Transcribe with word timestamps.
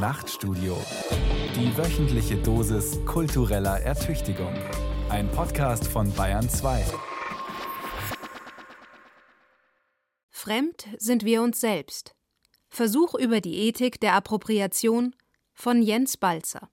Nachtstudio. 0.00 0.78
Die 1.54 1.76
wöchentliche 1.76 2.38
Dosis 2.38 3.04
kultureller 3.04 3.80
Ertüchtigung. 3.80 4.54
Ein 5.10 5.30
Podcast 5.30 5.86
von 5.86 6.10
Bayern 6.14 6.48
2. 6.48 6.86
Fremd 10.30 10.88
sind 10.96 11.26
wir 11.26 11.42
uns 11.42 11.60
selbst. 11.60 12.14
Versuch 12.70 13.14
über 13.14 13.42
die 13.42 13.68
Ethik 13.68 14.00
der 14.00 14.14
Appropriation 14.14 15.14
von 15.52 15.82
Jens 15.82 16.16
Balzer. 16.16 16.70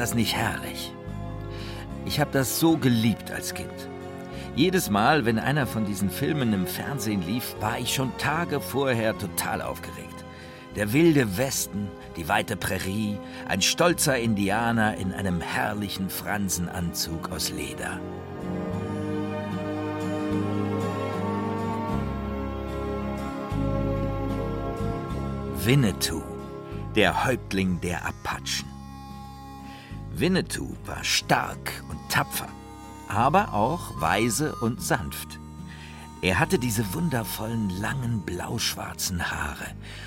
Das 0.00 0.14
nicht 0.14 0.34
herrlich? 0.34 0.92
Ich 2.06 2.20
habe 2.20 2.30
das 2.32 2.58
so 2.58 2.78
geliebt 2.78 3.30
als 3.30 3.52
Kind. 3.52 3.88
Jedes 4.56 4.88
Mal, 4.88 5.26
wenn 5.26 5.38
einer 5.38 5.66
von 5.66 5.84
diesen 5.84 6.08
Filmen 6.08 6.54
im 6.54 6.66
Fernsehen 6.66 7.22
lief, 7.22 7.54
war 7.60 7.78
ich 7.78 7.94
schon 7.94 8.16
Tage 8.16 8.60
vorher 8.60 9.16
total 9.18 9.60
aufgeregt. 9.60 10.24
Der 10.74 10.94
wilde 10.94 11.36
Westen, 11.36 11.88
die 12.16 12.28
weite 12.28 12.56
Prärie, 12.56 13.18
ein 13.46 13.60
stolzer 13.60 14.18
Indianer 14.18 14.96
in 14.96 15.12
einem 15.12 15.42
herrlichen 15.42 16.08
Fransenanzug 16.08 17.30
aus 17.30 17.50
Leder. 17.50 18.00
Winnetou, 25.62 26.22
der 26.96 27.26
Häuptling 27.26 27.80
der 27.82 28.06
Apachen. 28.06 28.69
Winnetou 30.20 30.68
war 30.84 31.02
stark 31.02 31.82
und 31.88 31.98
tapfer, 32.10 32.48
aber 33.08 33.54
auch 33.54 34.00
weise 34.00 34.54
und 34.56 34.82
sanft. 34.82 35.38
Er 36.20 36.38
hatte 36.38 36.58
diese 36.58 36.92
wundervollen 36.92 37.70
langen 37.70 38.20
blau-schwarzen 38.20 39.30
Haare 39.30 39.64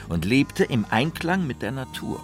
und 0.09 0.25
lebte 0.25 0.65
im 0.65 0.85
Einklang 0.91 1.47
mit 1.47 1.63
der 1.63 1.71
Natur. 1.71 2.19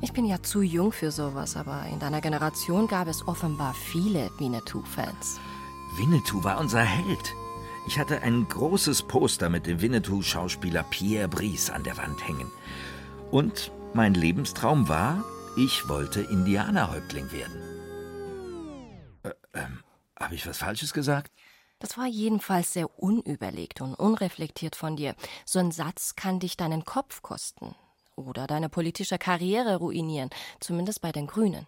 Ich 0.00 0.12
bin 0.12 0.24
ja 0.24 0.42
zu 0.42 0.62
jung 0.62 0.90
für 0.90 1.12
sowas, 1.12 1.56
aber 1.56 1.86
in 1.92 2.00
deiner 2.00 2.20
Generation 2.20 2.88
gab 2.88 3.06
es 3.06 3.28
offenbar 3.28 3.72
viele 3.74 4.28
Winnetou-Fans. 4.38 5.38
Winnetou 5.96 6.42
war 6.42 6.58
unser 6.58 6.82
Held. 6.82 7.34
Ich 7.86 8.00
hatte 8.00 8.22
ein 8.22 8.48
großes 8.48 9.04
Poster 9.04 9.48
mit 9.48 9.68
dem 9.68 9.80
Winnetou-Schauspieler 9.80 10.82
Pierre 10.82 11.28
Brice 11.28 11.70
an 11.70 11.84
der 11.84 11.96
Wand 11.98 12.26
hängen. 12.26 12.50
Und 13.30 13.70
mein 13.94 14.14
Lebenstraum 14.14 14.88
war, 14.88 15.22
ich 15.56 15.88
wollte 15.88 16.22
Indianerhäuptling 16.22 17.30
werden. 17.30 17.62
Äh, 19.22 19.30
ähm, 19.54 19.82
Habe 20.18 20.34
ich 20.34 20.46
was 20.46 20.58
Falsches 20.58 20.92
gesagt? 20.92 21.30
Das 21.78 21.98
war 21.98 22.06
jedenfalls 22.06 22.72
sehr 22.72 22.98
unüberlegt 22.98 23.80
und 23.80 23.94
unreflektiert 23.94 24.76
von 24.76 24.96
dir. 24.96 25.14
So 25.44 25.58
ein 25.58 25.72
Satz 25.72 26.14
kann 26.14 26.40
dich 26.40 26.56
deinen 26.56 26.84
Kopf 26.84 27.22
kosten 27.22 27.74
oder 28.14 28.46
deine 28.46 28.68
politische 28.68 29.18
Karriere 29.18 29.76
ruinieren, 29.76 30.30
zumindest 30.60 31.00
bei 31.00 31.12
den 31.12 31.26
Grünen. 31.26 31.66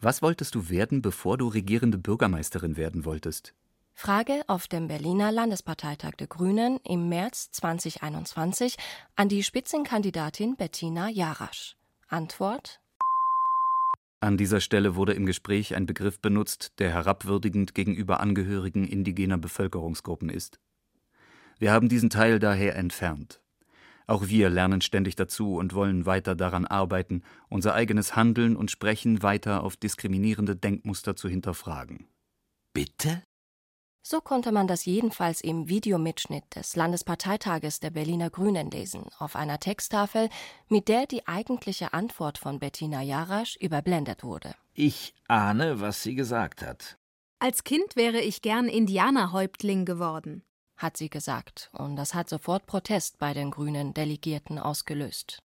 Was 0.00 0.22
wolltest 0.22 0.54
du 0.54 0.68
werden, 0.68 1.02
bevor 1.02 1.38
du 1.38 1.48
regierende 1.48 1.98
Bürgermeisterin 1.98 2.76
werden 2.76 3.04
wolltest? 3.04 3.54
Frage 3.94 4.42
auf 4.48 4.68
dem 4.68 4.88
Berliner 4.88 5.32
Landesparteitag 5.32 6.12
der 6.18 6.26
Grünen 6.26 6.78
im 6.84 7.08
März 7.08 7.50
2021 7.52 8.76
an 9.16 9.28
die 9.28 9.42
Spitzenkandidatin 9.42 10.56
Bettina 10.56 11.08
Jarasch. 11.08 11.76
Antwort 12.08 12.80
An 14.24 14.38
dieser 14.38 14.62
Stelle 14.62 14.96
wurde 14.96 15.12
im 15.12 15.26
Gespräch 15.26 15.76
ein 15.76 15.84
Begriff 15.84 16.18
benutzt, 16.18 16.72
der 16.78 16.90
herabwürdigend 16.90 17.74
gegenüber 17.74 18.20
Angehörigen 18.20 18.88
indigener 18.88 19.36
Bevölkerungsgruppen 19.36 20.30
ist. 20.30 20.58
Wir 21.58 21.72
haben 21.72 21.90
diesen 21.90 22.08
Teil 22.08 22.38
daher 22.38 22.74
entfernt. 22.74 23.42
Auch 24.06 24.28
wir 24.28 24.48
lernen 24.48 24.80
ständig 24.80 25.14
dazu 25.14 25.56
und 25.56 25.74
wollen 25.74 26.06
weiter 26.06 26.34
daran 26.34 26.64
arbeiten, 26.64 27.22
unser 27.50 27.74
eigenes 27.74 28.16
Handeln 28.16 28.56
und 28.56 28.70
Sprechen 28.70 29.22
weiter 29.22 29.62
auf 29.62 29.76
diskriminierende 29.76 30.56
Denkmuster 30.56 31.16
zu 31.16 31.28
hinterfragen. 31.28 32.06
Bitte? 32.72 33.22
So 34.06 34.20
konnte 34.20 34.52
man 34.52 34.66
das 34.66 34.84
jedenfalls 34.84 35.40
im 35.40 35.70
Videomitschnitt 35.70 36.44
des 36.56 36.76
Landesparteitages 36.76 37.80
der 37.80 37.88
Berliner 37.88 38.28
Grünen 38.28 38.70
lesen, 38.70 39.06
auf 39.18 39.34
einer 39.34 39.58
Texttafel, 39.58 40.28
mit 40.68 40.88
der 40.88 41.06
die 41.06 41.26
eigentliche 41.26 41.94
Antwort 41.94 42.36
von 42.36 42.58
Bettina 42.58 43.00
Jarasch 43.00 43.56
überblendet 43.56 44.22
wurde. 44.22 44.54
Ich 44.74 45.14
ahne, 45.26 45.80
was 45.80 46.02
sie 46.02 46.14
gesagt 46.14 46.60
hat. 46.60 46.98
Als 47.38 47.64
Kind 47.64 47.96
wäre 47.96 48.20
ich 48.20 48.42
gern 48.42 48.68
Indianerhäuptling 48.68 49.86
geworden. 49.86 50.42
hat 50.76 50.98
sie 50.98 51.08
gesagt, 51.08 51.70
und 51.72 51.96
das 51.96 52.12
hat 52.12 52.28
sofort 52.28 52.66
Protest 52.66 53.18
bei 53.18 53.32
den 53.32 53.50
grünen 53.52 53.94
Delegierten 53.94 54.58
ausgelöst. 54.58 55.38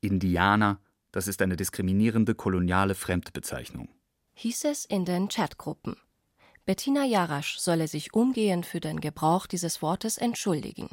Indianer, 0.00 0.80
das 1.12 1.28
ist 1.28 1.42
eine 1.42 1.56
diskriminierende 1.56 2.34
koloniale 2.34 2.94
Fremdbezeichnung. 2.94 3.88
Hieß 4.34 4.64
es 4.64 4.84
in 4.86 5.04
den 5.04 5.28
Chatgruppen. 5.28 5.96
Bettina 6.66 7.04
Jarasch 7.04 7.58
solle 7.58 7.86
sich 7.86 8.12
umgehend 8.12 8.66
für 8.66 8.80
den 8.80 8.98
Gebrauch 8.98 9.46
dieses 9.46 9.82
Wortes 9.82 10.18
entschuldigen. 10.18 10.88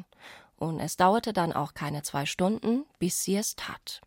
Und 0.56 0.78
es 0.78 0.96
dauerte 0.96 1.32
dann 1.32 1.52
auch 1.52 1.74
keine 1.74 2.04
zwei 2.04 2.26
Stunden, 2.26 2.84
bis 3.00 3.24
sie 3.24 3.34
es 3.34 3.56
tat. 3.56 4.00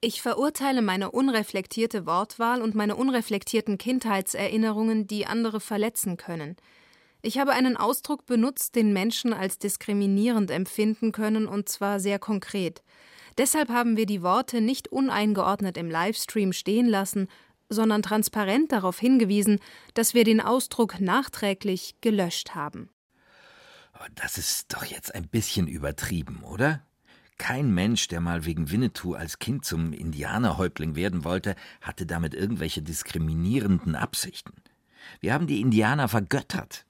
Ich 0.00 0.22
verurteile 0.22 0.80
meine 0.80 1.10
unreflektierte 1.10 2.06
Wortwahl 2.06 2.62
und 2.62 2.74
meine 2.74 2.96
unreflektierten 2.96 3.76
Kindheitserinnerungen, 3.76 5.06
die 5.06 5.26
andere 5.26 5.60
verletzen 5.60 6.16
können. 6.16 6.56
Ich 7.20 7.36
habe 7.38 7.52
einen 7.52 7.76
Ausdruck 7.76 8.24
benutzt, 8.24 8.74
den 8.74 8.94
Menschen 8.94 9.34
als 9.34 9.58
diskriminierend 9.58 10.50
empfinden 10.50 11.12
können, 11.12 11.46
und 11.46 11.68
zwar 11.68 12.00
sehr 12.00 12.18
konkret. 12.18 12.82
Deshalb 13.36 13.68
haben 13.68 13.98
wir 13.98 14.06
die 14.06 14.22
Worte 14.22 14.62
nicht 14.62 14.88
uneingeordnet 14.88 15.76
im 15.76 15.90
Livestream 15.90 16.54
stehen 16.54 16.88
lassen, 16.88 17.28
sondern 17.70 18.02
transparent 18.02 18.72
darauf 18.72 18.98
hingewiesen, 18.98 19.60
dass 19.94 20.12
wir 20.12 20.24
den 20.24 20.40
Ausdruck 20.40 21.00
nachträglich 21.00 21.94
gelöscht 22.00 22.54
haben. 22.54 22.90
Das 24.14 24.38
ist 24.38 24.74
doch 24.74 24.84
jetzt 24.84 25.14
ein 25.14 25.28
bisschen 25.28 25.66
übertrieben, 25.68 26.42
oder? 26.42 26.82
Kein 27.38 27.72
Mensch, 27.72 28.08
der 28.08 28.20
mal 28.20 28.44
wegen 28.44 28.70
Winnetou 28.70 29.14
als 29.14 29.38
Kind 29.38 29.64
zum 29.64 29.94
Indianerhäuptling 29.94 30.94
werden 30.94 31.24
wollte, 31.24 31.54
hatte 31.80 32.04
damit 32.04 32.34
irgendwelche 32.34 32.82
diskriminierenden 32.82 33.94
Absichten. 33.94 34.52
Wir 35.20 35.32
haben 35.32 35.46
die 35.46 35.60
Indianer 35.60 36.08
vergöttert. 36.08 36.84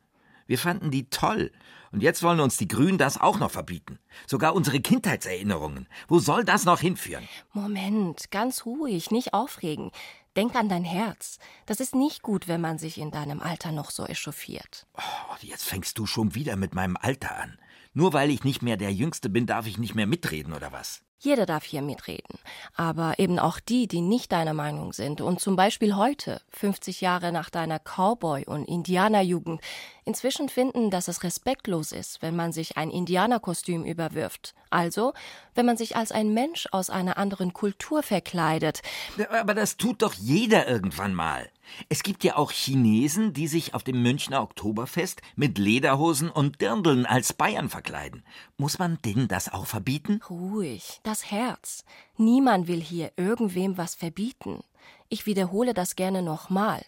Wir 0.46 0.58
fanden 0.58 0.90
die 0.90 1.08
toll. 1.08 1.52
Und 1.92 2.02
jetzt 2.02 2.22
wollen 2.22 2.40
uns 2.40 2.56
die 2.56 2.68
Grünen 2.68 2.98
das 2.98 3.20
auch 3.20 3.38
noch 3.38 3.50
verbieten. 3.50 3.98
Sogar 4.26 4.54
unsere 4.54 4.80
Kindheitserinnerungen. 4.80 5.88
Wo 6.08 6.18
soll 6.18 6.44
das 6.44 6.64
noch 6.64 6.80
hinführen? 6.80 7.28
Moment, 7.52 8.30
ganz 8.30 8.66
ruhig, 8.66 9.10
nicht 9.10 9.34
aufregen. 9.34 9.90
Denk 10.36 10.54
an 10.54 10.68
dein 10.68 10.84
Herz. 10.84 11.38
Das 11.66 11.80
ist 11.80 11.94
nicht 11.94 12.22
gut, 12.22 12.46
wenn 12.46 12.60
man 12.60 12.78
sich 12.78 12.98
in 12.98 13.10
deinem 13.10 13.40
Alter 13.40 13.72
noch 13.72 13.90
so 13.90 14.06
echauffiert. 14.06 14.86
Oh, 14.96 15.34
jetzt 15.40 15.64
fängst 15.64 15.98
du 15.98 16.06
schon 16.06 16.34
wieder 16.34 16.54
mit 16.56 16.74
meinem 16.74 16.96
Alter 16.96 17.36
an. 17.36 17.58
Nur 17.92 18.12
weil 18.12 18.30
ich 18.30 18.44
nicht 18.44 18.62
mehr 18.62 18.76
der 18.76 18.92
Jüngste 18.92 19.28
bin, 19.28 19.46
darf 19.46 19.66
ich 19.66 19.78
nicht 19.78 19.96
mehr 19.96 20.06
mitreden, 20.06 20.52
oder 20.52 20.70
was? 20.70 21.02
Jeder 21.22 21.44
darf 21.44 21.64
hier 21.64 21.82
mitreden. 21.82 22.38
Aber 22.74 23.18
eben 23.18 23.38
auch 23.38 23.60
die, 23.60 23.86
die 23.86 24.00
nicht 24.00 24.32
deiner 24.32 24.54
Meinung 24.54 24.94
sind 24.94 25.20
und 25.20 25.38
zum 25.38 25.54
Beispiel 25.54 25.94
heute, 25.94 26.40
50 26.48 27.02
Jahre 27.02 27.30
nach 27.30 27.50
deiner 27.50 27.78
Cowboy- 27.78 28.46
und 28.46 28.64
Indianerjugend, 28.64 29.60
inzwischen 30.06 30.48
finden, 30.48 30.90
dass 30.90 31.08
es 31.08 31.22
respektlos 31.22 31.92
ist, 31.92 32.22
wenn 32.22 32.34
man 32.34 32.52
sich 32.52 32.78
ein 32.78 32.90
Indianerkostüm 32.90 33.84
überwirft. 33.84 34.54
Also, 34.70 35.12
wenn 35.54 35.66
man 35.66 35.76
sich 35.76 35.94
als 35.94 36.10
ein 36.10 36.32
Mensch 36.32 36.66
aus 36.72 36.88
einer 36.88 37.18
anderen 37.18 37.52
Kultur 37.52 38.02
verkleidet. 38.02 38.80
Aber 39.28 39.52
das 39.52 39.76
tut 39.76 40.00
doch 40.00 40.14
jeder 40.14 40.66
irgendwann 40.66 41.14
mal. 41.14 41.50
Es 41.88 42.02
gibt 42.02 42.24
ja 42.24 42.36
auch 42.36 42.50
Chinesen, 42.50 43.32
die 43.32 43.48
sich 43.48 43.74
auf 43.74 43.82
dem 43.82 44.02
Münchner 44.02 44.42
Oktoberfest 44.42 45.22
mit 45.36 45.58
Lederhosen 45.58 46.30
und 46.30 46.60
Dirndeln 46.60 47.06
als 47.06 47.32
Bayern 47.32 47.68
verkleiden. 47.68 48.24
Muss 48.56 48.78
man 48.78 48.98
denen 49.04 49.28
das 49.28 49.52
auch 49.52 49.66
verbieten? 49.66 50.20
Ruhig, 50.28 51.00
das 51.02 51.30
Herz. 51.30 51.84
Niemand 52.16 52.68
will 52.68 52.80
hier 52.80 53.12
irgendwem 53.16 53.76
was 53.78 53.94
verbieten. 53.94 54.62
Ich 55.08 55.26
wiederhole 55.26 55.74
das 55.74 55.96
gerne 55.96 56.22
nochmal. 56.22 56.84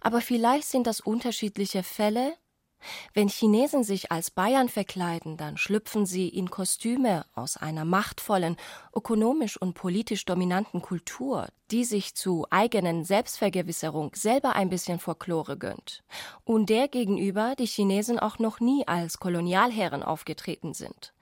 Aber 0.00 0.20
vielleicht 0.20 0.68
sind 0.68 0.86
das 0.86 1.00
unterschiedliche 1.00 1.82
Fälle 1.82 2.34
wenn 3.14 3.28
Chinesen 3.28 3.82
sich 3.82 4.12
als 4.12 4.30
Bayern 4.30 4.68
verkleiden, 4.68 5.36
dann 5.36 5.56
schlüpfen 5.56 6.06
sie 6.06 6.28
in 6.28 6.50
Kostüme 6.50 7.24
aus 7.34 7.56
einer 7.56 7.84
machtvollen, 7.84 8.56
ökonomisch 8.94 9.60
und 9.60 9.74
politisch 9.74 10.24
dominanten 10.24 10.82
Kultur, 10.82 11.48
die 11.70 11.84
sich 11.84 12.14
zu 12.14 12.46
eigenen 12.50 13.04
Selbstvergewisserung 13.04 14.12
selber 14.14 14.54
ein 14.54 14.70
bisschen 14.70 14.98
Folklore 14.98 15.56
gönnt, 15.56 16.02
und 16.44 16.70
der 16.70 16.88
gegenüber 16.88 17.54
die 17.58 17.66
Chinesen 17.66 18.18
auch 18.18 18.38
noch 18.38 18.60
nie 18.60 18.86
als 18.86 19.18
Kolonialherren 19.18 20.02
aufgetreten 20.02 20.74
sind. 20.74 21.12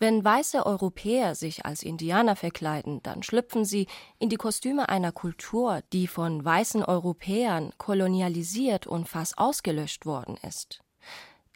Wenn 0.00 0.24
weiße 0.24 0.64
Europäer 0.64 1.34
sich 1.34 1.66
als 1.66 1.82
Indianer 1.82 2.36
verkleiden, 2.36 3.02
dann 3.02 3.24
schlüpfen 3.24 3.64
sie 3.64 3.88
in 4.20 4.28
die 4.28 4.36
Kostüme 4.36 4.88
einer 4.88 5.10
Kultur, 5.10 5.82
die 5.92 6.06
von 6.06 6.44
weißen 6.44 6.84
Europäern 6.84 7.72
kolonialisiert 7.78 8.86
und 8.86 9.08
fast 9.08 9.38
ausgelöscht 9.38 10.06
worden 10.06 10.36
ist 10.46 10.84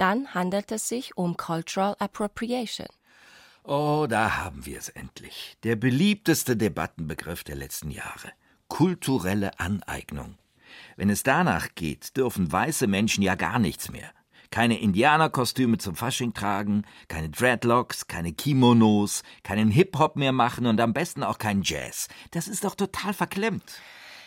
dann 0.02 0.34
handelt 0.34 0.72
es 0.72 0.88
sich 0.88 1.16
um 1.16 1.36
Cultural 1.36 1.94
Appropriation. 2.00 2.88
Oh, 3.62 4.06
da 4.10 4.38
haben 4.38 4.66
wir 4.66 4.76
es 4.76 4.88
endlich. 4.88 5.56
Der 5.62 5.76
beliebteste 5.76 6.56
Debattenbegriff 6.56 7.44
der 7.44 7.54
letzten 7.54 7.92
Jahre. 7.92 8.32
Kulturelle 8.66 9.60
Aneignung. 9.60 10.38
Wenn 10.96 11.08
es 11.08 11.22
danach 11.22 11.68
geht, 11.76 12.16
dürfen 12.16 12.50
weiße 12.50 12.88
Menschen 12.88 13.22
ja 13.22 13.36
gar 13.36 13.60
nichts 13.60 13.92
mehr. 13.92 14.10
Keine 14.50 14.80
Indianerkostüme 14.80 15.78
zum 15.78 15.94
Fasching 15.94 16.34
tragen, 16.34 16.82
keine 17.06 17.30
Dreadlocks, 17.30 18.08
keine 18.08 18.32
Kimonos, 18.32 19.22
keinen 19.44 19.70
Hip-Hop 19.70 20.16
mehr 20.16 20.32
machen 20.32 20.66
und 20.66 20.80
am 20.80 20.92
besten 20.92 21.22
auch 21.22 21.38
keinen 21.38 21.62
Jazz. 21.62 22.08
Das 22.32 22.48
ist 22.48 22.64
doch 22.64 22.74
total 22.74 23.14
verklemmt. 23.14 23.80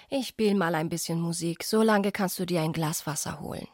Ich 0.10 0.28
spiel 0.28 0.56
mal 0.56 0.74
ein 0.74 0.88
bisschen 0.88 1.20
Musik. 1.20 1.66
So 1.66 1.82
lange 1.82 2.14
kannst 2.14 2.40
du 2.40 2.46
dir 2.46 2.62
ein 2.62 2.72
Glas 2.72 3.06
Wasser 3.06 3.42
holen. 3.42 3.68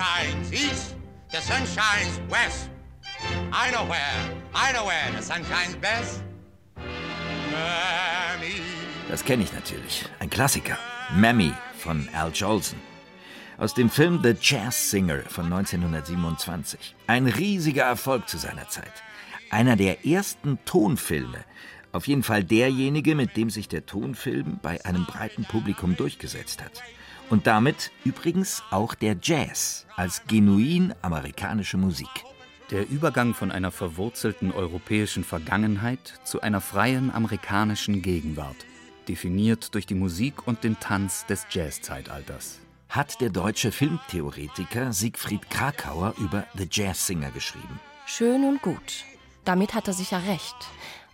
Shines 0.00 0.52
east, 0.52 0.94
the 1.30 1.40
sun 1.40 1.62
shines 1.66 2.20
west. 2.30 2.70
I 3.52 3.70
know 3.70 3.84
where, 3.84 4.16
I 4.54 4.72
know 4.72 4.86
where 4.86 5.10
the 5.14 5.22
sun 5.22 5.44
shines 5.44 5.76
best. 5.76 6.22
Mammy. 7.52 8.62
Das 9.10 9.22
kenne 9.24 9.42
ich 9.42 9.52
natürlich. 9.52 10.04
Ein 10.18 10.30
Klassiker. 10.30 10.78
Mammy 11.14 11.52
von 11.76 12.08
Al 12.14 12.30
Jolson. 12.32 12.78
Aus 13.58 13.74
dem 13.74 13.90
Film 13.90 14.20
The 14.22 14.34
Jazz 14.40 14.90
Singer 14.90 15.20
von 15.28 15.52
1927. 15.52 16.94
Ein 17.06 17.26
riesiger 17.26 17.84
Erfolg 17.84 18.26
zu 18.26 18.38
seiner 18.38 18.68
Zeit. 18.68 19.02
Einer 19.50 19.76
der 19.76 20.06
ersten 20.06 20.58
Tonfilme. 20.64 21.44
Auf 21.92 22.06
jeden 22.06 22.22
Fall 22.22 22.42
derjenige, 22.42 23.14
mit 23.14 23.36
dem 23.36 23.50
sich 23.50 23.68
der 23.68 23.84
Tonfilm 23.84 24.60
bei 24.62 24.82
einem 24.86 25.04
breiten 25.04 25.44
Publikum 25.44 25.94
durchgesetzt 25.96 26.62
hat. 26.62 26.82
Und 27.30 27.46
damit 27.46 27.92
übrigens 28.04 28.64
auch 28.72 28.94
der 28.94 29.16
Jazz 29.22 29.86
als 29.94 30.22
genuin 30.26 30.92
amerikanische 31.00 31.76
Musik. 31.76 32.08
Der 32.72 32.88
Übergang 32.90 33.34
von 33.34 33.52
einer 33.52 33.70
verwurzelten 33.70 34.52
europäischen 34.52 35.22
Vergangenheit 35.22 36.20
zu 36.24 36.40
einer 36.40 36.60
freien 36.60 37.12
amerikanischen 37.12 38.02
Gegenwart, 38.02 38.56
definiert 39.06 39.74
durch 39.74 39.86
die 39.86 39.94
Musik 39.94 40.46
und 40.46 40.64
den 40.64 40.78
Tanz 40.80 41.24
des 41.26 41.46
Jazzzeitalters. 41.50 42.58
Hat 42.88 43.20
der 43.20 43.30
deutsche 43.30 43.70
Filmtheoretiker 43.70 44.92
Siegfried 44.92 45.48
Krakauer 45.50 46.14
über 46.18 46.46
The 46.54 46.66
Jazz 46.68 47.06
Singer 47.06 47.30
geschrieben. 47.30 47.78
Schön 48.06 48.44
und 48.44 48.60
gut. 48.60 49.04
Damit 49.44 49.74
hat 49.74 49.86
er 49.86 49.94
sicher 49.94 50.20
recht. 50.26 50.56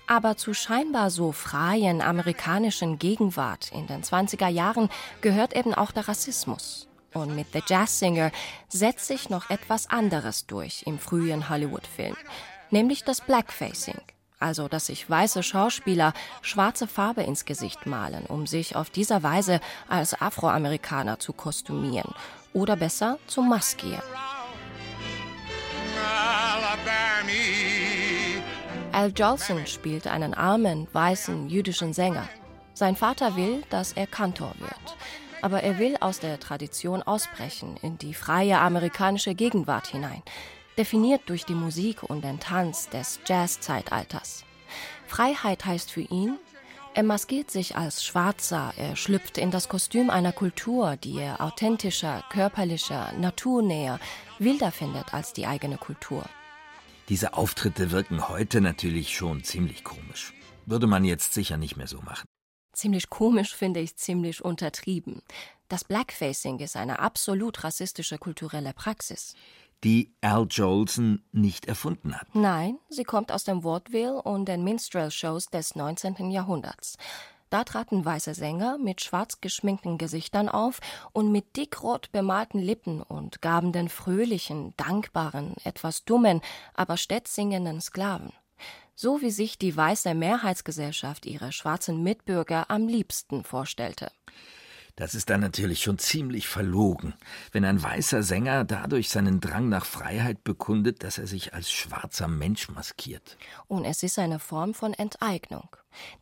Aber 0.06 0.36
zu 0.36 0.54
scheinbar 0.54 1.10
so 1.10 1.32
freien 1.32 2.00
amerikanischen 2.00 2.98
Gegenwart 2.98 3.72
in 3.72 3.86
den 3.86 4.02
20er 4.02 4.48
Jahren 4.48 4.88
gehört 5.20 5.56
eben 5.56 5.74
auch 5.74 5.90
der 5.90 6.06
Rassismus. 6.06 6.88
Und 7.12 7.34
mit 7.34 7.48
The 7.52 7.62
Jazz 7.66 7.98
Singer 7.98 8.30
setzt 8.68 9.06
sich 9.06 9.30
noch 9.30 9.50
etwas 9.50 9.90
anderes 9.90 10.46
durch 10.46 10.82
im 10.86 10.98
frühen 10.98 11.48
Hollywood-Film, 11.48 12.16
nämlich 12.70 13.04
das 13.04 13.20
Blackfacing. 13.20 14.00
Also, 14.38 14.68
dass 14.68 14.86
sich 14.86 15.08
weiße 15.08 15.42
Schauspieler 15.42 16.12
schwarze 16.42 16.86
Farbe 16.86 17.22
ins 17.22 17.46
Gesicht 17.46 17.86
malen, 17.86 18.26
um 18.26 18.46
sich 18.46 18.76
auf 18.76 18.90
dieser 18.90 19.22
Weise 19.22 19.60
als 19.88 20.20
Afroamerikaner 20.20 21.18
zu 21.18 21.32
kostümieren 21.32 22.14
oder 22.52 22.76
besser 22.76 23.18
zu 23.26 23.40
maskieren. 23.40 24.02
Alabama. 26.04 27.75
Al 28.96 29.12
Jolson 29.14 29.66
spielt 29.66 30.06
einen 30.06 30.32
armen, 30.32 30.88
weißen, 30.90 31.50
jüdischen 31.50 31.92
Sänger. 31.92 32.26
Sein 32.72 32.96
Vater 32.96 33.36
will, 33.36 33.62
dass 33.68 33.92
er 33.92 34.06
Kantor 34.06 34.54
wird. 34.58 34.96
Aber 35.42 35.62
er 35.62 35.78
will 35.78 35.98
aus 36.00 36.18
der 36.18 36.40
Tradition 36.40 37.02
ausbrechen 37.02 37.76
in 37.82 37.98
die 37.98 38.14
freie 38.14 38.58
amerikanische 38.58 39.34
Gegenwart 39.34 39.88
hinein, 39.88 40.22
definiert 40.78 41.20
durch 41.26 41.44
die 41.44 41.54
Musik 41.54 42.04
und 42.04 42.24
den 42.24 42.40
Tanz 42.40 42.88
des 42.88 43.20
Jazz-Zeitalters. 43.26 44.46
Freiheit 45.06 45.66
heißt 45.66 45.90
für 45.90 46.00
ihn, 46.00 46.38
er 46.94 47.02
maskiert 47.02 47.50
sich 47.50 47.76
als 47.76 48.02
Schwarzer, 48.02 48.72
er 48.78 48.96
schlüpft 48.96 49.36
in 49.36 49.50
das 49.50 49.68
Kostüm 49.68 50.08
einer 50.08 50.32
Kultur, 50.32 50.96
die 50.96 51.18
er 51.18 51.42
authentischer, 51.42 52.24
körperlicher, 52.30 53.12
naturnäher, 53.20 54.00
wilder 54.38 54.72
findet 54.72 55.12
als 55.12 55.34
die 55.34 55.46
eigene 55.46 55.76
Kultur. 55.76 56.24
Diese 57.08 57.34
Auftritte 57.34 57.92
wirken 57.92 58.28
heute 58.28 58.60
natürlich 58.60 59.14
schon 59.14 59.44
ziemlich 59.44 59.84
komisch. 59.84 60.34
Würde 60.66 60.88
man 60.88 61.04
jetzt 61.04 61.34
sicher 61.34 61.56
nicht 61.56 61.76
mehr 61.76 61.86
so 61.86 62.00
machen. 62.00 62.26
Ziemlich 62.72 63.08
komisch 63.08 63.54
finde 63.54 63.78
ich 63.78 63.96
ziemlich 63.96 64.44
untertrieben. 64.44 65.22
Das 65.68 65.84
Blackfacing 65.84 66.58
ist 66.58 66.76
eine 66.76 66.98
absolut 66.98 67.62
rassistische 67.62 68.18
kulturelle 68.18 68.72
Praxis. 68.72 69.34
Die 69.84 70.12
Al 70.20 70.46
Jolson 70.50 71.22
nicht 71.30 71.66
erfunden 71.66 72.16
hat. 72.18 72.34
Nein, 72.34 72.78
sie 72.88 73.04
kommt 73.04 73.30
aus 73.30 73.44
dem 73.44 73.62
Vaudeville 73.62 74.20
und 74.22 74.46
den 74.46 74.64
Minstrel-Shows 74.64 75.46
des 75.46 75.76
19. 75.76 76.30
Jahrhunderts. 76.30 76.96
Da 77.50 77.64
traten 77.64 78.04
weiße 78.04 78.34
Sänger 78.34 78.76
mit 78.78 79.00
schwarz 79.00 79.40
geschminkten 79.40 79.98
Gesichtern 79.98 80.48
auf 80.48 80.80
und 81.12 81.30
mit 81.30 81.56
dickrot 81.56 82.10
bemalten 82.12 82.60
Lippen 82.60 83.02
und 83.02 83.40
gaben 83.40 83.72
den 83.72 83.88
fröhlichen, 83.88 84.74
dankbaren, 84.76 85.54
etwas 85.64 86.04
dummen, 86.04 86.40
aber 86.74 86.96
stets 86.96 87.34
singenden 87.34 87.80
Sklaven. 87.80 88.32
So 88.94 89.20
wie 89.20 89.30
sich 89.30 89.58
die 89.58 89.76
weiße 89.76 90.14
Mehrheitsgesellschaft 90.14 91.26
ihre 91.26 91.52
schwarzen 91.52 92.02
Mitbürger 92.02 92.70
am 92.70 92.88
liebsten 92.88 93.44
vorstellte. 93.44 94.10
Das 94.96 95.14
ist 95.14 95.28
dann 95.28 95.40
natürlich 95.40 95.82
schon 95.82 95.98
ziemlich 95.98 96.48
verlogen, 96.48 97.12
wenn 97.52 97.66
ein 97.66 97.82
weißer 97.82 98.22
Sänger 98.22 98.64
dadurch 98.64 99.10
seinen 99.10 99.40
Drang 99.40 99.68
nach 99.68 99.84
Freiheit 99.84 100.42
bekundet, 100.42 101.04
dass 101.04 101.18
er 101.18 101.26
sich 101.26 101.52
als 101.52 101.70
schwarzer 101.70 102.28
Mensch 102.28 102.70
maskiert. 102.70 103.36
Und 103.68 103.84
es 103.84 104.02
ist 104.02 104.18
eine 104.18 104.38
Form 104.38 104.72
von 104.72 104.94
Enteignung. 104.94 105.68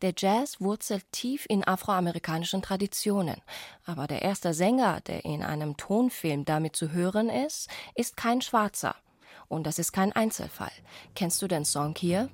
Der 0.01 0.13
Jazz 0.15 0.59
wurzelt 0.59 1.09
tief 1.13 1.45
in 1.47 1.65
afroamerikanischen 1.65 2.61
Traditionen, 2.61 3.37
aber 3.85 4.07
der 4.07 4.21
erste 4.21 4.53
Sänger, 4.53 4.99
der 5.01 5.23
in 5.23 5.41
einem 5.41 5.77
Tonfilm 5.77 6.43
damit 6.43 6.75
zu 6.75 6.91
hören 6.91 7.29
ist, 7.29 7.69
ist 7.95 8.17
kein 8.17 8.41
Schwarzer. 8.41 8.95
Und 9.47 9.67
das 9.67 9.79
ist 9.79 9.93
kein 9.93 10.11
Einzelfall. 10.11 10.71
Kennst 11.15 11.41
du 11.41 11.47
den 11.47 11.63
Song 11.63 11.95
hier? 11.97 12.29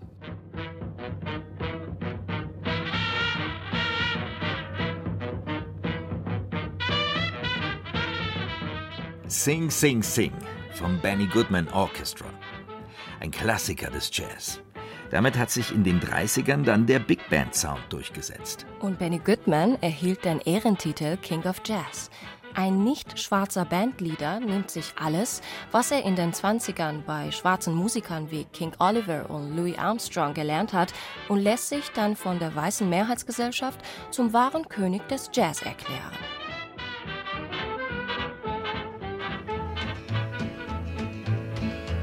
Sing, 9.32 9.72
Sing, 9.72 10.04
Sing 10.04 10.34
vom 10.74 11.00
Benny 11.00 11.26
Goodman 11.26 11.70
Orchestra. 11.70 12.26
Ein 13.22 13.32
Klassiker 13.32 13.90
des 13.90 14.12
Jazz. 14.12 14.60
Damit 15.10 15.38
hat 15.38 15.50
sich 15.50 15.72
in 15.74 15.86
den 15.86 16.02
30ern 16.02 16.66
dann 16.66 16.86
der 16.86 17.00
Big 17.00 17.30
Band 17.30 17.56
Sound 17.56 17.80
durchgesetzt. 17.88 18.66
Und 18.82 19.00
Benny 19.00 19.20
Goodman 19.20 19.82
erhielt 19.82 20.26
den 20.26 20.42
Ehrentitel 20.42 21.16
King 21.16 21.44
of 21.46 21.62
Jazz. 21.64 22.10
Ein 22.56 22.84
nicht 22.84 23.18
schwarzer 23.18 23.64
Bandleader 23.64 24.42
nimmt 24.42 24.70
sich 24.70 24.94
alles, 25.02 25.40
was 25.72 25.92
er 25.92 26.04
in 26.04 26.18
den 26.18 26.34
20ern 26.34 27.04
bei 27.04 27.32
schwarzen 27.32 27.74
Musikern 27.74 28.32
wie 28.32 28.44
King 28.44 28.74
Oliver 28.80 29.30
und 29.30 29.56
Louis 29.56 29.78
Armstrong 29.78 30.34
gelernt 30.34 30.74
hat 30.74 30.94
und 31.30 31.40
lässt 31.40 31.70
sich 31.70 31.90
dann 31.92 32.18
von 32.18 32.38
der 32.38 32.54
weißen 32.54 32.90
Mehrheitsgesellschaft 32.90 33.80
zum 34.10 34.34
wahren 34.34 34.68
König 34.68 35.08
des 35.08 35.32
Jazz 35.34 35.62
erklären. 35.62 36.18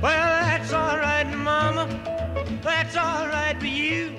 Well, 0.00 0.42
that's 0.44 0.72
all 0.72 0.96
right, 0.98 1.26
Mama. 1.36 1.88
That's 2.62 2.96
all 2.96 3.26
right 3.28 3.58
for 3.58 3.66
you. 3.66 4.12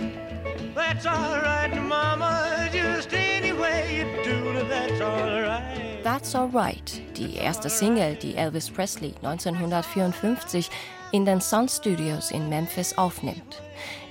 That's 0.75 1.05
all 1.05 1.37
right, 1.41 1.73
Mama. 1.81 2.69
Just 2.71 3.13
any 3.13 3.53
way 3.53 3.99
you 3.99 4.23
do, 4.23 4.67
that's 4.67 5.01
all 5.01 5.41
right. 5.41 6.01
That's 6.03 6.35
all 6.35 6.49
right. 6.49 7.01
die 7.19 7.35
erste 7.35 7.69
Single, 7.69 8.15
die 8.15 8.35
Elvis 8.35 8.69
Presley 8.69 9.13
1954 9.21 10.69
in 11.11 11.25
den 11.25 11.41
Sun 11.41 11.67
Studios 11.67 12.31
in 12.31 12.49
Memphis 12.49 12.97
aufnimmt. 12.97 13.61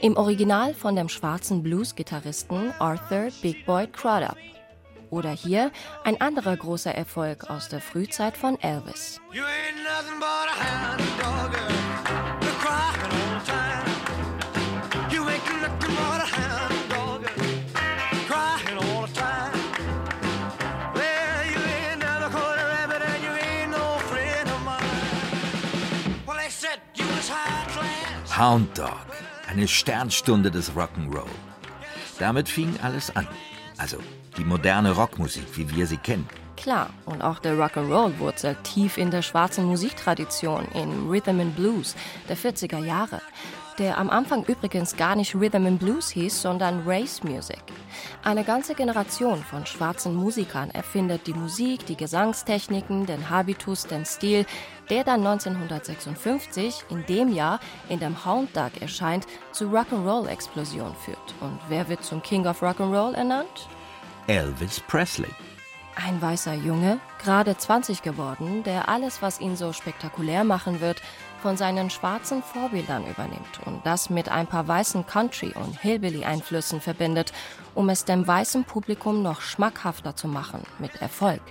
Im 0.01 0.17
Original 0.17 0.75
von 0.75 0.97
dem 0.97 1.09
schwarzen 1.09 1.63
Blues-Gitarristen 1.63 2.73
Arthur 2.79 3.29
Big 3.43 3.65
Boy 3.65 3.87
Crudup. 3.87 4.37
Oder 5.11 5.31
hier 5.31 5.71
ein 6.05 6.21
anderer 6.21 6.57
großer 6.57 6.95
Erfolg 6.95 7.49
aus 7.49 7.69
der 7.69 7.81
Frühzeit 7.81 8.37
von 8.37 8.61
Elvis. 8.61 9.21
You 9.33 9.43
ain't 9.43 9.83
nothing 9.83 10.19
but 10.21 10.27
a 10.27 10.99
hound 10.99 11.08
hound 28.38 28.79
dog, 28.79 29.07
eine 29.49 29.67
Sternstunde 29.67 30.50
des 30.50 30.73
Rock'n'Roll. 30.77 31.27
Damit 32.19 32.49
fing 32.49 32.79
alles 32.83 33.15
an. 33.17 33.27
Also 33.79 33.99
die 34.37 34.45
moderne 34.45 34.93
Rockmusik, 34.93 35.45
wie 35.57 35.69
wir 35.75 35.87
sie 35.87 35.97
kennen. 35.97 36.29
Klar, 36.59 36.91
und 37.07 37.23
auch 37.23 37.38
der 37.38 37.55
Rock'n'Roll 37.55 38.19
wurzelt 38.19 38.65
tief 38.65 38.99
in 38.99 39.12
der 39.12 39.23
schwarzen 39.23 39.65
Musiktradition, 39.65 40.67
in 40.75 41.09
Rhythm 41.09 41.38
and 41.38 41.55
Blues 41.55 41.95
der 42.29 42.37
40er 42.37 42.85
Jahre, 42.85 43.23
der 43.79 43.97
am 43.97 44.11
Anfang 44.11 44.43
übrigens 44.43 44.97
gar 44.97 45.15
nicht 45.15 45.37
Rhythm 45.37 45.67
and 45.67 45.79
Blues 45.79 46.11
hieß, 46.11 46.43
sondern 46.43 46.83
Race 46.85 47.23
Music. 47.23 47.62
Eine 48.25 48.43
ganze 48.43 48.75
Generation 48.75 49.41
von 49.45 49.67
schwarzen 49.67 50.17
Musikern 50.17 50.71
erfindet 50.71 51.29
die 51.29 51.33
Musik, 51.33 51.87
die 51.87 51.97
Gesangstechniken, 51.97 53.07
den 53.07 53.31
Habitus, 53.31 53.87
den 53.87 54.05
Stil, 54.05 54.45
der 54.91 55.05
dann 55.05 55.25
1956, 55.25 56.87
in 56.91 57.07
dem 57.07 57.33
Jahr, 57.33 57.61
in 57.88 58.00
dem 58.00 58.25
Hound 58.25 58.57
Dog 58.57 58.73
erscheint, 58.81 59.27
zu 59.53 59.67
Rock'n'Roll-Explosion 59.67 60.97
führt. 61.05 61.35
Und 61.41 61.61
wer 61.69 61.88
wird 61.88 62.03
zum 62.03 62.21
King 62.21 62.49
of 62.49 62.65
Rock'n'Roll 62.65 63.15
ernannt? 63.15 63.69
Elvis 64.27 64.81
Presley. 64.81 65.31
Ein 66.00 66.23
weißer 66.23 66.55
Junge, 66.55 67.00
gerade 67.21 67.57
20 67.57 68.02
geworden, 68.02 68.62
der 68.62 68.88
alles, 68.88 69.21
was 69.21 69.40
ihn 69.40 69.57
so 69.57 69.73
spektakulär 69.73 70.45
machen 70.45 70.81
wird, 70.81 71.02
von 71.43 71.57
seinen 71.57 71.90
schwarzen 71.90 72.40
Vorbildern 72.40 73.05
übernimmt 73.05 73.61
und 73.64 73.85
das 73.85 74.09
mit 74.09 74.28
ein 74.28 74.47
paar 74.47 74.69
weißen 74.69 75.07
Country- 75.07 75.55
und 75.55 75.76
Hillbilly-Einflüssen 75.81 76.81
verbindet, 76.81 77.33
um 77.75 77.88
es 77.88 78.05
dem 78.05 78.25
weißen 78.25 78.62
Publikum 78.62 79.23
noch 79.23 79.40
schmackhafter 79.40 80.14
zu 80.14 80.28
machen, 80.28 80.61
mit 80.78 81.02
Erfolg. 81.02 81.43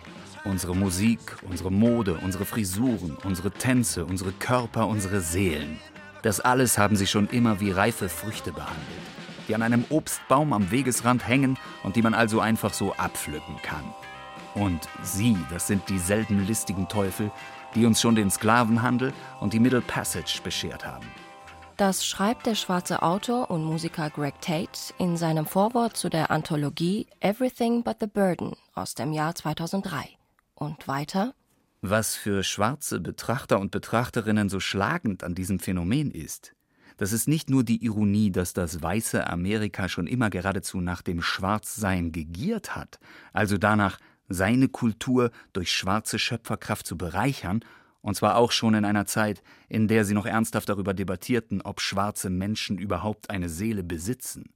Unsere 0.46 0.76
Musik, 0.78 1.36
unsere 1.50 1.70
Mode, 1.70 2.18
unsere 2.24 2.46
Frisuren, 2.46 3.18
unsere 3.26 3.52
Tänze, 3.52 4.06
unsere 4.06 4.32
Körper, 4.32 4.88
unsere 4.88 5.20
Seelen. 5.20 5.78
Das 6.22 6.40
alles 6.40 6.78
haben 6.78 6.96
sie 6.96 7.08
schon 7.08 7.28
immer 7.28 7.60
wie 7.60 7.72
reife 7.72 8.08
Früchte 8.08 8.54
behandelt 8.54 8.78
die 9.48 9.56
an 9.56 9.62
einem 9.62 9.86
Obstbaum 9.90 10.52
am 10.52 10.72
Wegesrand 10.72 11.26
hängen 11.26 11.58
und 11.84 11.96
die 11.96 12.02
man 12.02 12.14
also 12.14 12.42
einfach 12.42 12.74
so 12.74 12.94
abpflücken 12.94 13.56
kann. 13.62 13.86
Und 14.60 14.88
sie, 15.04 15.38
das 15.52 15.68
sind 15.68 15.88
dieselben 15.88 16.46
listigen 16.48 16.88
Teufel, 16.88 17.32
die 17.76 17.86
uns 17.86 18.02
schon 18.02 18.16
den 18.16 18.32
Sklavenhandel 18.32 19.14
und 19.40 19.54
die 19.54 19.60
Middle 19.60 19.82
Passage 19.82 20.42
beschert 20.44 20.86
haben. 20.86 21.06
Das 21.78 22.04
schreibt 22.04 22.48
der 22.48 22.56
schwarze 22.56 23.04
Autor 23.04 23.52
und 23.52 23.64
Musiker 23.64 24.10
Greg 24.10 24.42
Tate 24.42 24.94
in 24.98 25.16
seinem 25.16 25.46
Vorwort 25.46 25.96
zu 25.96 26.10
der 26.10 26.32
Anthologie 26.32 27.06
Everything 27.20 27.84
But 27.84 27.98
the 28.00 28.08
Burden 28.08 28.56
aus 28.74 28.96
dem 28.96 29.14
Jahr 29.14 29.36
2003. 29.36 30.10
Und 30.56 30.88
weiter? 30.88 31.36
Was 31.82 32.16
für 32.16 32.42
schwarze 32.42 33.00
Betrachter 33.00 33.60
und 33.60 33.70
Betrachterinnen 33.70 34.50
so 34.50 34.60
schlagend 34.60 35.24
an 35.24 35.36
diesem 35.36 35.60
Phänomen 35.60 36.10
ist, 36.10 36.54
das 36.98 37.14
ist 37.14 37.28
nicht 37.28 37.52
nur 37.52 37.64
die 37.64 37.86
Ironie, 37.86 38.32
dass 38.32 38.54
das 38.54 38.82
weiße 38.82 39.28
Amerika 39.28 39.88
schon 39.88 40.08
immer 40.08 40.32
geradezu 40.32 40.82
nach 40.82 41.04
dem 41.04 41.22
Schwarzsein 41.22 42.12
gegiert 42.12 42.76
hat, 42.76 43.00
also 43.34 43.60
danach, 43.60 44.00
seine 44.28 44.68
Kultur 44.68 45.32
durch 45.54 45.72
schwarze 45.72 46.20
Schöpferkraft 46.20 46.86
zu 46.86 46.98
bereichern, 46.98 47.64
und 48.02 48.16
zwar 48.16 48.38
auch 48.38 48.52
schon 48.52 48.74
in 48.74 48.86
einer 48.86 49.06
Zeit, 49.06 49.42
in 49.68 49.88
der 49.88 50.06
sie 50.06 50.14
noch 50.14 50.26
ernsthaft 50.26 50.70
darüber 50.70 50.94
debattierten, 50.94 51.62
ob 51.62 51.82
schwarze 51.82 52.30
Menschen 52.30 52.78
überhaupt 52.78 53.30
eine 53.30 53.50
Seele 53.50 53.84
besitzen. 53.84 54.54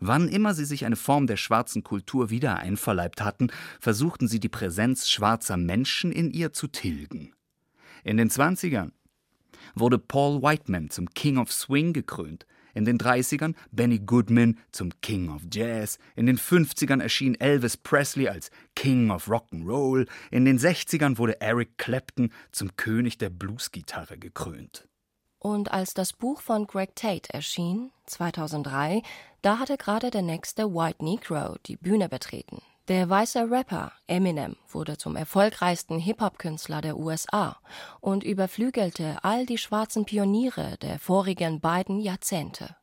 Wann 0.00 0.28
immer 0.28 0.54
sie 0.54 0.64
sich 0.64 0.84
eine 0.84 0.96
Form 0.96 1.26
der 1.26 1.36
schwarzen 1.36 1.82
Kultur 1.82 2.30
wieder 2.30 2.56
einverleibt 2.56 3.20
hatten, 3.22 3.48
versuchten 3.80 4.28
sie 4.28 4.40
die 4.40 4.48
Präsenz 4.48 5.08
schwarzer 5.08 5.56
Menschen 5.56 6.12
in 6.12 6.30
ihr 6.30 6.52
zu 6.52 6.66
tilgen. 6.66 7.32
In 8.04 8.16
den 8.16 8.30
Zwanzigern 8.30 8.92
wurde 9.74 9.98
Paul 9.98 10.42
Whiteman 10.42 10.90
zum 10.90 11.10
King 11.10 11.38
of 11.38 11.52
Swing 11.52 11.92
gekrönt. 11.92 12.46
In 12.76 12.84
den 12.84 12.98
30ern 12.98 13.54
Benny 13.72 14.00
Goodman 14.00 14.58
zum 14.70 14.90
King 15.00 15.30
of 15.30 15.40
Jazz, 15.50 15.98
in 16.14 16.26
den 16.26 16.36
50ern 16.36 17.00
erschien 17.00 17.34
Elvis 17.40 17.78
Presley 17.78 18.28
als 18.28 18.50
King 18.74 19.10
of 19.10 19.28
Rock'n'Roll, 19.28 20.06
in 20.30 20.44
den 20.44 20.58
60ern 20.58 21.16
wurde 21.16 21.40
Eric 21.40 21.78
Clapton 21.78 22.30
zum 22.52 22.76
König 22.76 23.16
der 23.16 23.30
Bluesgitarre 23.30 24.18
gekrönt. 24.18 24.86
Und 25.38 25.72
als 25.72 25.94
das 25.94 26.12
Buch 26.12 26.42
von 26.42 26.66
Greg 26.66 26.94
Tate 26.94 27.32
erschien, 27.32 27.92
2003, 28.04 29.00
da 29.40 29.58
hatte 29.58 29.78
gerade 29.78 30.10
der 30.10 30.20
nächste 30.20 30.74
White 30.74 31.02
Negro 31.02 31.56
die 31.64 31.76
Bühne 31.76 32.10
betreten, 32.10 32.60
der 32.88 33.10
weiße 33.10 33.50
Rapper 33.50 33.92
Eminem 34.06 34.56
wurde 34.70 34.96
zum 34.96 35.16
erfolgreichsten 35.16 35.98
Hip-Hop-Künstler 35.98 36.80
der 36.80 36.96
USA 36.96 37.58
und 38.00 38.22
überflügelte 38.22 39.18
all 39.22 39.44
die 39.44 39.58
schwarzen 39.58 40.04
Pioniere 40.04 40.76
der 40.78 41.00
vorigen 41.00 41.60
beiden 41.60 42.00
Jahrzehnte. 42.00 42.76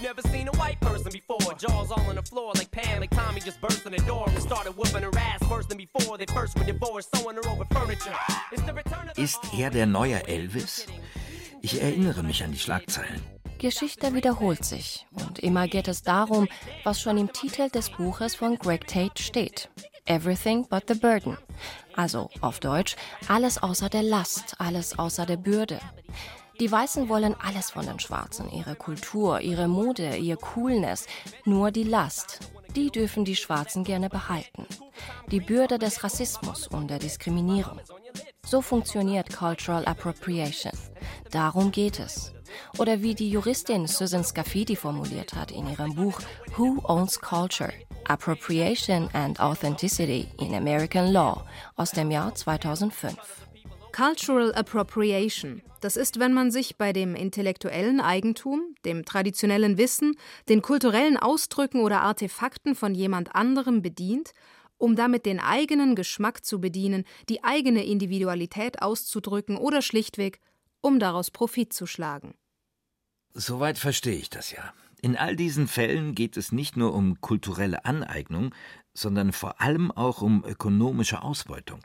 You 0.00 0.06
never 0.06 0.22
seen 0.22 0.48
a 0.48 0.52
white 0.52 0.80
person 0.80 1.10
before. 1.12 1.54
Jaws 1.54 1.90
all 1.90 2.00
on 2.08 2.16
the 2.16 2.22
floor 2.22 2.52
like 2.54 2.70
Pam, 2.70 3.00
like 3.00 3.10
Tommy 3.10 3.40
just 3.40 3.60
burst 3.60 3.86
in 3.86 3.92
the 3.92 4.02
door 4.06 4.24
and 4.28 4.42
started 4.42 4.76
whooping 4.76 5.02
her 5.02 5.10
ass 5.18 5.40
worse 5.48 5.66
than 5.66 5.78
before. 5.78 6.18
They 6.18 6.26
first 6.26 6.58
were 6.58 6.64
divorced, 6.64 7.14
sewing 7.16 7.36
her 7.36 7.48
over 7.48 7.64
furniture. 7.72 8.14
Ist 9.16 9.38
er 9.56 9.70
der 9.70 9.86
neue 9.86 10.26
Elvis? 10.26 10.86
Ich 11.62 11.80
erinnere 11.80 12.22
mich 12.22 12.42
an 12.42 12.52
die 12.52 12.58
Schlagzeilen. 12.58 13.20
Geschichte 13.58 14.14
wiederholt 14.14 14.64
sich 14.64 15.06
und 15.12 15.38
immer 15.38 15.68
geht 15.68 15.88
es 15.88 16.02
darum, 16.02 16.48
was 16.82 17.00
schon 17.00 17.18
im 17.18 17.30
Titel 17.30 17.68
des 17.68 17.90
Buches 17.90 18.34
von 18.34 18.56
Greg 18.56 18.86
Tate 18.86 19.22
steht. 19.22 19.68
Everything 20.06 20.66
but 20.70 20.84
the 20.88 20.94
burden. 20.94 21.36
Also 21.94 22.30
auf 22.40 22.58
Deutsch, 22.60 22.96
alles 23.28 23.62
außer 23.62 23.90
der 23.90 24.02
Last, 24.02 24.54
alles 24.58 24.98
außer 24.98 25.26
der 25.26 25.36
Bürde. 25.36 25.78
Die 26.60 26.70
Weißen 26.70 27.08
wollen 27.08 27.34
alles 27.42 27.70
von 27.70 27.86
den 27.86 27.98
Schwarzen, 27.98 28.52
ihre 28.52 28.74
Kultur, 28.74 29.40
ihre 29.40 29.66
Mode, 29.66 30.18
ihr 30.18 30.36
Coolness, 30.36 31.06
nur 31.46 31.70
die 31.70 31.84
Last. 31.84 32.40
Die 32.76 32.90
dürfen 32.90 33.24
die 33.24 33.34
Schwarzen 33.34 33.82
gerne 33.82 34.10
behalten. 34.10 34.66
Die 35.30 35.40
Bürde 35.40 35.78
des 35.78 36.04
Rassismus 36.04 36.66
und 36.66 36.90
der 36.90 36.98
Diskriminierung. 36.98 37.80
So 38.44 38.60
funktioniert 38.60 39.34
Cultural 39.34 39.86
Appropriation. 39.86 40.72
Darum 41.30 41.72
geht 41.72 41.98
es. 41.98 42.34
Oder 42.76 43.00
wie 43.00 43.14
die 43.14 43.30
Juristin 43.30 43.86
Susan 43.86 44.22
Scafidi 44.22 44.76
formuliert 44.76 45.32
hat 45.32 45.52
in 45.52 45.66
ihrem 45.66 45.94
Buch 45.94 46.20
Who 46.56 46.80
Owns 46.84 47.18
Culture? 47.20 47.72
Appropriation 48.04 49.08
and 49.14 49.40
Authenticity 49.40 50.28
in 50.38 50.54
American 50.54 51.10
Law 51.10 51.46
aus 51.76 51.92
dem 51.92 52.10
Jahr 52.10 52.34
2005. 52.34 53.16
Cultural 53.92 54.54
Appropriation. 54.54 55.62
Das 55.80 55.96
ist, 55.96 56.18
wenn 56.18 56.32
man 56.32 56.50
sich 56.50 56.76
bei 56.76 56.92
dem 56.92 57.14
intellektuellen 57.14 58.00
Eigentum, 58.00 58.74
dem 58.84 59.04
traditionellen 59.04 59.78
Wissen, 59.78 60.16
den 60.48 60.62
kulturellen 60.62 61.16
Ausdrücken 61.16 61.80
oder 61.80 62.02
Artefakten 62.02 62.74
von 62.74 62.94
jemand 62.94 63.34
anderem 63.34 63.82
bedient, 63.82 64.32
um 64.78 64.96
damit 64.96 65.26
den 65.26 65.40
eigenen 65.40 65.94
Geschmack 65.94 66.44
zu 66.44 66.60
bedienen, 66.60 67.04
die 67.28 67.44
eigene 67.44 67.84
Individualität 67.84 68.82
auszudrücken 68.82 69.56
oder 69.56 69.82
schlichtweg, 69.82 70.40
um 70.80 70.98
daraus 70.98 71.30
Profit 71.30 71.72
zu 71.72 71.86
schlagen. 71.86 72.34
Soweit 73.34 73.78
verstehe 73.78 74.16
ich 74.16 74.30
das 74.30 74.52
ja. 74.52 74.72
In 75.02 75.16
all 75.16 75.36
diesen 75.36 75.66
Fällen 75.66 76.14
geht 76.14 76.36
es 76.36 76.52
nicht 76.52 76.76
nur 76.76 76.94
um 76.94 77.20
kulturelle 77.20 77.84
Aneignung, 77.84 78.54
sondern 78.92 79.32
vor 79.32 79.60
allem 79.60 79.90
auch 79.90 80.20
um 80.20 80.44
ökonomische 80.44 81.22
Ausbeutung. 81.22 81.80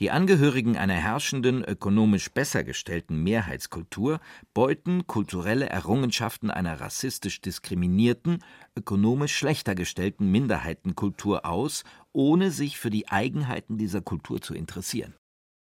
Die 0.00 0.10
Angehörigen 0.10 0.76
einer 0.76 0.94
herrschenden, 0.94 1.64
ökonomisch 1.64 2.30
besser 2.30 2.64
gestellten 2.64 3.22
Mehrheitskultur 3.22 4.20
beuten 4.54 5.06
kulturelle 5.06 5.68
Errungenschaften 5.68 6.50
einer 6.50 6.80
rassistisch 6.80 7.40
diskriminierten, 7.40 8.42
ökonomisch 8.76 9.36
schlechter 9.36 9.74
gestellten 9.74 10.30
Minderheitenkultur 10.30 11.46
aus, 11.46 11.84
ohne 12.12 12.50
sich 12.50 12.78
für 12.78 12.90
die 12.90 13.08
Eigenheiten 13.08 13.78
dieser 13.78 14.00
Kultur 14.00 14.40
zu 14.40 14.54
interessieren. 14.54 15.14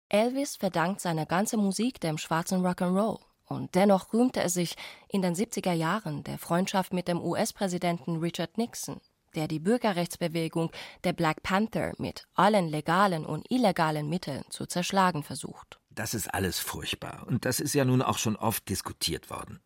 Elvis 0.09 0.55
verdankt 0.55 1.01
seine 1.01 1.25
ganze 1.25 1.57
Musik 1.57 1.99
dem 1.99 2.17
schwarzen 2.17 2.65
Rock'n'Roll. 2.65 3.19
Und 3.47 3.75
dennoch 3.75 4.11
rühmte 4.13 4.41
er 4.41 4.49
sich 4.49 4.75
in 5.07 5.21
den 5.21 5.35
70er 5.35 5.73
Jahren 5.73 6.23
der 6.23 6.39
Freundschaft 6.39 6.93
mit 6.93 7.07
dem 7.07 7.21
US-Präsidenten 7.21 8.17
Richard 8.17 8.57
Nixon, 8.57 8.99
der 9.35 9.47
die 9.47 9.59
Bürgerrechtsbewegung 9.59 10.71
der 11.03 11.13
Black 11.13 11.43
Panther 11.43 11.93
mit 11.97 12.25
allen 12.33 12.67
legalen 12.67 13.25
und 13.25 13.49
illegalen 13.51 14.09
Mitteln 14.09 14.43
zu 14.49 14.65
zerschlagen 14.65 15.23
versucht. 15.23 15.79
Das 15.89 16.13
ist 16.13 16.33
alles 16.33 16.59
furchtbar. 16.59 17.25
Und 17.27 17.45
das 17.45 17.59
ist 17.59 17.73
ja 17.73 17.85
nun 17.85 18.01
auch 18.01 18.17
schon 18.17 18.35
oft 18.35 18.67
diskutiert 18.69 19.29
worden. 19.29 19.59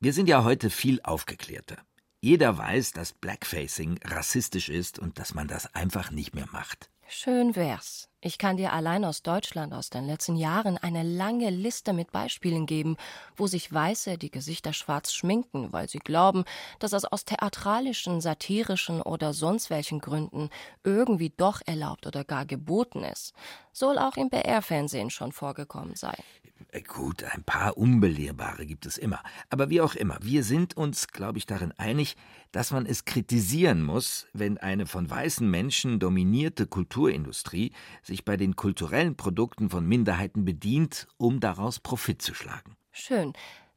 Wir 0.00 0.12
sind 0.12 0.28
ja 0.28 0.44
heute 0.44 0.70
viel 0.70 1.00
aufgeklärter. 1.02 1.78
Jeder 2.20 2.58
weiß, 2.58 2.92
dass 2.92 3.12
Blackfacing 3.12 3.98
rassistisch 4.04 4.68
ist 4.68 4.98
und 4.98 5.18
dass 5.18 5.34
man 5.34 5.48
das 5.48 5.74
einfach 5.74 6.10
nicht 6.10 6.34
mehr 6.34 6.48
macht. 6.50 6.90
Schön 7.08 7.54
wär's. 7.54 8.08
Ich 8.20 8.36
kann 8.36 8.56
dir 8.56 8.72
allein 8.72 9.04
aus 9.04 9.22
Deutschland 9.22 9.72
aus 9.72 9.90
den 9.90 10.06
letzten 10.06 10.34
Jahren 10.34 10.76
eine 10.76 11.04
lange 11.04 11.50
Liste 11.50 11.92
mit 11.92 12.10
Beispielen 12.10 12.66
geben, 12.66 12.96
wo 13.36 13.46
sich 13.46 13.72
Weiße 13.72 14.18
die 14.18 14.30
Gesichter 14.32 14.72
schwarz 14.72 15.12
schminken, 15.12 15.72
weil 15.72 15.88
sie 15.88 16.00
glauben, 16.00 16.44
dass 16.80 16.92
es 16.92 17.04
aus 17.04 17.24
theatralischen, 17.24 18.20
satirischen 18.20 19.00
oder 19.02 19.32
sonst 19.34 19.70
welchen 19.70 20.00
Gründen 20.00 20.50
irgendwie 20.82 21.30
doch 21.30 21.60
erlaubt 21.64 22.08
oder 22.08 22.24
gar 22.24 22.44
geboten 22.44 23.04
ist. 23.04 23.34
Soll 23.72 23.98
auch 23.98 24.16
im 24.16 24.28
BR-Fernsehen 24.28 25.10
schon 25.10 25.30
vorgekommen 25.30 25.94
sein. 25.94 26.22
Äh, 26.68 26.82
gut, 26.82 27.24
ein 27.24 27.42
paar 27.44 27.76
Unbelehrbare 27.76 28.66
gibt 28.66 28.86
es 28.86 28.98
immer. 28.98 29.22
Aber 29.50 29.70
wie 29.70 29.80
auch 29.80 29.94
immer, 29.94 30.18
wir 30.22 30.44
sind 30.44 30.76
uns, 30.76 31.08
glaube 31.08 31.38
ich, 31.38 31.46
darin 31.46 31.72
einig, 31.72 32.16
dass 32.52 32.70
man 32.70 32.86
es 32.86 33.04
kritisieren 33.04 33.82
muss, 33.82 34.26
wenn 34.32 34.58
eine 34.58 34.86
von 34.86 35.08
weißen 35.08 35.48
Menschen 35.48 35.98
dominierte 35.98 36.66
Kulturindustrie 36.66 37.72
sich 38.02 38.24
bei 38.24 38.36
den 38.36 38.56
kulturellen 38.56 39.16
Produkten 39.16 39.70
von 39.70 39.86
Minderheiten 39.86 40.44
bedient, 40.44 41.06
um 41.16 41.40
daraus 41.40 41.80
Profit 41.80 42.22
zu 42.22 42.34
schlagen. 42.34 42.76
Schön. 42.92 43.32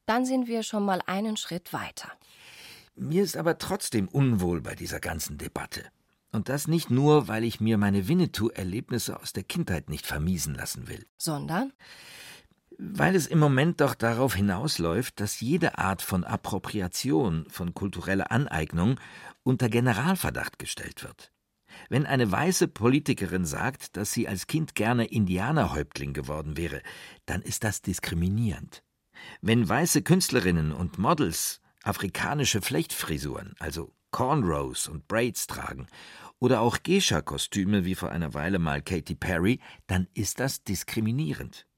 Dann 0.05 0.25
sind 0.25 0.48
wir 0.48 0.63
schon 0.63 0.86
mal 0.86 1.01
einen 1.05 1.38
Schritt 1.38 1.72
weiter. 1.74 2.12
Mir 2.96 3.24
ist 3.24 3.38
aber 3.38 3.58
trotzdem 3.58 4.08
unwohl 4.08 4.62
bei 4.62 4.75
dieser 4.75 5.00
ganzen 5.00 5.38
Debatte. 5.38 5.84
Und 6.31 6.50
das 6.50 6.67
nicht 6.67 6.89
nur, 6.89 7.27
weil 7.27 7.43
ich 7.43 7.60
mir 7.60 7.77
meine 7.77 8.08
Winnetou-Erlebnisse 8.08 9.19
aus 9.19 9.34
der 9.34 9.43
Kindheit 9.43 9.89
nicht 9.89 10.05
vermiesen 10.05 10.53
lassen 10.53 10.88
will. 10.88 11.05
Sondern? 11.17 11.74
Weil 12.81 13.13
es 13.13 13.27
im 13.27 13.39
Moment 13.39 13.81
doch 13.81 13.93
darauf 13.93 14.36
hinausläuft, 14.36 15.19
dass 15.19 15.41
jede 15.41 15.77
Art 15.77 16.01
von 16.01 16.24
Appropriation, 16.24 17.45
von 17.50 17.74
kultureller 17.74 18.31
Aneignung 18.31 19.00
unter 19.43 19.67
Generalverdacht 19.67 20.57
gestellt 20.57 21.03
wird. 21.03 21.33
Wenn 21.89 22.05
eine 22.05 22.31
weiße 22.31 22.69
Politikerin 22.69 23.45
sagt, 23.45 23.98
dass 23.98 24.13
sie 24.13 24.29
als 24.29 24.48
Kind 24.48 24.75
gerne 24.75 25.05
Indianerhäuptling 25.05 26.13
geworden 26.13 26.55
wäre, 26.55 26.81
dann 27.25 27.41
ist 27.41 27.65
das 27.65 27.81
diskriminierend. 27.81 28.81
Wenn 29.41 29.67
weiße 29.67 30.01
Künstlerinnen 30.01 30.71
und 30.71 30.98
Models 30.98 31.59
afrikanische 31.83 32.62
Flechtfrisuren, 32.62 33.55
also 33.59 33.93
Cornrows 34.12 34.88
und 34.88 35.07
Braids 35.09 35.48
tragen, 35.48 35.88
oder 36.39 36.62
auch 36.62 36.77
Geisha-Kostüme 36.81 37.83
wie 37.83 37.95
vor 37.95 38.09
einer 38.09 38.33
Weile 38.33 38.59
mal 38.59 38.81
Katy 38.81 39.15
Perry, 39.15 39.59
dann 39.88 40.07
ist 40.13 40.39
das 40.39 40.63
diskriminierend. 40.63 41.69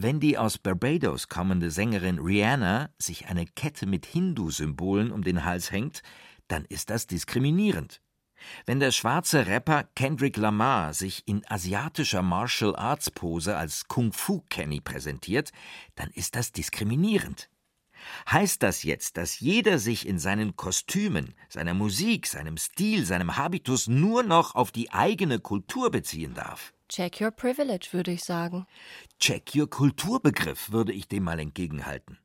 Wenn 0.00 0.20
die 0.20 0.38
aus 0.38 0.58
Barbados 0.58 1.28
kommende 1.28 1.72
Sängerin 1.72 2.20
Rihanna 2.20 2.90
sich 2.98 3.26
eine 3.26 3.46
Kette 3.46 3.84
mit 3.84 4.06
Hindu-Symbolen 4.06 5.10
um 5.10 5.24
den 5.24 5.44
Hals 5.44 5.72
hängt, 5.72 6.04
dann 6.46 6.64
ist 6.66 6.90
das 6.90 7.08
diskriminierend. 7.08 8.00
Wenn 8.64 8.78
der 8.78 8.92
schwarze 8.92 9.48
Rapper 9.48 9.88
Kendrick 9.96 10.36
Lamar 10.36 10.94
sich 10.94 11.26
in 11.26 11.44
asiatischer 11.50 12.22
Martial 12.22 12.76
Arts 12.76 13.10
Pose 13.10 13.56
als 13.56 13.88
Kung 13.88 14.12
Fu 14.12 14.44
Kenny 14.48 14.80
präsentiert, 14.80 15.50
dann 15.96 16.10
ist 16.10 16.36
das 16.36 16.52
diskriminierend. 16.52 17.50
Heißt 18.30 18.62
das 18.62 18.84
jetzt, 18.84 19.16
dass 19.16 19.40
jeder 19.40 19.80
sich 19.80 20.06
in 20.06 20.20
seinen 20.20 20.54
Kostümen, 20.54 21.34
seiner 21.48 21.74
Musik, 21.74 22.28
seinem 22.28 22.56
Stil, 22.56 23.04
seinem 23.04 23.36
Habitus 23.36 23.88
nur 23.88 24.22
noch 24.22 24.54
auf 24.54 24.70
die 24.70 24.92
eigene 24.92 25.40
Kultur 25.40 25.90
beziehen 25.90 26.34
darf? 26.34 26.72
Check 26.88 27.20
your 27.20 27.30
privilege, 27.30 27.88
würde 27.92 28.12
ich 28.12 28.24
sagen. 28.24 28.66
Check 29.18 29.54
your 29.54 29.68
Kulturbegriff, 29.68 30.72
würde 30.72 30.92
ich 30.92 31.08
dem 31.08 31.24
mal 31.24 31.38
entgegenhalten. 31.38 32.18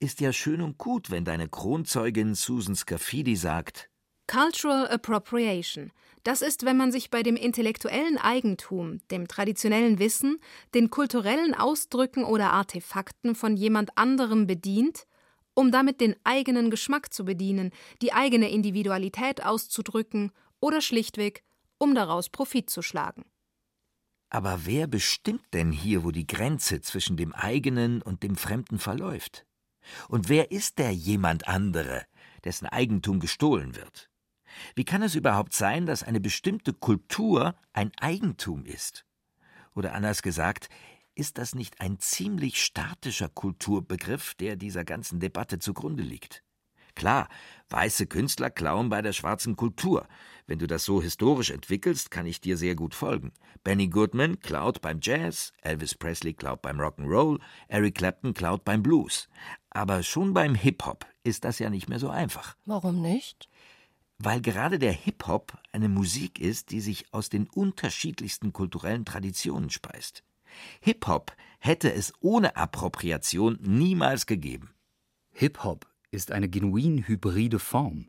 Ist 0.00 0.20
ja 0.20 0.32
schön 0.32 0.62
und 0.62 0.78
gut, 0.78 1.10
wenn 1.10 1.24
deine 1.24 1.48
Kronzeugin 1.48 2.34
Susan 2.34 2.74
Scafidi 2.74 3.36
sagt, 3.36 3.90
Cultural 4.28 4.88
Appropriation. 4.88 5.92
Das 6.24 6.42
ist, 6.42 6.64
wenn 6.64 6.76
man 6.76 6.90
sich 6.90 7.10
bei 7.10 7.22
dem 7.22 7.36
intellektuellen 7.36 8.18
Eigentum, 8.18 8.98
dem 9.12 9.28
traditionellen 9.28 10.00
Wissen, 10.00 10.40
den 10.74 10.90
kulturellen 10.90 11.54
Ausdrücken 11.54 12.24
oder 12.24 12.52
Artefakten 12.52 13.36
von 13.36 13.56
jemand 13.56 13.96
anderem 13.96 14.48
bedient, 14.48 15.06
um 15.54 15.70
damit 15.70 16.00
den 16.00 16.16
eigenen 16.24 16.70
Geschmack 16.70 17.14
zu 17.14 17.24
bedienen, 17.24 17.70
die 18.02 18.12
eigene 18.12 18.50
Individualität 18.50 19.44
auszudrücken 19.44 20.32
oder 20.58 20.80
schlichtweg, 20.80 21.44
um 21.78 21.94
daraus 21.94 22.28
Profit 22.28 22.68
zu 22.68 22.82
schlagen. 22.82 23.24
Aber 24.36 24.66
wer 24.66 24.86
bestimmt 24.86 25.46
denn 25.54 25.72
hier, 25.72 26.04
wo 26.04 26.10
die 26.10 26.26
Grenze 26.26 26.82
zwischen 26.82 27.16
dem 27.16 27.32
eigenen 27.32 28.02
und 28.02 28.22
dem 28.22 28.36
Fremden 28.36 28.78
verläuft? 28.78 29.46
Und 30.08 30.28
wer 30.28 30.50
ist 30.50 30.76
der 30.76 30.92
jemand 30.92 31.48
andere, 31.48 32.04
dessen 32.44 32.66
Eigentum 32.66 33.18
gestohlen 33.18 33.74
wird? 33.76 34.10
Wie 34.74 34.84
kann 34.84 35.00
es 35.00 35.14
überhaupt 35.14 35.54
sein, 35.54 35.86
dass 35.86 36.02
eine 36.02 36.20
bestimmte 36.20 36.74
Kultur 36.74 37.54
ein 37.72 37.92
Eigentum 37.98 38.66
ist? 38.66 39.06
Oder 39.74 39.94
anders 39.94 40.20
gesagt, 40.20 40.68
ist 41.14 41.38
das 41.38 41.54
nicht 41.54 41.80
ein 41.80 41.98
ziemlich 41.98 42.62
statischer 42.62 43.30
Kulturbegriff, 43.30 44.34
der 44.34 44.56
dieser 44.56 44.84
ganzen 44.84 45.18
Debatte 45.18 45.60
zugrunde 45.60 46.02
liegt? 46.02 46.44
Klar, 46.96 47.28
weiße 47.68 48.06
Künstler 48.06 48.50
klauen 48.50 48.88
bei 48.88 49.02
der 49.02 49.12
schwarzen 49.12 49.54
Kultur. 49.54 50.08
Wenn 50.46 50.58
du 50.58 50.66
das 50.66 50.84
so 50.84 51.02
historisch 51.02 51.50
entwickelst, 51.50 52.10
kann 52.10 52.26
ich 52.26 52.40
dir 52.40 52.56
sehr 52.56 52.74
gut 52.74 52.94
folgen. 52.94 53.32
Benny 53.62 53.88
Goodman 53.88 54.40
klaut 54.40 54.80
beim 54.80 55.00
Jazz, 55.02 55.52
Elvis 55.60 55.94
Presley 55.94 56.34
klaut 56.34 56.62
beim 56.62 56.80
Rock'n'Roll, 56.80 57.40
Eric 57.68 57.96
Clapton 57.96 58.32
klaut 58.32 58.64
beim 58.64 58.82
Blues. 58.82 59.28
Aber 59.70 60.02
schon 60.02 60.32
beim 60.32 60.54
Hip-Hop 60.54 61.06
ist 61.22 61.44
das 61.44 61.58
ja 61.58 61.68
nicht 61.68 61.88
mehr 61.88 61.98
so 61.98 62.08
einfach. 62.08 62.56
Warum 62.64 63.02
nicht? 63.02 63.48
Weil 64.18 64.40
gerade 64.40 64.78
der 64.78 64.92
Hip-Hop 64.92 65.58
eine 65.72 65.90
Musik 65.90 66.40
ist, 66.40 66.70
die 66.70 66.80
sich 66.80 67.12
aus 67.12 67.28
den 67.28 67.46
unterschiedlichsten 67.48 68.52
kulturellen 68.52 69.04
Traditionen 69.04 69.68
speist. 69.68 70.24
Hip-Hop 70.80 71.32
hätte 71.58 71.92
es 71.92 72.14
ohne 72.20 72.56
Appropriation 72.56 73.58
niemals 73.60 74.24
gegeben. 74.24 74.70
Hip-Hop 75.32 75.86
ist 76.16 76.32
eine 76.32 76.48
genuin 76.48 77.06
hybride 77.06 77.58
Form. 77.58 78.08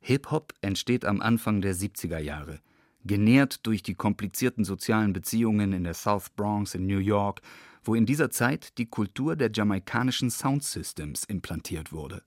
Hip-Hop 0.00 0.54
entsteht 0.62 1.04
am 1.04 1.20
Anfang 1.20 1.60
der 1.60 1.74
70er 1.74 2.18
Jahre, 2.18 2.60
genährt 3.04 3.66
durch 3.66 3.82
die 3.82 3.96
komplizierten 3.96 4.64
sozialen 4.64 5.12
Beziehungen 5.12 5.72
in 5.72 5.84
der 5.84 5.94
South 5.94 6.30
Bronx 6.30 6.74
in 6.74 6.86
New 6.86 6.98
York, 6.98 7.42
wo 7.82 7.96
in 7.96 8.06
dieser 8.06 8.30
Zeit 8.30 8.78
die 8.78 8.86
Kultur 8.86 9.34
der 9.34 9.50
jamaikanischen 9.52 10.30
Soundsystems 10.30 11.24
implantiert 11.24 11.92
wurde. 11.92 12.22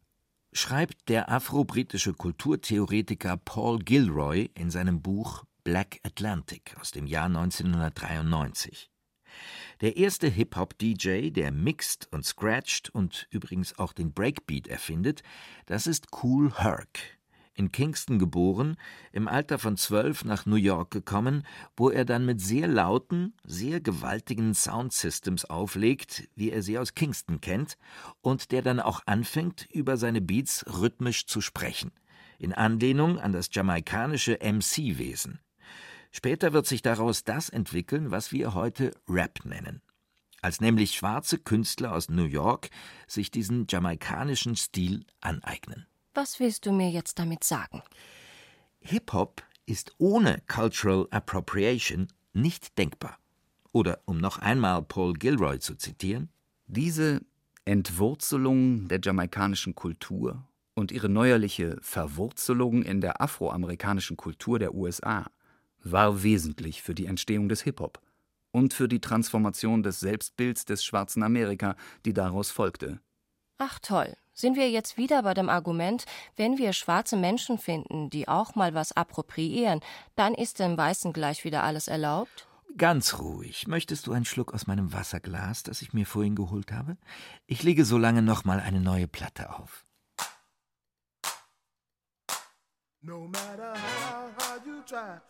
Schreibt 0.51 1.09
der 1.09 1.29
afro-britische 1.29 2.13
Kulturtheoretiker 2.13 3.37
Paul 3.37 3.79
Gilroy 3.79 4.49
in 4.53 4.69
seinem 4.69 5.01
Buch 5.01 5.45
Black 5.63 5.99
Atlantic 6.03 6.75
aus 6.79 6.91
dem 6.91 7.07
Jahr 7.07 7.25
1993. 7.25 8.89
Der 9.81 9.97
erste 9.97 10.27
Hip-Hop-DJ, 10.27 11.31
der 11.31 11.51
mixt 11.51 12.07
und 12.11 12.25
scratcht 12.25 12.89
und 12.89 13.27
übrigens 13.29 13.77
auch 13.77 13.93
den 13.93 14.13
Breakbeat 14.13 14.67
erfindet, 14.67 15.23
das 15.65 15.87
ist 15.87 16.07
Cool 16.23 16.53
Herc. 16.57 16.99
In 17.57 17.71
Kingston 17.71 18.19
geboren, 18.19 18.75
im 19.13 19.29
Alter 19.29 19.57
von 19.57 19.77
zwölf 19.77 20.25
nach 20.25 20.45
New 20.45 20.57
York 20.57 20.91
gekommen, 20.91 21.43
wo 21.77 21.89
er 21.89 22.03
dann 22.03 22.25
mit 22.25 22.41
sehr 22.41 22.67
lauten, 22.67 23.33
sehr 23.45 23.79
gewaltigen 23.79 24.53
Soundsystems 24.53 25.45
auflegt, 25.45 26.27
wie 26.35 26.51
er 26.51 26.61
sie 26.61 26.77
aus 26.77 26.95
Kingston 26.95 27.39
kennt, 27.39 27.77
und 28.21 28.51
der 28.51 28.61
dann 28.61 28.81
auch 28.81 29.03
anfängt, 29.05 29.67
über 29.71 29.95
seine 29.95 30.19
Beats 30.19 30.65
rhythmisch 30.67 31.27
zu 31.27 31.39
sprechen, 31.39 31.93
in 32.39 32.51
Anlehnung 32.51 33.19
an 33.19 33.31
das 33.31 33.47
jamaikanische 33.53 34.37
MC-Wesen. 34.41 35.39
Später 36.15 36.53
wird 36.53 36.65
sich 36.65 36.81
daraus 36.81 37.25
das 37.25 37.49
entwickeln, 37.49 38.09
was 38.09 38.31
wir 38.31 38.53
heute 38.53 38.91
Rap 39.09 39.43
nennen. 39.43 39.81
Als 40.41 40.61
nämlich 40.61 40.95
schwarze 40.95 41.37
Künstler 41.37 41.91
aus 41.91 42.07
New 42.07 42.23
York 42.23 42.69
sich 43.05 43.31
diesen 43.31 43.67
jamaikanischen 43.67 44.55
Stil 44.55 45.05
aneignen. 45.19 45.87
Was 46.13 46.39
willst 46.39 46.65
du 46.65 46.71
mir 46.71 46.89
jetzt 46.89 47.19
damit 47.19 47.43
sagen? 47.43 47.83
Hip-Hop 48.79 49.43
ist 49.65 49.93
ohne 49.97 50.41
Cultural 50.47 51.05
Appropriation 51.11 52.07
nicht 52.31 52.77
denkbar. 52.77 53.17
Oder 53.73 53.99
um 54.05 54.17
noch 54.17 54.37
einmal 54.37 54.83
Paul 54.83 55.15
Gilroy 55.15 55.59
zu 55.59 55.75
zitieren, 55.75 56.29
diese 56.65 57.25
Entwurzelung 57.65 58.87
der 58.87 59.01
jamaikanischen 59.03 59.75
Kultur 59.75 60.47
und 60.75 60.93
ihre 60.93 61.09
neuerliche 61.09 61.77
Verwurzelung 61.81 62.83
in 62.83 63.01
der 63.01 63.19
afroamerikanischen 63.19 64.15
Kultur 64.15 64.59
der 64.59 64.73
USA 64.73 65.25
war 65.85 66.23
wesentlich 66.23 66.81
für 66.81 66.93
die 66.93 67.05
Entstehung 67.05 67.47
des 67.47 67.61
Hip-Hop 67.61 68.01
und 68.51 68.73
für 68.73 68.87
die 68.87 68.99
Transformation 68.99 69.83
des 69.83 69.99
Selbstbilds 69.99 70.65
des 70.65 70.83
schwarzen 70.83 71.23
Amerika, 71.23 71.75
die 72.05 72.13
daraus 72.13 72.51
folgte. 72.51 72.99
Ach 73.57 73.79
toll, 73.79 74.13
sind 74.33 74.57
wir 74.57 74.69
jetzt 74.69 74.97
wieder 74.97 75.23
bei 75.23 75.33
dem 75.33 75.47
Argument, 75.47 76.03
wenn 76.35 76.57
wir 76.57 76.73
schwarze 76.73 77.15
Menschen 77.15 77.57
finden, 77.57 78.09
die 78.09 78.27
auch 78.27 78.55
mal 78.55 78.73
was 78.73 78.91
appropriieren, 78.91 79.79
dann 80.15 80.33
ist 80.33 80.59
dem 80.59 80.77
Weißen 80.77 81.13
gleich 81.13 81.45
wieder 81.45 81.63
alles 81.63 81.87
erlaubt? 81.87 82.47
Ganz 82.77 83.19
ruhig. 83.19 83.67
Möchtest 83.67 84.07
du 84.07 84.11
einen 84.11 84.25
Schluck 84.25 84.53
aus 84.53 84.67
meinem 84.67 84.91
Wasserglas, 84.91 85.63
das 85.63 85.81
ich 85.81 85.93
mir 85.93 86.05
vorhin 86.05 86.35
geholt 86.35 86.73
habe? 86.73 86.97
Ich 87.45 87.63
lege 87.63 87.85
so 87.85 87.97
lange 87.97 88.21
noch 88.21 88.43
mal 88.43 88.59
eine 88.59 88.81
neue 88.81 89.07
Platte 89.07 89.55
auf. 89.55 89.85
No 93.01 93.27
matter 93.27 93.75
how 93.75 94.31
hard 94.39 94.65
you 94.65 94.81
try, 94.85 95.21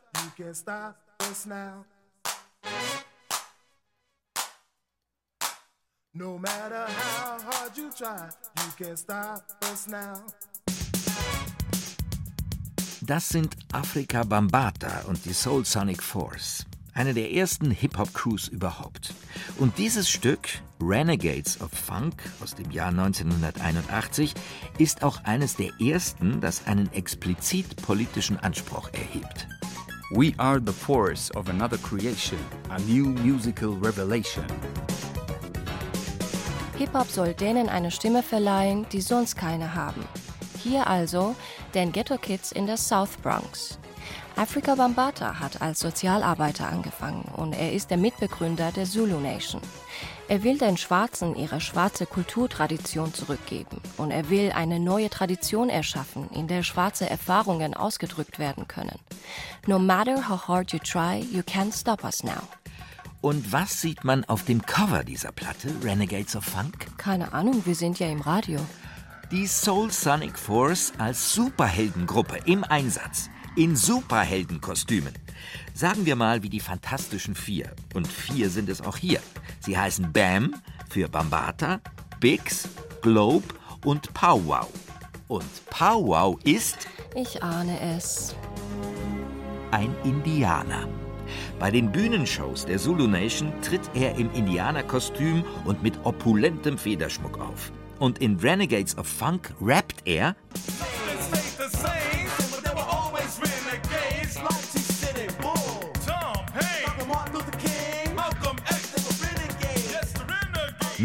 Das 13.02 13.30
sind 13.30 13.56
Afrika 13.72 14.24
Bambata 14.24 15.02
und 15.08 15.26
die 15.26 15.34
Soul 15.34 15.66
Sonic 15.66 16.02
Force, 16.02 16.66
eine 16.94 17.14
der 17.14 17.34
ersten 17.34 17.70
Hip-Hop-Crews 17.70 18.48
überhaupt. 18.48 19.14
Und 19.60 19.78
dieses 19.78 20.10
Stück, 20.10 20.48
Renegades 20.82 21.62
of 21.62 21.72
Funk 21.72 22.16
aus 22.42 22.56
dem 22.56 22.72
Jahr 22.72 22.90
1981, 22.90 24.34
ist 24.78 25.04
auch 25.04 25.24
eines 25.26 25.56
der 25.56 25.72
ersten, 25.80 26.42
das 26.42 26.66
einen 26.66 26.92
explizit 26.94 27.76
politischen 27.84 28.38
Anspruch 28.40 28.90
erhebt. 28.94 29.48
We 30.12 30.36
are 30.38 30.60
the 30.60 30.72
force 30.72 31.32
of 31.32 31.50
another 31.50 31.78
creation, 31.80 32.38
a 32.70 32.80
new 32.82 33.06
musical 33.06 33.76
revelation. 33.76 34.46
Hip-Hop 36.78 37.08
soll 37.08 37.34
denen 37.34 37.70
eine 37.70 37.90
Stimme 37.90 38.22
verleihen, 38.22 38.86
die 38.92 39.02
sonst 39.02 39.36
keine 39.36 39.74
haben. 39.74 40.08
Hier 40.62 40.86
also 40.86 41.36
den 41.74 41.92
Ghetto 41.92 42.20
Kids 42.20 42.52
in 42.52 42.68
der 42.68 42.78
South 42.78 43.18
Bronx. 43.24 43.80
Afrika 44.38 44.76
Bambata 44.76 45.40
hat 45.40 45.62
als 45.62 45.80
Sozialarbeiter 45.80 46.68
angefangen 46.68 47.24
und 47.38 47.54
er 47.54 47.72
ist 47.72 47.90
der 47.90 47.98
Mitbegründer 47.98 48.74
der 48.74 48.84
Zulu 48.84 49.20
Nation. 49.20 49.62
Er 50.28 50.44
will 50.44 50.58
den 50.58 50.76
Schwarzen 50.76 51.36
ihre 51.36 51.62
schwarze 51.62 52.06
Kulturtradition 52.06 53.14
zurückgeben 53.14 53.80
und 53.96 54.12
er 54.12 54.30
will 54.30 54.52
eine 54.54 54.82
neue 54.82 55.10
Tradition 55.10 55.70
erschaffen, 55.70 56.30
in 56.32 56.48
der 56.48 56.64
schwarze 56.64 57.10
Erfahrungen 57.10 57.76
ausgedrückt 57.76 58.38
werden 58.38 58.68
können. 58.68 59.00
No 59.68 59.80
matter 59.80 60.28
how 60.28 60.48
hard 60.48 60.74
you 60.74 60.80
try, 60.80 61.20
you 61.32 61.42
can't 61.42 61.74
stop 61.74 62.04
us 62.04 62.22
now. 62.24 62.42
Und 63.22 63.54
was 63.54 63.82
sieht 63.82 64.04
man 64.04 64.26
auf 64.26 64.44
dem 64.44 64.66
Cover 64.66 65.04
dieser 65.04 65.32
Platte, 65.32 65.74
Renegades 65.82 66.36
of 66.36 66.44
Funk? 66.44 66.88
Keine 66.98 67.32
Ahnung, 67.32 67.66
wir 67.66 67.76
sind 67.76 68.00
ja 68.00 68.08
im 68.08 68.22
Radio. 68.22 68.60
Die 69.32 69.48
Soul 69.48 69.92
Sonic 69.92 70.38
Force 70.38 70.94
als 71.00 71.34
Superheldengruppe 71.34 72.38
im 72.46 72.64
Einsatz, 72.64 73.30
in 73.56 73.76
Superheldenkostümen. 73.76 75.14
Sagen 75.74 76.06
wir 76.06 76.16
mal 76.16 76.44
wie 76.44 76.50
die 76.50 76.60
Fantastischen 76.60 77.36
Vier. 77.36 77.72
Und 77.94 78.08
vier 78.08 78.50
sind 78.50 78.70
es 78.70 78.82
auch 78.82 78.98
hier. 78.98 79.20
Sie 79.60 79.78
heißen 79.78 80.12
Bam 80.12 80.56
für 80.90 81.08
Bambata, 81.08 81.82
Bix, 82.20 82.68
Globe 83.02 83.46
und 83.84 84.14
Powwow. 84.14 84.68
Und 85.28 85.46
Powwow 85.70 86.38
ist. 86.44 86.88
Ich 87.16 87.42
ahne 87.42 87.80
es. 87.98 88.36
Ein 89.72 89.96
Indianer. 90.04 90.88
Bei 91.60 91.72
den 91.72 91.92
Bühnenshows 91.92 92.66
der 92.66 92.78
Zulu 92.78 93.08
Nation 93.08 93.52
tritt 93.62 93.90
er 93.94 94.16
im 94.16 94.32
Indianerkostüm 94.34 95.44
und 95.66 95.82
mit 95.82 95.94
opulentem 96.04 96.78
Federschmuck 96.78 97.40
auf. 97.40 97.72
Und 98.00 98.20
in 98.20 98.38
Renegades 98.38 98.98
of 98.98 99.08
Funk 99.08 99.54
rappt 99.62 100.06
er. 100.06 100.36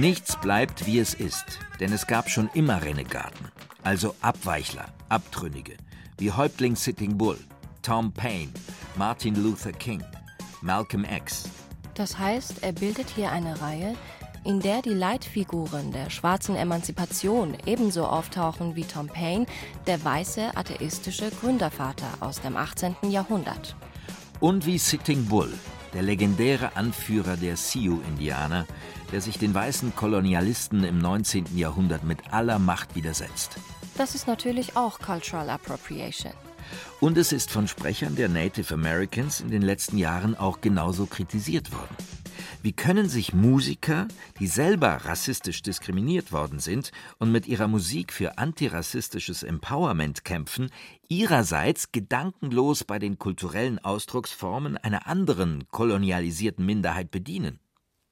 Nichts 0.01 0.41
bleibt, 0.41 0.87
wie 0.87 0.99
es 0.99 1.13
ist, 1.13 1.59
denn 1.79 1.93
es 1.93 2.07
gab 2.07 2.31
schon 2.31 2.49
immer 2.55 2.83
Renegaten, 2.83 3.49
also 3.83 4.15
Abweichler, 4.23 4.87
Abtrünnige, 5.11 5.77
wie 6.17 6.33
Häuptling 6.33 6.75
Sitting 6.75 7.19
Bull, 7.19 7.37
Tom 7.83 8.11
Paine, 8.11 8.49
Martin 8.97 9.35
Luther 9.35 9.73
King, 9.73 10.03
Malcolm 10.63 11.05
X. 11.05 11.51
Das 11.93 12.19
heißt, 12.19 12.63
er 12.63 12.73
bildet 12.73 13.11
hier 13.11 13.31
eine 13.31 13.61
Reihe, 13.61 13.95
in 14.43 14.61
der 14.61 14.81
die 14.81 14.95
Leitfiguren 14.95 15.93
der 15.93 16.09
schwarzen 16.09 16.57
Emanzipation 16.57 17.59
ebenso 17.67 18.07
auftauchen 18.07 18.77
wie 18.77 18.85
Tom 18.85 19.09
Paine, 19.09 19.45
der 19.87 20.03
weiße 20.03 20.57
atheistische 20.57 21.31
Gründervater 21.31 22.09
aus 22.21 22.41
dem 22.41 22.57
18. 22.57 22.97
Jahrhundert. 23.11 23.77
Und 24.41 24.65
wie 24.65 24.79
Sitting 24.79 25.27
Bull, 25.27 25.53
der 25.95 26.03
legendäre 26.03 26.77
Anführer 26.77 27.37
der 27.37 27.57
Sioux-Indianer, 27.57 28.67
der 29.13 29.21
sich 29.21 29.39
den 29.39 29.55
weißen 29.55 29.95
Kolonialisten 29.97 30.85
im 30.85 30.99
19. 30.99 31.57
Jahrhundert 31.57 32.05
mit 32.05 32.33
aller 32.33 32.59
Macht 32.59 32.95
widersetzt. 32.95 33.57
Das 33.97 34.15
ist 34.15 34.27
natürlich 34.27 34.77
auch 34.77 34.99
Cultural 34.99 35.51
Appropriation. 35.51 36.33
Und 37.01 37.19
es 37.19 37.33
ist 37.33 37.51
von 37.51 37.67
Sprechern 37.67 38.15
der 38.15 38.29
Native 38.29 38.75
Americans 38.75 39.41
in 39.41 39.51
den 39.51 39.63
letzten 39.63 39.99
Jahren 39.99 40.37
auch 40.37 40.61
genauso 40.61 41.07
kritisiert 41.07 41.73
worden. 41.73 41.97
Wie 42.63 42.73
können 42.73 43.09
sich 43.09 43.33
Musiker, 43.33 44.09
die 44.39 44.47
selber 44.47 44.89
rassistisch 45.05 45.63
diskriminiert 45.63 46.33
worden 46.33 46.59
sind 46.59 46.93
und 47.19 47.33
mit 47.33 47.47
ihrer 47.47 47.69
Musik 47.69 48.13
für 48.13 48.39
antirassistisches 48.39 49.43
Empowerment 49.43 50.25
kämpfen, 50.25 50.71
ihrerseits 51.09 51.93
gedankenlos 51.93 52.85
bei 52.85 52.99
den 52.99 53.19
kulturellen 53.19 53.79
Ausdrucksformen 53.79 54.77
einer 54.77 55.07
anderen 55.07 55.69
kolonialisierten 55.71 56.65
Minderheit 56.65 57.11
bedienen? 57.11 57.61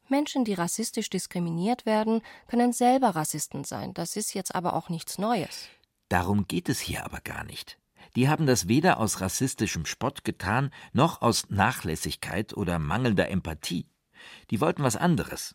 Menschen, 0.09 0.45
die 0.45 0.55
rassistisch 0.55 1.11
diskriminiert 1.11 1.85
werden, 1.87 2.23
können 2.47 2.73
selber 2.73 3.11
Rassisten 3.11 3.65
sein. 3.65 3.93
Das 3.95 4.17
ist 4.17 4.35
jetzt 4.35 4.55
aber 4.55 4.75
auch 4.75 4.89
nichts 4.89 5.19
Neues. 5.19 5.69
Darum 6.09 6.47
geht 6.49 6.69
es 6.69 6.81
hier 6.81 7.05
aber 7.05 7.21
gar 7.21 7.45
nicht 7.45 7.79
die 8.17 8.29
haben 8.29 8.47
das 8.47 8.69
weder 8.69 8.99
aus 8.99 9.21
rassistischem 9.21 9.87
Spott 9.87 10.25
getan, 10.25 10.71
noch 10.93 11.23
aus 11.23 11.51
Nachlässigkeit 11.51 12.57
oder 12.57 12.79
mangelnder 12.79 13.29
Empathie. 13.29 13.87
Die 14.51 14.61
wollten 14.61 14.83
was 14.83 14.97
anderes. 14.97 15.55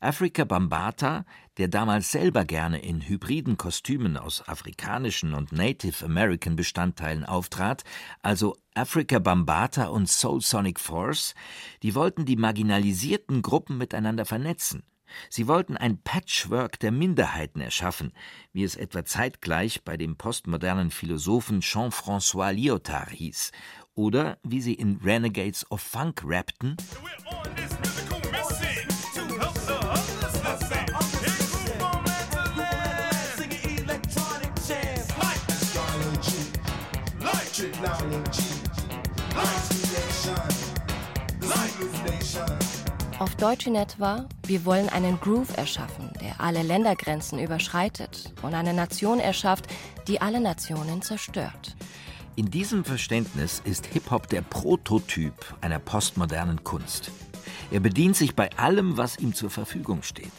Afrika 0.00 0.44
Bambata, 0.44 1.26
der 1.58 1.68
damals 1.68 2.10
selber 2.10 2.44
gerne 2.44 2.80
in 2.80 3.06
hybriden 3.06 3.58
Kostümen 3.58 4.16
aus 4.16 4.48
afrikanischen 4.48 5.34
und 5.34 5.52
Native 5.52 6.04
American 6.04 6.56
Bestandteilen 6.56 7.24
auftrat, 7.24 7.84
also 8.22 8.56
Afrika 8.74 9.18
Bambata 9.18 9.86
und 9.86 10.08
Soul 10.08 10.40
Sonic 10.40 10.80
Force, 10.80 11.34
die 11.82 11.94
wollten 11.94 12.24
die 12.24 12.36
marginalisierten 12.36 13.42
Gruppen 13.42 13.76
miteinander 13.76 14.24
vernetzen, 14.24 14.84
Sie 15.28 15.46
wollten 15.46 15.76
ein 15.76 15.98
Patchwork 16.02 16.78
der 16.80 16.92
Minderheiten 16.92 17.60
erschaffen, 17.60 18.12
wie 18.52 18.64
es 18.64 18.76
etwa 18.76 19.04
zeitgleich 19.04 19.82
bei 19.84 19.96
dem 19.96 20.16
postmodernen 20.16 20.90
Philosophen 20.90 21.60
Jean-François 21.60 22.52
Lyotard 22.52 23.10
hieß, 23.10 23.52
oder 23.94 24.38
wie 24.42 24.60
sie 24.60 24.74
in 24.74 24.96
Renegades 24.96 25.70
of 25.70 25.80
Funk 25.80 26.22
rappten. 26.24 26.76
Auf 43.20 43.36
Deutsch 43.36 43.68
in 43.68 43.76
etwa, 43.76 44.26
wir 44.44 44.64
wollen 44.64 44.88
einen 44.88 45.20
Groove 45.20 45.56
erschaffen, 45.56 46.10
der 46.20 46.40
alle 46.40 46.64
Ländergrenzen 46.64 47.38
überschreitet 47.38 48.32
und 48.42 48.54
eine 48.54 48.74
Nation 48.74 49.20
erschafft, 49.20 49.68
die 50.08 50.20
alle 50.20 50.40
Nationen 50.40 51.00
zerstört. 51.00 51.76
In 52.34 52.50
diesem 52.50 52.84
Verständnis 52.84 53.62
ist 53.64 53.86
Hip-Hop 53.86 54.28
der 54.28 54.42
Prototyp 54.42 55.54
einer 55.60 55.78
postmodernen 55.78 56.64
Kunst. 56.64 57.12
Er 57.70 57.78
bedient 57.78 58.16
sich 58.16 58.34
bei 58.34 58.50
allem, 58.56 58.96
was 58.96 59.16
ihm 59.20 59.32
zur 59.32 59.50
Verfügung 59.50 60.02
steht. 60.02 60.32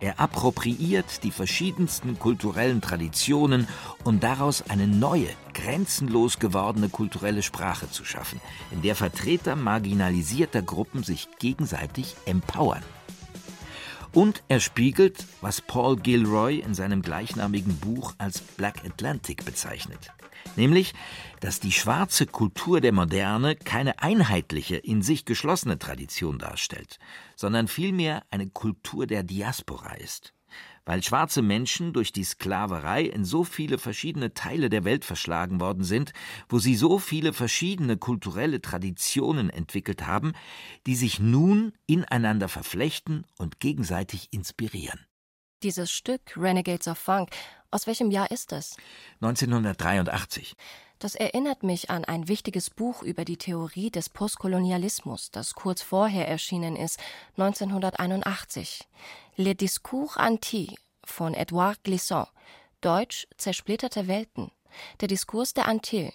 Er 0.00 0.18
appropriiert 0.18 1.22
die 1.24 1.30
verschiedensten 1.30 2.18
kulturellen 2.18 2.80
Traditionen, 2.80 3.68
um 4.02 4.18
daraus 4.18 4.64
eine 4.68 4.86
neue, 4.86 5.28
grenzenlos 5.52 6.38
gewordene 6.38 6.88
kulturelle 6.88 7.42
Sprache 7.42 7.90
zu 7.90 8.04
schaffen, 8.04 8.40
in 8.70 8.80
der 8.80 8.96
Vertreter 8.96 9.56
marginalisierter 9.56 10.62
Gruppen 10.62 11.02
sich 11.02 11.28
gegenseitig 11.38 12.16
empowern. 12.24 12.82
Und 14.12 14.42
er 14.48 14.58
spiegelt, 14.58 15.26
was 15.40 15.60
Paul 15.60 15.96
Gilroy 15.96 16.58
in 16.58 16.74
seinem 16.74 17.02
gleichnamigen 17.02 17.76
Buch 17.76 18.14
als 18.18 18.40
Black 18.40 18.84
Atlantic 18.84 19.44
bezeichnet. 19.44 20.10
Nämlich, 20.56 20.94
dass 21.40 21.60
die 21.60 21.72
schwarze 21.72 22.26
Kultur 22.26 22.80
der 22.80 22.92
Moderne 22.92 23.56
keine 23.56 24.02
einheitliche, 24.02 24.76
in 24.76 25.02
sich 25.02 25.24
geschlossene 25.24 25.78
Tradition 25.78 26.38
darstellt, 26.38 26.98
sondern 27.36 27.68
vielmehr 27.68 28.24
eine 28.30 28.48
Kultur 28.48 29.06
der 29.06 29.22
Diaspora 29.22 29.94
ist 29.94 30.32
weil 30.84 31.02
schwarze 31.02 31.42
Menschen 31.42 31.92
durch 31.92 32.12
die 32.12 32.24
Sklaverei 32.24 33.02
in 33.02 33.24
so 33.24 33.44
viele 33.44 33.78
verschiedene 33.78 34.34
Teile 34.34 34.70
der 34.70 34.84
Welt 34.84 35.04
verschlagen 35.04 35.60
worden 35.60 35.84
sind, 35.84 36.12
wo 36.48 36.58
sie 36.58 36.74
so 36.74 36.98
viele 36.98 37.32
verschiedene 37.32 37.96
kulturelle 37.96 38.60
Traditionen 38.60 39.50
entwickelt 39.50 40.06
haben, 40.06 40.32
die 40.86 40.96
sich 40.96 41.20
nun 41.20 41.72
ineinander 41.86 42.48
verflechten 42.48 43.24
und 43.38 43.60
gegenseitig 43.60 44.32
inspirieren. 44.32 44.98
Dieses 45.62 45.90
Stück 45.90 46.22
Renegades 46.38 46.88
of 46.88 46.96
Funk, 46.96 47.30
aus 47.70 47.86
welchem 47.86 48.10
Jahr 48.10 48.30
ist 48.30 48.52
es? 48.52 48.78
1983. 49.20 50.56
Das 50.98 51.14
erinnert 51.14 51.62
mich 51.62 51.90
an 51.90 52.06
ein 52.06 52.28
wichtiges 52.28 52.70
Buch 52.70 53.02
über 53.02 53.26
die 53.26 53.36
Theorie 53.36 53.90
des 53.90 54.08
Postkolonialismus, 54.08 55.30
das 55.30 55.52
kurz 55.52 55.82
vorher 55.82 56.26
erschienen 56.26 56.76
ist, 56.76 56.98
1981. 57.36 58.88
Le 59.36 59.54
Discours 59.54 60.16
Anti 60.16 60.78
von 61.04 61.34
Edouard 61.34 61.84
Glissant. 61.84 62.28
Deutsch 62.80 63.26
Zersplitterte 63.36 64.08
Welten. 64.08 64.50
Der 65.00 65.08
Diskurs 65.08 65.52
der 65.52 65.68
Antillen. 65.68 66.12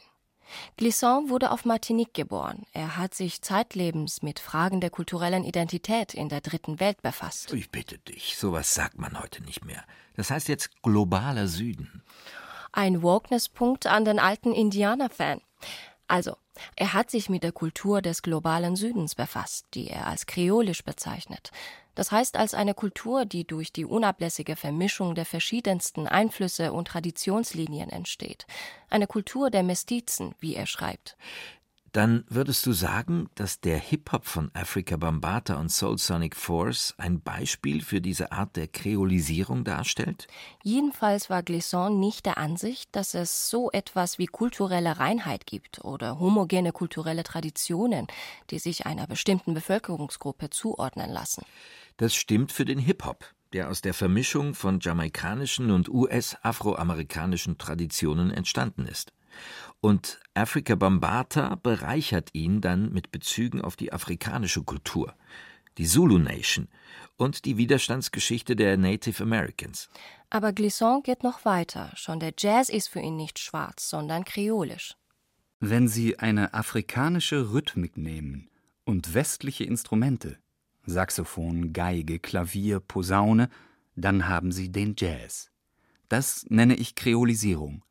Glissant 0.78 1.30
wurde 1.30 1.52
auf 1.52 1.66
Martinique 1.66 2.14
geboren. 2.14 2.66
Er 2.74 2.98
hat 2.98 3.14
sich 3.14 3.42
zeitlebens 3.42 4.22
mit 4.22 4.40
Fragen 4.40 4.82
der 4.82 4.90
kulturellen 4.90 5.44
Identität 5.44 6.14
in 6.14 6.30
der 6.30 6.42
dritten 6.42 6.80
Welt 6.80 7.02
befasst. 7.02 7.54
Ich 7.54 7.72
bitte 7.72 7.98
dich, 8.00 8.38
sowas 8.38 8.74
sagt 8.74 8.98
man 9.00 9.20
heute 9.20 9.44
nicht 9.44 9.66
mehr. 9.66 9.84
Das 10.16 10.32
heißt 10.32 10.48
jetzt 10.48 10.82
globaler 10.82 11.48
Süden. 11.48 12.04
Ein 12.72 13.02
Wokeness-Punkt 13.02 13.88
an 13.88 14.06
den 14.06 14.20
alten 14.20 14.54
Indianer-Fan. 14.54 15.42
Also, 16.08 16.38
er 16.76 16.94
hat 16.94 17.12
sich 17.12 17.30
mit 17.30 17.44
der 17.44 17.52
Kultur 17.52 18.02
des 18.02 18.22
globalen 18.22 18.76
Südens 18.76 19.16
befasst, 19.16 19.66
die 19.74 19.90
er 19.90 20.08
als 20.08 20.26
kreolisch 20.26 20.84
bezeichnet. 20.84 21.52
Das 21.96 22.12
heißt 22.12 22.36
als 22.36 22.54
eine 22.54 22.74
Kultur, 22.74 23.26
die 23.26 23.46
durch 23.46 23.72
die 23.72 23.86
unablässige 23.86 24.56
Vermischung 24.56 25.16
der 25.16 25.26
verschiedensten 25.26 26.08
Einflüsse 26.08 26.74
und 26.74 26.90
Traditionslinien 26.90 27.90
entsteht. 27.90 28.46
Eine 28.90 29.08
Kultur 29.08 29.50
der 29.50 29.64
Mestizen, 29.64 30.36
wie 30.40 30.56
er 30.56 30.66
schreibt 30.66 31.16
dann 31.96 32.26
würdest 32.28 32.66
du 32.66 32.74
sagen, 32.74 33.30
dass 33.36 33.62
der 33.62 33.78
Hip-Hop 33.78 34.26
von 34.26 34.52
Africa 34.54 34.98
Bambata 34.98 35.56
und 35.56 35.70
Soul 35.70 35.98
Sonic 35.98 36.36
Force 36.36 36.94
ein 36.98 37.22
Beispiel 37.22 37.82
für 37.82 38.02
diese 38.02 38.34
Art 38.34 38.58
der 38.58 38.68
Kreolisierung 38.68 39.64
darstellt? 39.64 40.28
Jedenfalls 40.62 41.30
war 41.30 41.42
Glissant 41.42 41.98
nicht 41.98 42.26
der 42.26 42.38
Ansicht, 42.38 42.94
dass 42.94 43.14
es 43.14 43.50
so 43.50 43.72
etwas 43.72 44.20
wie 44.20 44.26
kulturelle 44.26 45.00
Reinheit 45.00 45.46
gibt 45.46 45.86
oder 45.86 46.20
homogene 46.20 46.74
kulturelle 46.74 47.24
Traditionen, 47.24 48.08
die 48.50 48.60
sich 48.60 48.86
einer 48.86 49.08
bestimmten 49.08 49.54
Bevölkerungsgruppe 49.54 50.50
zuordnen 50.50 51.10
lassen. 51.10 51.46
Das 51.96 52.14
stimmt 52.14 52.52
für 52.52 52.66
den 52.66 52.80
Hip-Hop, 52.80 53.34
der 53.54 53.70
aus 53.70 53.80
der 53.82 53.94
Vermischung 53.94 54.54
von 54.54 54.82
jamaikanischen 54.82 55.72
und 55.72 55.88
US-afroamerikanischen 55.88 57.58
Traditionen 57.58 58.32
entstanden 58.32 58.86
ist. 58.86 59.14
Und 59.82 60.20
Africa 60.34 60.76
Bambata 60.76 61.56
bereichert 61.56 62.30
ihn 62.34 62.62
dann 62.62 62.92
mit 62.92 63.12
Bezügen 63.12 63.62
auf 63.62 63.76
die 63.76 63.94
afrikanische 63.94 64.64
Kultur, 64.64 65.14
die 65.78 65.86
Zulu 65.86 66.18
Nation 66.18 66.68
und 67.18 67.46
die 67.46 67.58
Widerstandsgeschichte 67.58 68.56
der 68.56 68.78
Native 68.78 69.24
Americans. 69.24 69.90
Aber 70.30 70.54
Glissant 70.54 71.04
geht 71.04 71.24
noch 71.24 71.46
weiter. 71.46 71.92
Schon 71.96 72.20
der 72.20 72.34
Jazz 72.38 72.70
ist 72.70 72.90
für 72.90 73.00
ihn 73.00 73.16
nicht 73.16 73.40
schwarz, 73.40 73.90
sondern 73.90 74.26
kreolisch. 74.26 74.96
Wenn 75.60 75.88
Sie 75.88 76.20
eine 76.20 76.54
afrikanische 76.54 77.52
Rhythmik 77.54 77.98
nehmen 77.98 78.50
und 78.84 79.14
westliche 79.14 79.64
Instrumente, 79.64 80.38
Saxophon, 80.86 81.74
Geige, 81.74 82.20
Klavier, 82.20 82.80
Posaune, 82.80 83.50
dann 83.96 84.28
haben 84.28 84.52
Sie 84.52 84.72
den 84.72 84.96
Jazz. 84.98 85.52
Das 86.10 86.46
nenne 86.50 86.76
ich 86.76 86.96
Kreolisierung. 86.96 87.84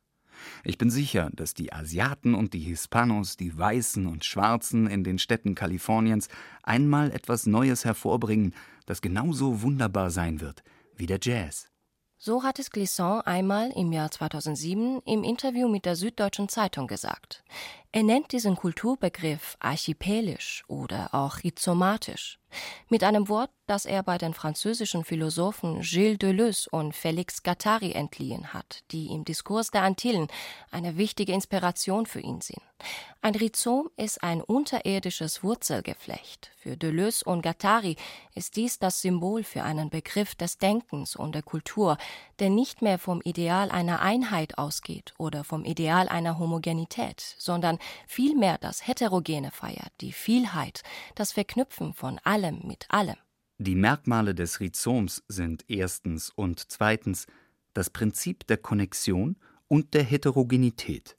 Ich 0.63 0.77
bin 0.77 0.89
sicher, 0.89 1.29
dass 1.33 1.53
die 1.53 1.73
Asiaten 1.73 2.35
und 2.35 2.53
die 2.53 2.59
Hispanos, 2.59 3.37
die 3.37 3.57
Weißen 3.57 4.05
und 4.07 4.25
Schwarzen 4.25 4.87
in 4.87 5.03
den 5.03 5.19
Städten 5.19 5.55
Kaliforniens 5.55 6.29
einmal 6.63 7.11
etwas 7.11 7.45
Neues 7.45 7.85
hervorbringen, 7.85 8.53
das 8.85 9.01
genauso 9.01 9.61
wunderbar 9.61 10.11
sein 10.11 10.41
wird 10.41 10.63
wie 10.97 11.07
der 11.07 11.19
Jazz. 11.21 11.69
So 12.17 12.43
hat 12.43 12.59
es 12.59 12.71
Glissant 12.71 13.27
einmal 13.27 13.71
im 13.75 13.91
Jahr 13.91 14.09
2007 14.09 15.01
im 15.05 15.23
Interview 15.23 15.67
mit 15.67 15.85
der 15.85 15.95
Süddeutschen 15.95 16.49
Zeitung 16.49 16.87
gesagt. 16.87 17.43
Er 17.95 18.03
nennt 18.03 18.33
diesen 18.33 18.57
Kulturbegriff 18.57 19.55
archipelisch 19.61 20.65
oder 20.67 21.13
auch 21.13 21.37
rhizomatisch 21.45 22.39
mit 22.89 23.03
einem 23.03 23.29
Wort, 23.29 23.49
das 23.67 23.85
er 23.85 24.03
bei 24.03 24.17
den 24.17 24.33
französischen 24.33 25.03
Philosophen 25.03 25.81
Gilles 25.81 26.19
Deleuze 26.19 26.69
und 26.69 26.93
Félix 26.93 27.43
Guattari 27.43 27.93
entliehen 27.93 28.53
hat, 28.53 28.83
die 28.91 29.07
im 29.07 29.25
Diskurs 29.25 29.71
der 29.71 29.83
Antillen 29.83 30.27
eine 30.71 30.97
wichtige 30.97 31.33
Inspiration 31.33 32.05
für 32.05 32.19
ihn 32.19 32.41
sind. 32.41 32.61
Ein 33.21 33.35
Rhizom 33.35 33.89
ist 33.97 34.21
ein 34.21 34.41
unterirdisches 34.41 35.41
Wurzelgeflecht. 35.41 36.51
Für 36.57 36.77
Deleuze 36.77 37.25
und 37.25 37.41
Guattari 37.41 37.95
ist 38.35 38.55
dies 38.55 38.77
das 38.77 39.01
Symbol 39.01 39.43
für 39.43 39.63
einen 39.63 39.89
Begriff 39.89 40.35
des 40.35 40.57
Denkens 40.57 41.15
und 41.15 41.33
der 41.33 41.43
Kultur, 41.43 41.97
der 42.39 42.49
nicht 42.49 42.81
mehr 42.81 42.99
vom 42.99 43.21
Ideal 43.21 43.71
einer 43.71 44.01
Einheit 44.01 44.57
ausgeht 44.57 45.13
oder 45.17 45.43
vom 45.43 45.63
Ideal 45.63 46.07
einer 46.09 46.39
Homogenität, 46.39 47.35
sondern 47.37 47.77
vielmehr 48.07 48.57
das 48.57 48.87
Heterogene 48.87 49.51
feiert, 49.51 49.91
die 50.01 50.11
Vielheit, 50.11 50.83
das 51.15 51.31
Verknüpfen 51.31 51.93
von 51.93 52.19
allem 52.23 52.61
mit 52.65 52.85
allem. 52.89 53.17
Die 53.57 53.75
Merkmale 53.75 54.35
des 54.35 54.59
Rhizoms 54.59 55.23
sind 55.27 55.63
erstens 55.69 56.29
und 56.29 56.71
zweitens 56.71 57.25
das 57.73 57.89
Prinzip 57.89 58.45
der 58.47 58.57
Konnexion 58.57 59.37
und 59.67 59.93
der 59.93 60.03
Heterogenität. 60.03 61.17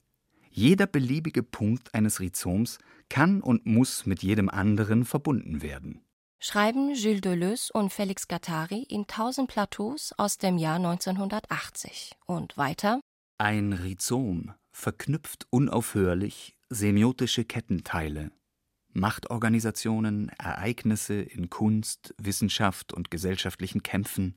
Jeder 0.51 0.87
beliebige 0.87 1.43
Punkt 1.43 1.93
eines 1.93 2.19
Rhizoms 2.19 2.79
kann 3.09 3.41
und 3.41 3.65
muss 3.65 4.05
mit 4.05 4.23
jedem 4.23 4.49
anderen 4.49 5.05
verbunden 5.05 5.61
werden. 5.61 6.01
Schreiben 6.39 6.93
Gilles 6.93 7.21
Deleuze 7.21 7.73
und 7.73 7.91
Félix 7.91 8.27
Guattari 8.27 8.83
in 8.83 9.07
Tausend 9.07 9.49
Plateaus 9.49 10.13
aus 10.17 10.37
dem 10.37 10.59
Jahr 10.59 10.75
1980. 10.75 12.11
Und 12.27 12.57
weiter 12.57 13.01
Ein 13.39 13.73
Rhizom 13.73 14.53
verknüpft 14.71 15.47
unaufhörlich 15.49 16.55
semiotische 16.69 17.43
Kettenteile, 17.43 18.31
Machtorganisationen, 18.93 20.29
Ereignisse 20.37 21.15
in 21.15 21.49
Kunst, 21.49 22.13
Wissenschaft 22.19 22.93
und 22.93 23.09
gesellschaftlichen 23.09 23.81
Kämpfen. 23.81 24.35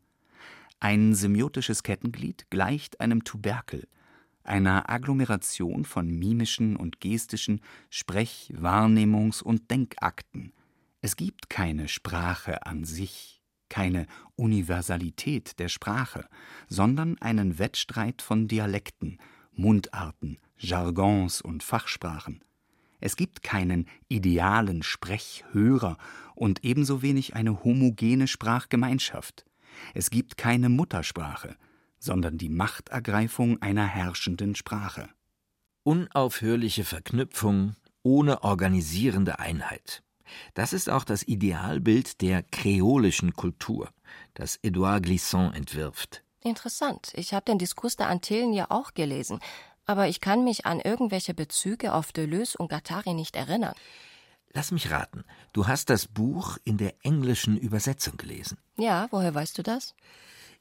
Ein 0.80 1.14
semiotisches 1.14 1.82
Kettenglied 1.82 2.46
gleicht 2.48 3.02
einem 3.02 3.24
Tuberkel, 3.24 3.86
einer 4.42 4.88
Agglomeration 4.88 5.84
von 5.84 6.08
mimischen 6.08 6.76
und 6.76 7.00
gestischen 7.00 7.60
Sprech-, 7.90 8.54
Wahrnehmungs- 8.56 9.42
und 9.42 9.70
Denkakten. 9.70 10.54
Es 11.02 11.16
gibt 11.16 11.48
keine 11.48 11.88
Sprache 11.88 12.66
an 12.66 12.84
sich, 12.84 13.40
keine 13.70 14.06
Universalität 14.36 15.58
der 15.58 15.68
Sprache, 15.68 16.28
sondern 16.68 17.16
einen 17.18 17.58
Wettstreit 17.58 18.20
von 18.20 18.48
Dialekten, 18.48 19.18
Mundarten, 19.52 20.38
Jargons 20.58 21.40
und 21.40 21.62
Fachsprachen. 21.62 22.44
Es 23.00 23.16
gibt 23.16 23.42
keinen 23.42 23.86
idealen 24.08 24.82
Sprechhörer 24.82 25.96
und 26.34 26.64
ebenso 26.64 27.00
wenig 27.00 27.34
eine 27.34 27.64
homogene 27.64 28.28
Sprachgemeinschaft. 28.28 29.46
Es 29.94 30.10
gibt 30.10 30.36
keine 30.36 30.68
Muttersprache, 30.68 31.56
sondern 31.98 32.36
die 32.36 32.50
Machtergreifung 32.50 33.62
einer 33.62 33.86
herrschenden 33.86 34.54
Sprache. 34.54 35.08
Unaufhörliche 35.82 36.84
Verknüpfung 36.84 37.74
ohne 38.02 38.42
organisierende 38.42 39.38
Einheit. 39.38 40.02
Das 40.54 40.72
ist 40.72 40.88
auch 40.88 41.04
das 41.04 41.22
Idealbild 41.22 42.20
der 42.20 42.42
kreolischen 42.42 43.34
Kultur, 43.34 43.88
das 44.34 44.58
Edouard 44.62 45.04
Glissant 45.04 45.54
entwirft. 45.54 46.22
Interessant. 46.42 47.12
Ich 47.14 47.34
habe 47.34 47.44
den 47.44 47.58
Diskurs 47.58 47.96
der 47.96 48.08
Antillen 48.08 48.52
ja 48.52 48.70
auch 48.70 48.94
gelesen, 48.94 49.40
aber 49.84 50.08
ich 50.08 50.20
kann 50.20 50.44
mich 50.44 50.66
an 50.66 50.80
irgendwelche 50.80 51.34
Bezüge 51.34 51.92
auf 51.92 52.12
Deleuze 52.12 52.56
und 52.58 52.70
Guattari 52.70 53.12
nicht 53.12 53.36
erinnern. 53.36 53.74
Lass 54.52 54.72
mich 54.72 54.90
raten, 54.90 55.24
du 55.52 55.66
hast 55.68 55.90
das 55.90 56.08
Buch 56.08 56.58
in 56.64 56.76
der 56.76 56.94
englischen 57.02 57.56
Übersetzung 57.56 58.16
gelesen. 58.16 58.58
Ja, 58.76 59.06
woher 59.10 59.34
weißt 59.34 59.58
du 59.58 59.62
das? 59.62 59.94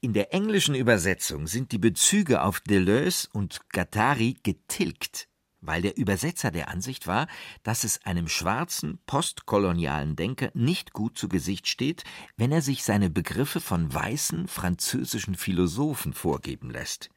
In 0.02 0.14
der 0.14 0.34
englischen 0.34 0.76
Übersetzung 0.76 1.48
sind 1.48 1.72
die 1.72 1.78
Bezüge 1.78 2.44
auf 2.44 2.60
Deleuze 2.60 3.28
und 3.34 3.62
Guattari 3.72 4.38
getilgt, 4.44 5.28
weil 5.62 5.82
der 5.82 5.98
Übersetzer 5.98 6.52
der 6.52 6.70
Ansicht 6.70 7.08
war, 7.08 7.28
dass 7.64 7.84
es 7.84 8.06
einem 8.06 8.28
schwarzen, 8.28 9.00
postkolonialen 9.06 10.16
Denker 10.16 10.52
nicht 10.54 10.94
gut 10.94 11.18
zu 11.18 11.30
Gesicht 11.30 11.68
steht, 11.68 12.04
wenn 12.38 12.52
er 12.52 12.62
sich 12.62 12.84
seine 12.84 13.10
Begriffe 13.10 13.60
von 13.60 13.94
weißen 13.94 14.48
französischen 14.48 15.36
Philosophen 15.36 16.14
vorgeben 16.14 16.70
lässt. 16.70 17.10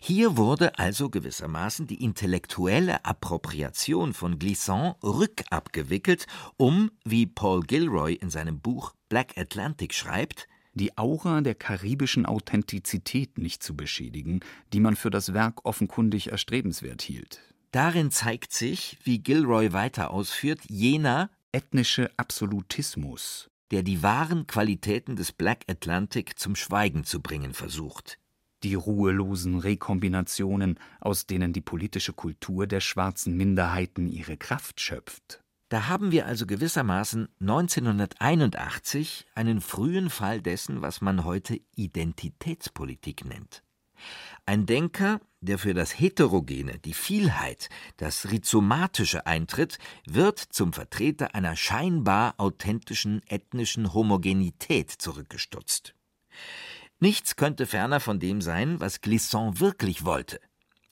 Hier 0.00 0.36
wurde 0.36 0.78
also 0.78 1.10
gewissermaßen 1.10 1.86
die 1.86 2.02
intellektuelle 2.02 3.04
Appropriation 3.04 4.14
von 4.14 4.38
Glissant 4.38 4.96
rückabgewickelt, 5.02 6.26
um, 6.56 6.90
wie 7.04 7.26
Paul 7.26 7.62
Gilroy 7.62 8.14
in 8.14 8.30
seinem 8.30 8.60
Buch 8.60 8.94
Black 9.08 9.36
Atlantic 9.36 9.94
schreibt, 9.94 10.48
die 10.74 10.96
Aura 10.96 11.42
der 11.42 11.54
karibischen 11.54 12.24
Authentizität 12.24 13.36
nicht 13.36 13.62
zu 13.62 13.76
beschädigen, 13.76 14.40
die 14.72 14.80
man 14.80 14.96
für 14.96 15.10
das 15.10 15.34
Werk 15.34 15.66
offenkundig 15.66 16.30
erstrebenswert 16.30 17.02
hielt. 17.02 17.51
Darin 17.72 18.10
zeigt 18.10 18.52
sich, 18.52 18.98
wie 19.02 19.18
Gilroy 19.18 19.72
weiter 19.72 20.10
ausführt, 20.10 20.60
jener 20.68 21.30
ethnische 21.52 22.10
Absolutismus, 22.18 23.50
der 23.70 23.82
die 23.82 24.02
wahren 24.02 24.46
Qualitäten 24.46 25.16
des 25.16 25.32
Black 25.32 25.64
Atlantic 25.68 26.38
zum 26.38 26.54
Schweigen 26.54 27.04
zu 27.04 27.22
bringen 27.22 27.54
versucht. 27.54 28.18
Die 28.62 28.74
ruhelosen 28.74 29.58
Rekombinationen, 29.58 30.78
aus 31.00 31.26
denen 31.26 31.54
die 31.54 31.62
politische 31.62 32.12
Kultur 32.12 32.66
der 32.66 32.80
schwarzen 32.80 33.38
Minderheiten 33.38 34.06
ihre 34.06 34.36
Kraft 34.36 34.82
schöpft. 34.82 35.40
Da 35.70 35.88
haben 35.88 36.12
wir 36.12 36.26
also 36.26 36.44
gewissermaßen 36.44 37.30
1981 37.40 39.24
einen 39.34 39.62
frühen 39.62 40.10
Fall 40.10 40.42
dessen, 40.42 40.82
was 40.82 41.00
man 41.00 41.24
heute 41.24 41.58
Identitätspolitik 41.74 43.24
nennt. 43.24 43.62
Ein 44.44 44.66
Denker, 44.66 45.20
der 45.40 45.58
für 45.58 45.74
das 45.74 45.98
Heterogene, 45.98 46.78
die 46.78 46.94
Vielheit, 46.94 47.68
das 47.96 48.30
Rhizomatische 48.30 49.26
eintritt, 49.26 49.78
wird 50.04 50.38
zum 50.38 50.72
Vertreter 50.72 51.34
einer 51.34 51.56
scheinbar 51.56 52.34
authentischen 52.38 53.22
ethnischen 53.26 53.94
Homogenität 53.94 54.90
zurückgestutzt. 54.90 55.94
Nichts 56.98 57.36
könnte 57.36 57.66
ferner 57.66 58.00
von 58.00 58.20
dem 58.20 58.40
sein, 58.40 58.80
was 58.80 59.00
Glissant 59.00 59.60
wirklich 59.60 60.04
wollte. 60.04 60.40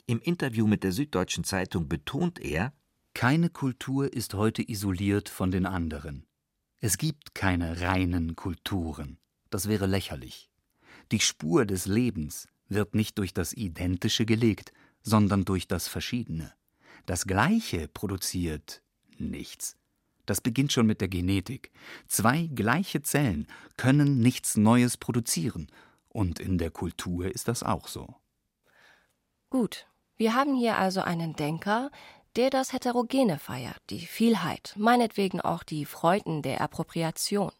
Im 0.07 0.19
Interview 0.19 0.67
mit 0.67 0.83
der 0.83 0.91
Süddeutschen 0.91 1.43
Zeitung 1.43 1.87
betont 1.87 2.39
er, 2.39 2.73
keine 3.13 3.49
Kultur 3.49 4.11
ist 4.11 4.33
heute 4.33 4.61
isoliert 4.61 5.29
von 5.29 5.51
den 5.51 5.65
anderen. 5.65 6.25
Es 6.79 6.97
gibt 6.97 7.35
keine 7.35 7.81
reinen 7.81 8.35
Kulturen. 8.35 9.19
Das 9.49 9.67
wäre 9.67 9.85
lächerlich. 9.85 10.49
Die 11.11 11.19
Spur 11.19 11.65
des 11.65 11.85
Lebens 11.85 12.47
wird 12.71 12.95
nicht 12.95 13.17
durch 13.17 13.33
das 13.33 13.53
Identische 13.53 14.25
gelegt, 14.25 14.73
sondern 15.03 15.45
durch 15.45 15.67
das 15.67 15.87
Verschiedene. 15.87 16.53
Das 17.05 17.25
Gleiche 17.25 17.87
produziert 17.87 18.81
nichts. 19.17 19.77
Das 20.25 20.41
beginnt 20.41 20.71
schon 20.71 20.85
mit 20.85 21.01
der 21.01 21.07
Genetik. 21.07 21.71
Zwei 22.07 22.47
gleiche 22.53 23.01
Zellen 23.01 23.47
können 23.77 24.19
nichts 24.19 24.55
Neues 24.57 24.97
produzieren, 24.97 25.67
und 26.09 26.39
in 26.39 26.57
der 26.57 26.71
Kultur 26.71 27.25
ist 27.33 27.47
das 27.47 27.63
auch 27.63 27.87
so. 27.87 28.15
Gut, 29.49 29.87
wir 30.17 30.35
haben 30.35 30.55
hier 30.55 30.77
also 30.77 31.01
einen 31.01 31.35
Denker, 31.35 31.89
der 32.35 32.49
das 32.49 32.73
Heterogene 32.73 33.39
feiert, 33.39 33.81
die 33.89 34.05
Vielheit, 34.05 34.73
meinetwegen 34.77 35.41
auch 35.41 35.63
die 35.63 35.85
Freuden 35.85 36.41
der 36.41 36.61
Appropriation. 36.61 37.51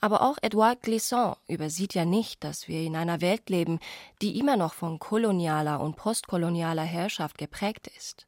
Aber 0.00 0.22
auch 0.22 0.38
Edouard 0.42 0.82
Glissant 0.82 1.36
übersieht 1.48 1.94
ja 1.94 2.04
nicht, 2.04 2.44
dass 2.44 2.68
wir 2.68 2.82
in 2.82 2.96
einer 2.96 3.20
Welt 3.20 3.48
leben, 3.50 3.80
die 4.22 4.38
immer 4.38 4.56
noch 4.56 4.74
von 4.74 4.98
kolonialer 4.98 5.80
und 5.80 5.96
postkolonialer 5.96 6.82
Herrschaft 6.82 7.38
geprägt 7.38 7.88
ist. 7.96 8.26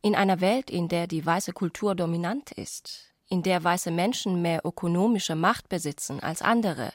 In 0.00 0.14
einer 0.14 0.40
Welt, 0.40 0.70
in 0.70 0.88
der 0.88 1.06
die 1.06 1.24
weiße 1.24 1.52
Kultur 1.52 1.94
dominant 1.94 2.52
ist, 2.52 3.12
in 3.28 3.42
der 3.42 3.62
weiße 3.62 3.90
Menschen 3.90 4.42
mehr 4.42 4.64
ökonomische 4.64 5.34
Macht 5.34 5.68
besitzen 5.68 6.20
als 6.20 6.40
andere 6.40 6.92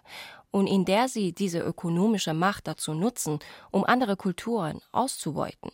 und 0.52 0.68
in 0.68 0.86
der 0.86 1.08
sie 1.08 1.34
diese 1.34 1.60
ökonomische 1.60 2.34
Macht 2.34 2.68
dazu 2.68 2.94
nutzen, 2.94 3.40
um 3.72 3.84
andere 3.84 4.16
Kulturen 4.16 4.82
auszubeuten. 4.92 5.72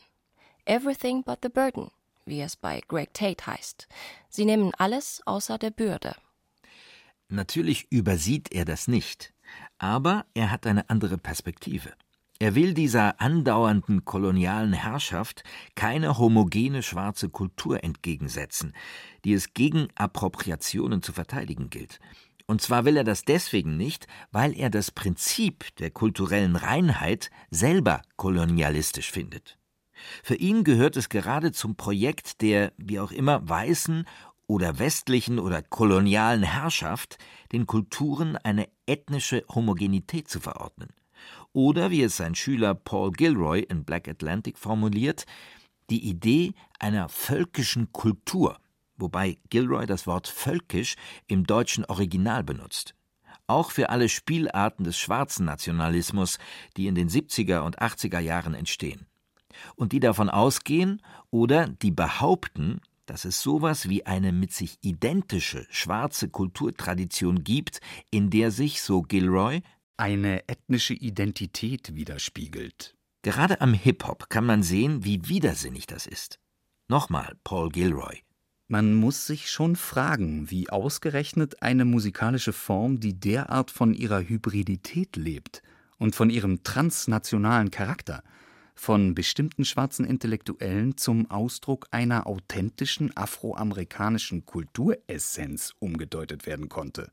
Everything 0.65 1.23
but 1.23 1.39
the 1.41 1.49
burden 1.49 1.91
wie 2.29 2.41
es 2.41 2.55
bei 2.55 2.81
Greg 2.87 3.13
Tate 3.13 3.45
heißt. 3.45 3.87
Sie 4.29 4.45
nehmen 4.45 4.71
alles 4.77 5.21
außer 5.25 5.57
der 5.57 5.71
Bürde. 5.71 6.15
Natürlich 7.29 7.91
übersieht 7.91 8.51
er 8.51 8.65
das 8.65 8.87
nicht, 8.87 9.33
aber 9.77 10.25
er 10.33 10.51
hat 10.51 10.65
eine 10.65 10.89
andere 10.89 11.19
Perspektive. 11.19 11.93
Er 12.39 12.55
will 12.55 12.73
dieser 12.73 13.21
andauernden 13.21 14.03
kolonialen 14.03 14.73
Herrschaft 14.73 15.43
keine 15.75 16.17
homogene 16.17 16.81
schwarze 16.81 17.29
Kultur 17.29 17.83
entgegensetzen, 17.83 18.73
die 19.25 19.33
es 19.33 19.53
gegen 19.53 19.89
Appropriationen 19.93 21.03
zu 21.03 21.13
verteidigen 21.13 21.69
gilt. 21.69 21.99
Und 22.47 22.61
zwar 22.61 22.83
will 22.83 22.97
er 22.97 23.03
das 23.03 23.25
deswegen 23.25 23.77
nicht, 23.77 24.07
weil 24.31 24.57
er 24.57 24.71
das 24.71 24.89
Prinzip 24.89 25.75
der 25.75 25.91
kulturellen 25.91 26.55
Reinheit 26.55 27.29
selber 27.51 28.01
kolonialistisch 28.15 29.11
findet. 29.11 29.59
Für 30.23 30.35
ihn 30.35 30.63
gehört 30.63 30.97
es 30.97 31.09
gerade 31.09 31.51
zum 31.51 31.75
Projekt 31.75 32.41
der, 32.41 32.73
wie 32.77 32.99
auch 32.99 33.11
immer, 33.11 33.47
weißen 33.47 34.05
oder 34.49 34.79
westlichen 34.79 35.37
oder 35.37 35.61
kolonialen 35.61 36.41
Herrschaft, 36.41 37.19
den 37.51 37.67
Kulturen 37.67 38.35
eine 38.35 38.67
ethnische 38.87 39.45
Homogenität 39.47 40.27
zu 40.27 40.39
verordnen. 40.39 40.89
Oder, 41.53 41.91
wie 41.91 42.01
es 42.01 42.17
sein 42.17 42.33
Schüler 42.33 42.73
Paul 42.73 43.11
Gilroy 43.11 43.59
in 43.59 43.85
Black 43.85 44.07
Atlantic 44.07 44.57
formuliert, 44.57 45.27
die 45.91 46.03
Idee 46.03 46.53
einer 46.79 47.09
völkischen 47.09 47.91
Kultur, 47.91 48.57
wobei 48.97 49.37
Gilroy 49.51 49.85
das 49.85 50.07
Wort 50.07 50.27
völkisch 50.27 50.95
im 51.27 51.45
deutschen 51.45 51.85
Original 51.85 52.43
benutzt. 52.43 52.95
Auch 53.45 53.69
für 53.69 53.89
alle 53.89 54.09
Spielarten 54.09 54.83
des 54.83 54.97
schwarzen 54.97 55.45
Nationalismus, 55.45 56.39
die 56.75 56.87
in 56.87 56.95
den 56.95 57.09
70er 57.09 57.59
und 57.59 57.79
80er 57.79 58.19
Jahren 58.19 58.55
entstehen 58.55 59.05
und 59.75 59.91
die 59.91 59.99
davon 59.99 60.29
ausgehen 60.29 61.01
oder 61.31 61.67
die 61.67 61.91
behaupten, 61.91 62.81
dass 63.09 63.25
es 63.25 63.41
sowas 63.41 63.89
wie 63.89 64.05
eine 64.05 64.31
mit 64.31 64.53
sich 64.53 64.77
identische 64.81 65.65
schwarze 65.71 66.29
Kulturtradition 66.29 67.43
gibt, 67.43 67.81
in 68.11 68.29
der 68.29 68.51
sich, 68.51 68.81
so 68.81 69.01
Gilroy, 69.01 69.61
eine 69.97 70.47
ethnische 70.47 70.93
Identität 70.93 71.95
widerspiegelt. 71.95 72.95
Gerade 73.23 73.61
am 73.61 73.73
Hip-Hop 73.73 74.29
kann 74.29 74.45
man 74.45 74.63
sehen, 74.63 75.03
wie 75.03 75.27
widersinnig 75.27 75.87
das 75.87 76.05
ist. 76.05 76.39
Nochmal 76.87 77.35
Paul 77.43 77.69
Gilroy. 77.69 78.19
Man 78.67 78.93
muss 78.93 79.25
sich 79.25 79.49
schon 79.49 79.75
fragen, 79.75 80.51
wie 80.51 80.69
ausgerechnet 80.69 81.63
eine 81.63 81.85
musikalische 81.85 82.53
Form, 82.53 82.99
die 82.99 83.19
derart 83.19 83.71
von 83.71 83.95
ihrer 83.95 84.21
Hybridität 84.21 85.15
lebt 85.15 85.63
und 85.97 86.15
von 86.15 86.29
ihrem 86.29 86.63
transnationalen 86.63 87.71
Charakter, 87.71 88.23
von 88.79 89.13
bestimmten 89.13 89.65
schwarzen 89.65 90.05
Intellektuellen 90.05 90.95
zum 90.95 91.29
Ausdruck 91.29 91.87
einer 91.91 92.27
authentischen 92.27 93.15
afroamerikanischen 93.15 94.45
Kulturessenz 94.45 95.73
umgedeutet 95.79 96.45
werden 96.45 96.69
konnte. 96.69 97.11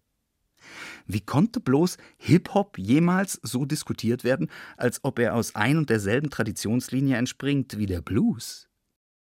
Wie 1.08 1.20
konnte 1.20 1.58
bloß 1.58 1.98
Hip-Hop 2.18 2.78
jemals 2.78 3.40
so 3.42 3.64
diskutiert 3.64 4.22
werden, 4.22 4.48
als 4.76 5.02
ob 5.02 5.18
er 5.18 5.34
aus 5.34 5.56
ein 5.56 5.76
und 5.76 5.90
derselben 5.90 6.30
Traditionslinie 6.30 7.16
entspringt 7.16 7.76
wie 7.78 7.86
der 7.86 8.00
Blues? 8.00 8.68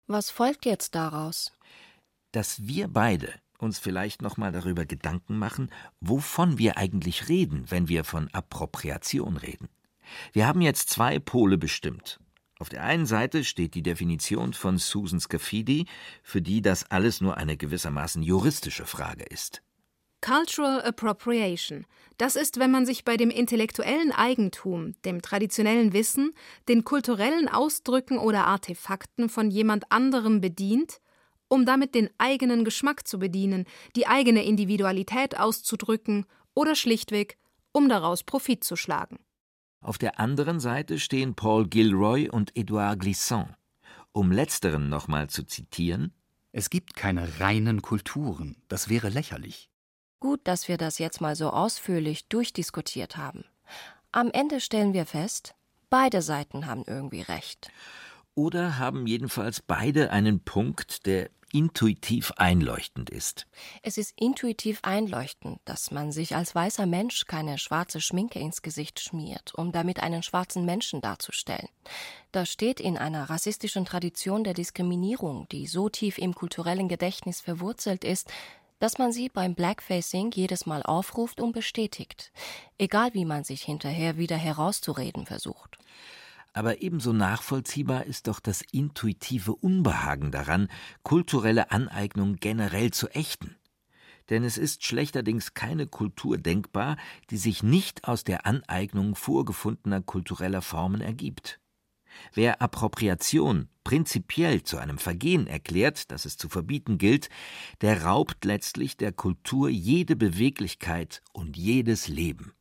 Was 0.05 0.29
folgt 0.29 0.67
jetzt 0.67 0.93
daraus? 0.93 1.51
Dass 2.31 2.67
wir 2.67 2.87
beide 2.87 3.33
uns 3.57 3.79
vielleicht 3.79 4.21
nochmal 4.21 4.51
darüber 4.51 4.85
Gedanken 4.85 5.39
machen, 5.39 5.71
wovon 5.99 6.59
wir 6.59 6.77
eigentlich 6.77 7.27
reden, 7.27 7.65
wenn 7.69 7.89
wir 7.89 8.03
von 8.03 8.29
Appropriation 8.33 9.35
reden. 9.37 9.67
Wir 10.31 10.45
haben 10.45 10.61
jetzt 10.61 10.91
zwei 10.91 11.17
Pole 11.17 11.57
bestimmt. 11.57 12.19
Auf 12.57 12.69
der 12.69 12.83
einen 12.83 13.05
Seite 13.05 13.43
steht 13.43 13.75
die 13.75 13.83
Definition 13.83 14.53
von 14.53 14.77
Susan 14.77 15.19
Scafidi, 15.19 15.87
für 16.23 16.41
die 16.41 16.61
das 16.61 16.89
alles 16.89 17.19
nur 17.19 17.37
eine 17.37 17.57
gewissermaßen 17.57 18.23
juristische 18.23 18.85
Frage 18.85 19.25
ist. 19.25 19.61
Cultural 20.21 20.81
Appropriation. 20.81 21.85
Das 22.17 22.35
ist, 22.35 22.57
wenn 22.57 22.71
man 22.71 22.85
sich 22.85 23.03
bei 23.03 23.17
dem 23.17 23.29
intellektuellen 23.29 24.11
Eigentum, 24.11 24.93
dem 25.03 25.21
traditionellen 25.21 25.93
Wissen, 25.93 26.33
den 26.69 26.85
kulturellen 26.85 27.49
Ausdrücken 27.49 28.17
oder 28.17 28.45
Artefakten 28.45 29.29
von 29.29 29.51
jemand 29.51 29.91
anderem 29.91 30.39
bedient, 30.39 31.01
um 31.47 31.65
damit 31.65 31.93
den 31.93 32.09
eigenen 32.17 32.63
Geschmack 32.63 33.05
zu 33.05 33.19
bedienen, 33.19 33.65
die 33.95 34.07
eigene 34.07 34.45
Individualität 34.45 35.37
auszudrücken 35.37 36.25
oder 36.55 36.73
schlichtweg, 36.73 37.37
um 37.71 37.89
daraus 37.89 38.23
Profit 38.23 38.63
zu 38.63 38.75
schlagen. 38.75 39.19
Auf 39.81 39.97
der 39.97 40.19
anderen 40.19 40.59
Seite 40.59 40.99
stehen 40.99 41.35
Paul 41.35 41.67
Gilroy 41.67 42.29
und 42.29 42.55
Edouard 42.55 42.99
Glissant. 42.99 43.55
Um 44.11 44.31
letzteren 44.31 44.89
nochmal 44.89 45.29
zu 45.29 45.43
zitieren: 45.43 46.13
Es 46.51 46.69
gibt 46.69 46.95
keine 46.95 47.39
reinen 47.39 47.81
Kulturen, 47.81 48.55
das 48.67 48.89
wäre 48.89 49.09
lächerlich. 49.09 49.69
Gut, 50.19 50.39
dass 50.45 50.67
wir 50.67 50.77
das 50.77 50.97
jetzt 50.97 51.21
mal 51.21 51.35
so 51.35 51.49
ausführlich 51.51 52.27
durchdiskutiert 52.29 53.17
haben. 53.17 53.45
Am 54.11 54.31
Ende 54.31 54.61
stellen 54.61 54.93
wir 54.93 55.05
fest, 55.05 55.55
beide 55.89 56.21
Seiten 56.21 56.65
haben 56.65 56.83
irgendwie 56.87 57.21
recht. 57.21 57.69
Oder 58.35 58.77
haben 58.77 59.07
jedenfalls 59.07 59.61
beide 59.61 60.11
einen 60.11 60.41
Punkt, 60.41 61.05
der 61.05 61.29
intuitiv 61.55 62.33
einleuchtend 62.35 63.09
ist. 63.09 63.47
Es 63.81 63.97
ist 63.97 64.13
intuitiv 64.19 64.79
einleuchtend, 64.81 65.61
dass 65.63 65.89
man 65.89 66.11
sich 66.11 66.35
als 66.35 66.53
weißer 66.53 66.85
Mensch 66.85 67.27
keine 67.27 67.57
schwarze 67.57 68.01
Schminke 68.01 68.39
ins 68.39 68.61
Gesicht 68.61 68.99
schmiert, 68.99 69.55
um 69.55 69.71
damit 69.71 70.03
einen 70.03 70.21
schwarzen 70.21 70.65
Menschen 70.65 70.99
darzustellen. 70.99 71.69
Das 72.33 72.49
steht 72.49 72.81
in 72.81 72.97
einer 72.97 73.29
rassistischen 73.29 73.85
Tradition 73.85 74.43
der 74.43 74.53
Diskriminierung, 74.53 75.47
die 75.49 75.65
so 75.65 75.87
tief 75.87 76.17
im 76.17 76.35
kulturellen 76.35 76.89
Gedächtnis 76.89 77.39
verwurzelt 77.39 78.03
ist, 78.03 78.29
dass 78.79 78.97
man 78.97 79.13
sie 79.13 79.29
beim 79.29 79.55
Blackfacing 79.55 80.31
jedes 80.33 80.65
Mal 80.65 80.83
aufruft 80.83 81.39
und 81.39 81.53
bestätigt, 81.53 82.33
egal 82.77 83.13
wie 83.13 83.23
man 83.23 83.45
sich 83.45 83.63
hinterher 83.63 84.17
wieder 84.17 84.35
herauszureden 84.35 85.25
versucht. 85.25 85.77
Aber 86.55 86.81
ebenso 86.81 87.11
nachvollziehbar 87.11 88.05
ist 88.05 88.27
doch 88.27 88.39
das 88.39 88.61
intuitive 88.71 89.53
Unbehagen 89.53 90.31
daran, 90.31 90.69
kulturelle 91.03 91.69
Aneignung 91.69 92.37
generell 92.37 92.91
zu 92.91 93.09
ächten. 93.09 93.57
Denn 94.29 94.45
es 94.45 94.57
ist 94.57 94.85
schlechterdings 94.85 95.53
keine 95.53 95.85
Kultur 95.85 96.37
denkbar, 96.37 96.95
die 97.29 97.35
sich 97.35 97.61
nicht 97.61 98.07
aus 98.07 98.23
der 98.23 98.45
Aneignung 98.45 99.15
vorgefundener 99.15 100.01
kultureller 100.01 100.61
Formen 100.61 101.01
ergibt. 101.01 101.59
Wer 102.33 102.61
Appropriation 102.61 103.67
prinzipiell 103.83 104.63
zu 104.63 104.77
einem 104.77 104.97
Vergehen 104.97 105.47
erklärt, 105.47 106.09
das 106.09 106.23
es 106.23 106.37
zu 106.37 106.47
verbieten 106.47 106.97
gilt, 106.97 107.27
der 107.81 108.05
raubt 108.05 108.45
letztlich 108.45 108.95
der 108.95 109.11
Kultur 109.11 109.67
jede 109.67 110.15
Beweglichkeit 110.15 111.21
und 111.33 111.57
jedes 111.57 112.07
Leben. 112.07 112.54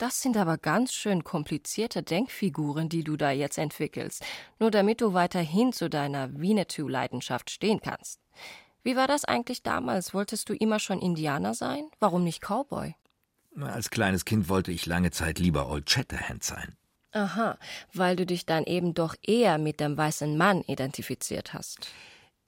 Das 0.00 0.22
sind 0.22 0.38
aber 0.38 0.56
ganz 0.56 0.94
schön 0.94 1.24
komplizierte 1.24 2.02
Denkfiguren, 2.02 2.88
die 2.88 3.04
du 3.04 3.18
da 3.18 3.32
jetzt 3.32 3.58
entwickelst, 3.58 4.24
nur 4.58 4.70
damit 4.70 5.02
du 5.02 5.12
weiterhin 5.12 5.74
zu 5.74 5.90
deiner 5.90 6.40
Winnetou-Leidenschaft 6.40 7.50
stehen 7.50 7.82
kannst. 7.82 8.18
Wie 8.82 8.96
war 8.96 9.06
das 9.06 9.26
eigentlich 9.26 9.62
damals? 9.62 10.14
Wolltest 10.14 10.48
du 10.48 10.54
immer 10.54 10.78
schon 10.78 11.00
Indianer 11.00 11.52
sein? 11.52 11.84
Warum 11.98 12.24
nicht 12.24 12.40
Cowboy? 12.40 12.94
Als 13.60 13.90
kleines 13.90 14.24
Kind 14.24 14.48
wollte 14.48 14.72
ich 14.72 14.86
lange 14.86 15.10
Zeit 15.10 15.38
lieber 15.38 15.68
Old 15.68 15.90
Shatterhand 15.90 16.44
sein. 16.44 16.76
Aha, 17.12 17.58
weil 17.92 18.16
du 18.16 18.24
dich 18.24 18.46
dann 18.46 18.64
eben 18.64 18.94
doch 18.94 19.16
eher 19.20 19.58
mit 19.58 19.80
dem 19.80 19.98
weißen 19.98 20.34
Mann 20.34 20.62
identifiziert 20.62 21.52
hast. 21.52 21.90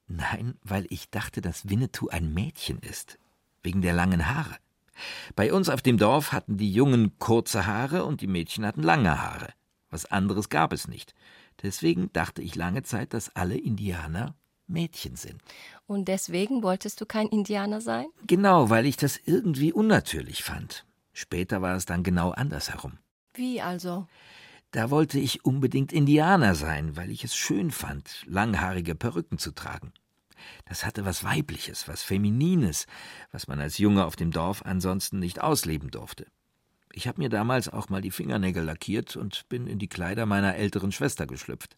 Nein, 0.07 0.59
weil 0.62 0.86
ich 0.88 1.11
dachte, 1.11 1.42
dass 1.42 1.68
Winnetou 1.68 2.09
ein 2.09 2.32
Mädchen 2.32 2.78
ist. 2.78 3.18
Wegen 3.62 3.82
der 3.82 3.92
langen 3.92 4.34
Haare. 4.34 4.57
Bei 5.34 5.53
uns 5.53 5.68
auf 5.68 5.82
dem 5.82 5.98
Dorf 5.98 6.32
hatten 6.32 6.57
die 6.57 6.72
Jungen 6.72 7.18
kurze 7.18 7.66
Haare 7.66 8.05
und 8.05 8.20
die 8.20 8.26
Mädchen 8.26 8.66
hatten 8.66 8.82
lange 8.82 9.20
Haare. 9.20 9.48
Was 9.90 10.07
anderes 10.07 10.48
gab 10.48 10.72
es 10.72 10.88
nicht. 10.88 11.14
Deswegen 11.62 12.12
dachte 12.12 12.42
ich 12.42 12.55
lange 12.55 12.82
Zeit, 12.82 13.14
dass 13.14 13.34
alle 13.36 13.57
Indianer 13.57 14.34
Mädchen 14.66 15.16
sind. 15.16 15.40
Und 15.86 16.09
deswegen 16.09 16.62
wolltest 16.62 17.00
du 17.00 17.07
kein 17.07 17.28
Indianer 17.28 17.80
sein? 17.80 18.07
Genau, 18.26 18.70
weil 18.70 18.86
ich 18.86 18.96
das 18.96 19.18
irgendwie 19.24 19.72
unnatürlich 19.72 20.42
fand. 20.42 20.86
Später 21.12 21.61
war 21.61 21.76
es 21.76 21.84
dann 21.84 22.03
genau 22.03 22.30
andersherum. 22.30 22.98
Wie 23.34 23.61
also? 23.61 24.07
Da 24.70 24.90
wollte 24.90 25.18
ich 25.18 25.44
unbedingt 25.44 25.92
Indianer 25.92 26.55
sein, 26.55 26.96
weil 26.96 27.11
ich 27.11 27.24
es 27.24 27.36
schön 27.36 27.70
fand, 27.70 28.24
langhaarige 28.26 28.94
Perücken 28.94 29.36
zu 29.36 29.53
tragen. 29.53 29.92
Das 30.66 30.84
hatte 30.84 31.05
was 31.05 31.24
Weibliches, 31.24 31.88
was 31.88 32.03
Feminines, 32.03 32.86
was 33.30 33.49
man 33.49 33.61
als 33.61 33.78
Junge 33.78 34.05
auf 34.05 34.16
dem 34.16 34.30
Dorf 34.30 34.62
ansonsten 34.64 35.18
nicht 35.18 35.40
ausleben 35.40 35.90
durfte. 35.90 36.26
Ich 36.93 37.09
habe 37.09 37.20
mir 37.20 37.28
damals 37.28 37.68
auch 37.68 37.88
mal 37.88 38.03
die 38.03 38.11
Fingernägel 38.11 38.64
lackiert 38.64 39.16
und 39.16 39.49
bin 39.49 39.66
in 39.66 39.78
die 39.78 39.88
Kleider 39.88 40.26
meiner 40.26 40.57
älteren 40.57 40.93
Schwester 40.93 41.26
geschlüpft. 41.26 41.76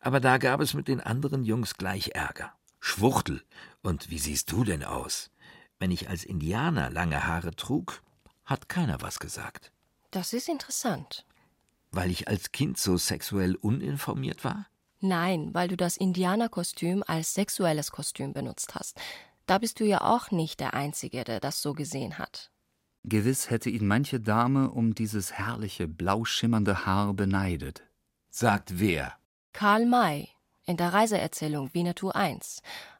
Aber 0.00 0.20
da 0.20 0.38
gab 0.38 0.60
es 0.60 0.74
mit 0.74 0.88
den 0.88 1.00
anderen 1.00 1.44
Jungs 1.44 1.74
gleich 1.74 2.10
Ärger. 2.14 2.52
Schwuchtel. 2.80 3.42
Und 3.82 4.10
wie 4.10 4.18
siehst 4.18 4.50
du 4.52 4.64
denn 4.64 4.84
aus? 4.84 5.30
Wenn 5.78 5.90
ich 5.90 6.08
als 6.08 6.24
Indianer 6.24 6.90
lange 6.90 7.26
Haare 7.26 7.54
trug, 7.54 8.02
hat 8.44 8.68
keiner 8.68 9.00
was 9.00 9.20
gesagt. 9.20 9.72
Das 10.10 10.32
ist 10.32 10.48
interessant. 10.48 11.24
Weil 11.90 12.10
ich 12.10 12.28
als 12.28 12.52
Kind 12.52 12.78
so 12.78 12.96
sexuell 12.96 13.54
uninformiert 13.54 14.44
war? 14.44 14.66
Nein, 15.02 15.52
weil 15.52 15.66
du 15.66 15.76
das 15.76 15.96
Indianerkostüm 15.96 17.02
als 17.06 17.34
sexuelles 17.34 17.90
Kostüm 17.90 18.32
benutzt 18.32 18.76
hast. 18.76 19.00
Da 19.46 19.58
bist 19.58 19.80
du 19.80 19.84
ja 19.84 20.00
auch 20.00 20.30
nicht 20.30 20.60
der 20.60 20.74
Einzige, 20.74 21.24
der 21.24 21.40
das 21.40 21.60
so 21.60 21.74
gesehen 21.74 22.18
hat. 22.18 22.52
Gewiss 23.02 23.50
hätte 23.50 23.68
ihn 23.68 23.86
manche 23.86 24.20
Dame 24.20 24.70
um 24.70 24.94
dieses 24.94 25.32
herrliche, 25.32 25.88
blau 25.88 26.24
schimmernde 26.24 26.86
Haar 26.86 27.14
beneidet. 27.14 27.82
Sagt 28.30 28.78
wer? 28.78 29.14
Karl 29.52 29.86
May 29.86 30.28
in 30.66 30.76
der 30.76 30.92
Reiseerzählung 30.92 31.74
Winnetou 31.74 32.12
I, 32.16 32.38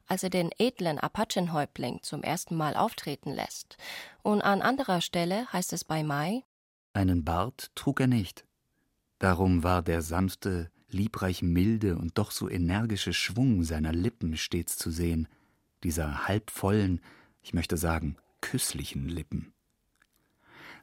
als 0.09 0.25
er 0.25 0.31
den 0.31 0.51
edlen 0.59 0.99
Apachenhäuptling 0.99 2.03
zum 2.03 2.25
ersten 2.25 2.57
Mal 2.57 2.75
auftreten 2.75 3.31
lässt. 3.31 3.77
Und 4.23 4.43
an 4.43 4.61
anderer 4.61 5.01
Stelle 5.01 5.47
heißt 5.53 5.73
es 5.73 5.85
bei 5.85 6.03
May: 6.03 6.43
Einen 6.95 7.25
Bart 7.25 7.71
trug 7.77 8.01
er 8.01 8.09
nicht. 8.09 8.45
Darum 9.21 9.63
war 9.63 9.83
der 9.83 10.03
sanfte, 10.03 10.73
liebreich 10.93 11.43
milde 11.43 11.97
und 11.97 12.19
doch 12.19 12.31
so 12.31 12.49
energische 12.49 13.13
Schwung 13.13 13.65
seiner 13.65 13.93
Lippen 13.93 14.37
stets 14.37 14.77
zu 14.77 14.91
sehen, 14.91 15.29
dieser 15.85 16.27
halbvollen, 16.29 17.01
ich 17.43 17.55
möchte 17.55 17.77
sagen, 17.77 18.17
küsslichen 18.41 19.09
Lippen. 19.09 19.53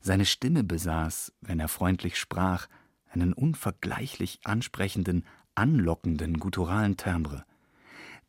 Seine 0.02 0.26
Stimme 0.26 0.64
besaß, 0.64 1.34
wenn 1.42 1.60
er 1.60 1.68
freundlich 1.68 2.18
sprach, 2.18 2.68
einen 3.10 3.34
unvergleichlich 3.34 4.40
ansprechenden, 4.44 5.26
anlockenden 5.56 6.40
gutturalen 6.40 6.96
Timbre, 6.96 7.46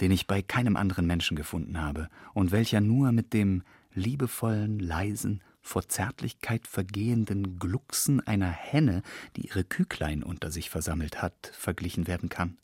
den 0.00 0.10
ich 0.10 0.26
bei 0.26 0.42
keinem 0.42 0.76
anderen 0.76 1.06
Menschen 1.06 1.36
gefunden 1.36 1.80
habe 1.80 2.08
und 2.34 2.50
welcher 2.50 2.80
nur 2.80 3.12
mit 3.12 3.32
dem 3.32 3.62
liebevollen, 3.92 4.78
leisen, 4.78 5.42
vor 5.62 5.88
Zärtlichkeit 5.88 6.66
vergehenden 6.66 7.58
Glucksen 7.58 8.26
einer 8.26 8.50
Henne, 8.50 9.02
die 9.36 9.46
ihre 9.46 9.64
Küchlein 9.64 10.22
unter 10.22 10.50
sich 10.50 10.70
versammelt 10.70 11.22
hat, 11.22 11.52
verglichen 11.52 12.06
werden 12.06 12.28
kann. 12.28 12.58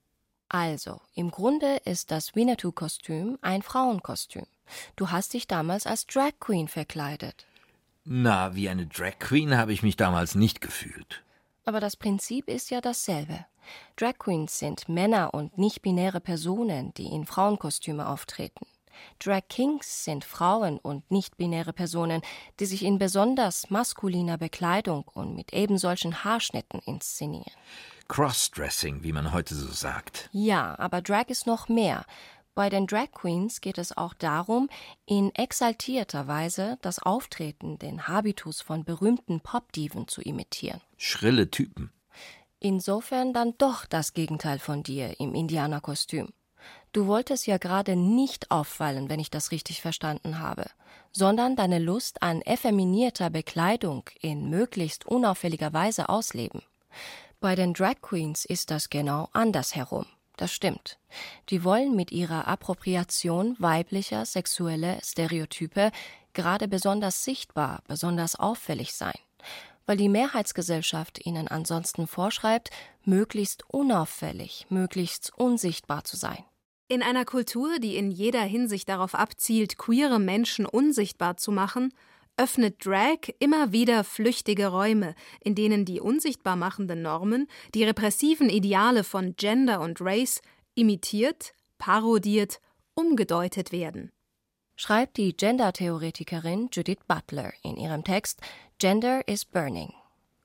Also, 0.48 1.00
im 1.14 1.30
Grunde 1.30 1.78
ist 1.84 2.10
das 2.10 2.34
Winnetou-Kostüm 2.34 3.38
ein 3.42 3.62
Frauenkostüm. 3.62 4.46
Du 4.94 5.10
hast 5.10 5.34
dich 5.34 5.46
damals 5.46 5.86
als 5.86 6.06
Drag 6.06 6.32
Queen 6.40 6.68
verkleidet. 6.68 7.46
Na, 8.04 8.54
wie 8.54 8.68
eine 8.68 8.86
Drag 8.86 9.18
Queen 9.18 9.56
habe 9.56 9.72
ich 9.72 9.82
mich 9.82 9.96
damals 9.96 10.36
nicht 10.36 10.60
gefühlt. 10.60 11.24
Aber 11.64 11.80
das 11.80 11.96
Prinzip 11.96 12.48
ist 12.48 12.70
ja 12.70 12.80
dasselbe. 12.80 13.44
Drag 13.96 14.18
Queens 14.18 14.60
sind 14.60 14.88
Männer 14.88 15.34
und 15.34 15.58
nicht-binäre 15.58 16.20
Personen, 16.20 16.94
die 16.94 17.06
in 17.06 17.26
Frauenkostüme 17.26 18.06
auftreten. 18.06 18.66
Drag 19.18 19.42
Kings 19.48 20.04
sind 20.04 20.24
Frauen 20.24 20.78
und 20.78 21.10
nicht-binäre 21.10 21.72
Personen, 21.72 22.22
die 22.60 22.66
sich 22.66 22.84
in 22.84 22.98
besonders 22.98 23.70
maskuliner 23.70 24.38
Bekleidung 24.38 25.04
und 25.12 25.34
mit 25.34 25.52
ebensolchen 25.52 26.24
Haarschnitten 26.24 26.80
inszenieren. 26.80 27.52
Crossdressing, 28.08 29.02
wie 29.02 29.12
man 29.12 29.32
heute 29.32 29.54
so 29.54 29.72
sagt. 29.72 30.28
Ja, 30.32 30.78
aber 30.78 31.02
Drag 31.02 31.28
ist 31.28 31.46
noch 31.46 31.68
mehr. 31.68 32.04
Bei 32.56 32.70
den 32.70 32.86
Drag 32.86 33.10
Queens 33.12 33.60
geht 33.60 33.76
es 33.76 33.96
auch 33.96 34.14
darum, 34.14 34.70
in 35.04 35.34
exaltierter 35.34 36.26
Weise 36.26 36.78
das 36.80 36.98
Auftreten, 36.98 37.78
den 37.78 38.08
Habitus 38.08 38.62
von 38.62 38.82
berühmten 38.82 39.40
Popdiven 39.40 40.08
zu 40.08 40.22
imitieren. 40.22 40.80
Schrille 40.96 41.50
Typen. 41.50 41.92
Insofern 42.58 43.34
dann 43.34 43.54
doch 43.58 43.84
das 43.84 44.14
Gegenteil 44.14 44.58
von 44.58 44.82
dir 44.82 45.20
im 45.20 45.34
Indianerkostüm. 45.34 46.32
Du 46.96 47.06
wolltest 47.06 47.46
ja 47.46 47.58
gerade 47.58 47.94
nicht 47.94 48.50
auffallen, 48.50 49.10
wenn 49.10 49.20
ich 49.20 49.28
das 49.28 49.50
richtig 49.50 49.82
verstanden 49.82 50.38
habe, 50.38 50.64
sondern 51.12 51.54
deine 51.54 51.78
Lust 51.78 52.22
an 52.22 52.40
effeminierter 52.40 53.28
Bekleidung 53.28 54.04
in 54.22 54.48
möglichst 54.48 55.04
unauffälliger 55.04 55.74
Weise 55.74 56.08
ausleben. 56.08 56.62
Bei 57.38 57.54
den 57.54 57.74
Drag 57.74 57.96
Queens 58.00 58.46
ist 58.46 58.70
das 58.70 58.88
genau 58.88 59.28
andersherum. 59.34 60.06
Das 60.38 60.54
stimmt. 60.54 60.98
Die 61.50 61.64
wollen 61.64 61.94
mit 61.94 62.12
ihrer 62.12 62.48
Appropriation 62.48 63.56
weiblicher 63.58 64.24
sexuelle 64.24 64.98
Stereotype 65.04 65.92
gerade 66.32 66.66
besonders 66.66 67.24
sichtbar, 67.24 67.82
besonders 67.86 68.36
auffällig 68.36 68.94
sein, 68.94 69.18
weil 69.84 69.98
die 69.98 70.08
Mehrheitsgesellschaft 70.08 71.26
ihnen 71.26 71.46
ansonsten 71.46 72.06
vorschreibt, 72.06 72.70
möglichst 73.04 73.68
unauffällig, 73.68 74.64
möglichst 74.70 75.30
unsichtbar 75.36 76.02
zu 76.04 76.16
sein. 76.16 76.42
In 76.88 77.02
einer 77.02 77.24
Kultur, 77.24 77.80
die 77.80 77.96
in 77.96 78.12
jeder 78.12 78.42
Hinsicht 78.42 78.88
darauf 78.88 79.16
abzielt, 79.16 79.76
queere 79.76 80.20
Menschen 80.20 80.66
unsichtbar 80.66 81.36
zu 81.36 81.50
machen, 81.50 81.92
öffnet 82.36 82.84
Drag 82.84 83.32
immer 83.40 83.72
wieder 83.72 84.04
flüchtige 84.04 84.68
Räume, 84.68 85.16
in 85.40 85.56
denen 85.56 85.84
die 85.84 86.00
unsichtbar 86.00 86.54
machenden 86.54 87.02
Normen, 87.02 87.48
die 87.74 87.82
repressiven 87.82 88.48
Ideale 88.48 89.02
von 89.02 89.34
Gender 89.36 89.80
und 89.80 90.00
Race 90.00 90.42
imitiert, 90.74 91.54
parodiert 91.78 92.60
umgedeutet 92.94 93.72
werden. 93.72 94.12
Schreibt 94.76 95.16
die 95.16 95.36
Gender-Theoretikerin 95.36 96.68
Judith 96.70 97.00
Butler 97.08 97.52
in 97.62 97.76
ihrem 97.78 98.04
Text 98.04 98.40
Gender 98.78 99.26
is 99.26 99.44
Burning. 99.44 99.92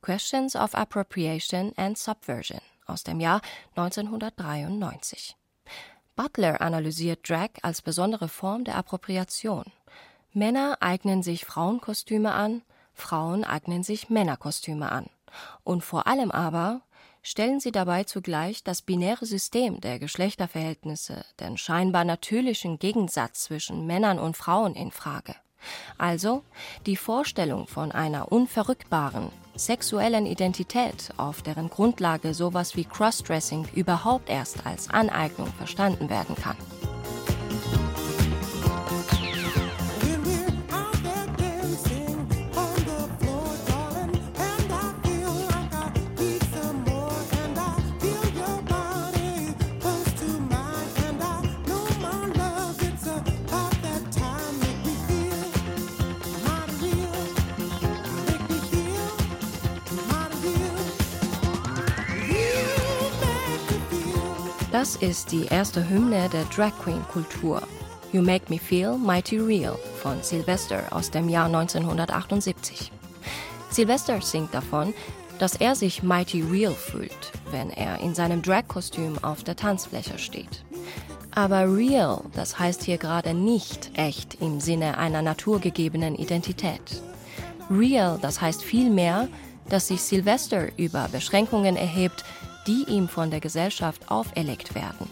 Questions 0.00 0.56
of 0.56 0.74
Appropriation 0.74 1.72
and 1.76 1.96
Subversion 1.96 2.60
aus 2.86 3.04
dem 3.04 3.20
Jahr 3.20 3.42
1993. 3.76 5.36
Butler 6.14 6.60
analysiert 6.60 7.28
Drag 7.28 7.50
als 7.62 7.82
besondere 7.82 8.28
Form 8.28 8.64
der 8.64 8.76
Appropriation. 8.76 9.64
Männer 10.32 10.78
eignen 10.80 11.22
sich 11.22 11.44
Frauenkostüme 11.44 12.32
an, 12.32 12.62
Frauen 12.94 13.44
eignen 13.44 13.82
sich 13.82 14.10
Männerkostüme 14.10 14.92
an. 14.92 15.06
Und 15.64 15.82
vor 15.82 16.06
allem 16.06 16.30
aber 16.30 16.82
stellen 17.22 17.60
sie 17.60 17.72
dabei 17.72 18.04
zugleich 18.04 18.64
das 18.64 18.82
binäre 18.82 19.24
System 19.24 19.80
der 19.80 19.98
Geschlechterverhältnisse, 19.98 21.24
den 21.40 21.56
scheinbar 21.56 22.04
natürlichen 22.04 22.78
Gegensatz 22.78 23.44
zwischen 23.44 23.86
Männern 23.86 24.18
und 24.18 24.36
Frauen 24.36 24.74
in 24.74 24.90
Frage. 24.90 25.34
Also 25.98 26.42
die 26.86 26.96
Vorstellung 26.96 27.66
von 27.66 27.92
einer 27.92 28.32
unverrückbaren, 28.32 29.30
sexuellen 29.54 30.26
Identität, 30.26 31.10
auf 31.16 31.42
deren 31.42 31.68
Grundlage 31.68 32.34
sowas 32.34 32.76
wie 32.76 32.84
Crossdressing 32.84 33.68
überhaupt 33.74 34.28
erst 34.30 34.66
als 34.66 34.90
Aneignung 34.90 35.52
verstanden 35.54 36.08
werden 36.10 36.36
kann. 36.36 36.56
Das 64.82 64.96
ist 64.96 65.30
die 65.30 65.44
erste 65.44 65.88
Hymne 65.88 66.28
der 66.30 66.42
Drag 66.46 66.72
Queen 66.82 67.04
Kultur. 67.12 67.62
You 68.12 68.20
Make 68.20 68.46
Me 68.52 68.58
Feel 68.58 68.98
Mighty 68.98 69.38
Real 69.38 69.78
von 70.02 70.20
Sylvester 70.24 70.82
aus 70.90 71.08
dem 71.08 71.28
Jahr 71.28 71.46
1978. 71.46 72.90
Sylvester 73.70 74.20
singt 74.20 74.52
davon, 74.52 74.92
dass 75.38 75.54
er 75.54 75.76
sich 75.76 76.02
mighty 76.02 76.42
real 76.42 76.74
fühlt, 76.74 77.30
wenn 77.52 77.70
er 77.70 78.00
in 78.00 78.16
seinem 78.16 78.42
Drag-Kostüm 78.42 79.22
auf 79.22 79.44
der 79.44 79.54
Tanzfläche 79.54 80.18
steht. 80.18 80.64
Aber 81.30 81.72
real, 81.72 82.24
das 82.34 82.58
heißt 82.58 82.82
hier 82.82 82.98
gerade 82.98 83.34
nicht 83.34 83.92
echt 83.94 84.38
im 84.40 84.58
Sinne 84.58 84.98
einer 84.98 85.22
naturgegebenen 85.22 86.16
Identität. 86.16 87.00
Real, 87.70 88.18
das 88.20 88.40
heißt 88.40 88.64
vielmehr, 88.64 89.28
dass 89.68 89.86
sich 89.86 90.02
Sylvester 90.02 90.76
über 90.76 91.08
Beschränkungen 91.12 91.76
erhebt, 91.76 92.24
die 92.66 92.84
ihm 92.88 93.08
von 93.08 93.30
der 93.30 93.40
Gesellschaft 93.40 94.10
auferlegt 94.10 94.74
werden. 94.74 95.08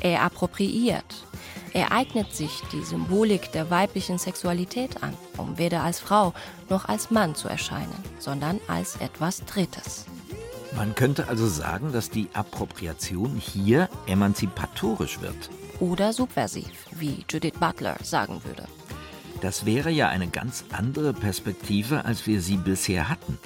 Er 0.00 0.22
appropriiert. 0.22 1.24
Er 1.72 1.92
eignet 1.92 2.34
sich 2.34 2.62
die 2.72 2.82
Symbolik 2.82 3.52
der 3.52 3.70
weiblichen 3.70 4.18
Sexualität 4.18 5.02
an, 5.02 5.14
um 5.36 5.58
weder 5.58 5.82
als 5.82 6.00
Frau 6.00 6.32
noch 6.68 6.86
als 6.88 7.10
Mann 7.10 7.34
zu 7.34 7.48
erscheinen, 7.48 7.92
sondern 8.18 8.60
als 8.68 8.96
etwas 8.96 9.44
Drittes. 9.44 10.06
Man 10.76 10.94
könnte 10.94 11.28
also 11.28 11.48
sagen, 11.48 11.92
dass 11.92 12.10
die 12.10 12.28
Appropriation 12.34 13.36
hier 13.36 13.88
emanzipatorisch 14.06 15.20
wird. 15.20 15.50
Oder 15.80 16.12
subversiv, 16.12 16.86
wie 16.92 17.24
Judith 17.28 17.58
Butler 17.58 17.96
sagen 18.02 18.42
würde. 18.44 18.64
Das 19.40 19.66
wäre 19.66 19.90
ja 19.90 20.08
eine 20.08 20.28
ganz 20.28 20.64
andere 20.72 21.12
Perspektive, 21.12 22.04
als 22.04 22.26
wir 22.26 22.40
sie 22.40 22.56
bisher 22.56 23.08
hatten. 23.08 23.38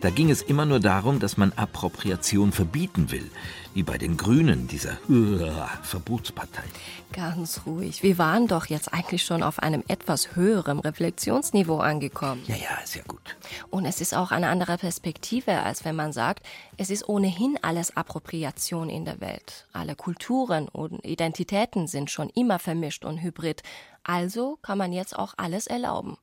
Da 0.00 0.10
ging 0.10 0.30
es 0.30 0.42
immer 0.42 0.64
nur 0.64 0.80
darum, 0.80 1.20
dass 1.20 1.36
man 1.36 1.52
Appropriation 1.52 2.52
verbieten 2.52 3.10
will, 3.10 3.30
wie 3.74 3.82
bei 3.82 3.98
den 3.98 4.16
Grünen, 4.16 4.68
dieser 4.68 4.98
uh, 5.08 5.38
Verbotspartei. 5.82 6.64
Ganz 7.12 7.62
ruhig. 7.64 8.02
Wir 8.02 8.18
waren 8.18 8.48
doch 8.48 8.66
jetzt 8.66 8.92
eigentlich 8.92 9.22
schon 9.22 9.42
auf 9.42 9.60
einem 9.60 9.82
etwas 9.88 10.36
höheren 10.36 10.78
Reflexionsniveau 10.78 11.78
angekommen. 11.78 12.42
Ja, 12.46 12.56
ja, 12.56 12.78
ist 12.84 12.96
ja 12.96 13.02
gut. 13.06 13.36
Und 13.70 13.86
es 13.86 14.00
ist 14.00 14.14
auch 14.14 14.30
eine 14.30 14.48
andere 14.48 14.76
Perspektive, 14.76 15.60
als 15.60 15.84
wenn 15.84 15.96
man 15.96 16.12
sagt, 16.12 16.44
es 16.76 16.90
ist 16.90 17.08
ohnehin 17.08 17.58
alles 17.62 17.96
Appropriation 17.96 18.90
in 18.90 19.04
der 19.04 19.20
Welt. 19.20 19.66
Alle 19.72 19.94
Kulturen 19.94 20.68
und 20.68 21.04
Identitäten 21.04 21.86
sind 21.86 22.10
schon 22.10 22.28
immer 22.30 22.58
vermischt 22.58 23.04
und 23.04 23.22
hybrid. 23.22 23.62
Also 24.02 24.58
kann 24.62 24.78
man 24.78 24.92
jetzt 24.92 25.18
auch 25.18 25.34
alles 25.36 25.66
erlauben. 25.66 26.18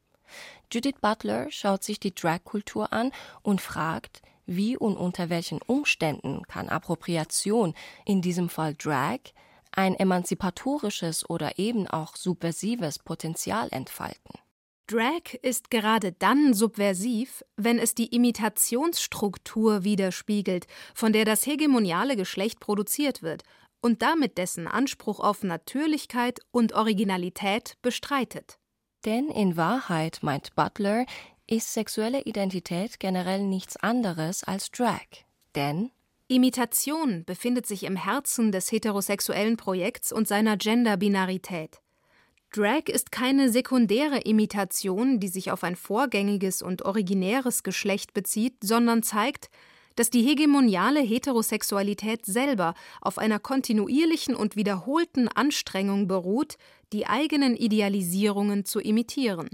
Judith 0.72 0.96
Butler 1.02 1.48
schaut 1.50 1.84
sich 1.84 2.00
die 2.00 2.14
Drag-Kultur 2.14 2.92
an 2.92 3.12
und 3.42 3.62
fragt, 3.62 4.22
wie 4.46 4.78
und 4.78 4.98
unter 4.98 5.30
welchen 5.30 5.62
Umständen 5.62 6.44
kann 6.48 6.70
Appropriation, 6.70 7.74
in 8.06 8.22
diesem 8.22 8.50
Fall 8.50 8.76
Drag, 8.76 9.20
ein 9.72 9.96
emanzipatorisches 9.96 11.30
oder 11.30 11.60
eben 11.60 11.88
auch 11.88 12.16
subversives 12.16 13.00
Potenzial 13.00 13.68
entfalten. 13.72 14.40
Drag 14.88 15.34
ist 15.42 15.72
gerade 15.72 16.12
dann 16.12 16.54
subversiv, 16.54 17.44
wenn 17.58 17.80
es 17.80 17.96
die 17.96 18.16
Imitationsstruktur 18.16 19.84
widerspiegelt, 19.84 20.68
von 20.94 21.12
der 21.12 21.26
das 21.26 21.46
hegemoniale 21.48 22.16
Geschlecht 22.16 22.60
produziert 22.60 23.24
wird 23.24 23.44
und 23.82 24.04
damit 24.04 24.38
dessen 24.38 24.68
Anspruch 24.68 25.20
auf 25.20 25.44
Natürlichkeit 25.44 26.40
und 26.52 26.74
Originalität 26.74 27.78
bestreitet. 27.82 28.60
Denn 29.06 29.30
in 29.30 29.56
Wahrheit, 29.56 30.20
meint 30.22 30.56
Butler, 30.56 31.06
ist 31.48 31.74
sexuelle 31.74 32.24
Identität 32.24 33.00
generell 33.00 33.44
nichts 33.44 33.78
anderes 33.78 34.44
als 34.44 34.72
Drag. 34.72 35.06
Denn 35.54 35.92
Imitation 36.28 37.24
befindet 37.24 37.68
sich 37.68 37.84
im 37.84 37.96
Herzen 37.96 38.52
des 38.52 38.72
heterosexuellen 38.72 39.58
Projekts 39.58 40.12
und 40.12 40.28
seiner 40.28 40.58
Gender-Binarität. 40.58 41.82
Drag 42.52 42.88
ist 42.88 43.12
keine 43.12 43.52
sekundäre 43.52 44.22
Imitation, 44.22 45.20
die 45.20 45.28
sich 45.28 45.52
auf 45.52 45.64
ein 45.64 45.76
vorgängiges 45.76 46.64
und 46.64 46.82
originäres 46.84 47.62
Geschlecht 47.62 48.16
bezieht, 48.16 48.56
sondern 48.62 49.04
zeigt, 49.04 49.52
dass 49.96 50.10
die 50.10 50.22
hegemoniale 50.22 51.02
Heterosexualität 51.02 52.26
selber 52.26 52.74
auf 53.02 53.18
einer 53.18 53.40
kontinuierlichen 53.40 54.36
und 54.36 54.56
wiederholten 54.56 55.28
Anstrengung 55.28 56.08
beruht, 56.08 56.58
die 56.94 57.08
eigenen 57.08 57.56
Idealisierungen 57.56 58.66
zu 58.66 58.80
imitieren. 58.80 59.50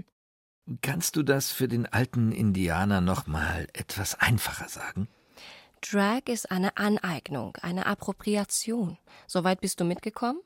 Kannst 0.80 1.16
du 1.16 1.22
das 1.22 1.50
für 1.50 1.68
den 1.68 1.86
alten 1.86 2.32
Indianer 2.32 3.00
noch 3.00 3.26
mal 3.26 3.66
etwas 3.72 4.14
einfacher 4.14 4.68
sagen? 4.68 5.08
Drag 5.80 6.22
ist 6.26 6.50
eine 6.52 6.76
Aneignung, 6.76 7.56
eine 7.60 7.86
Appropriation. 7.86 8.98
Soweit 9.26 9.60
bist 9.60 9.80
du 9.80 9.84
mitgekommen? 9.84 10.40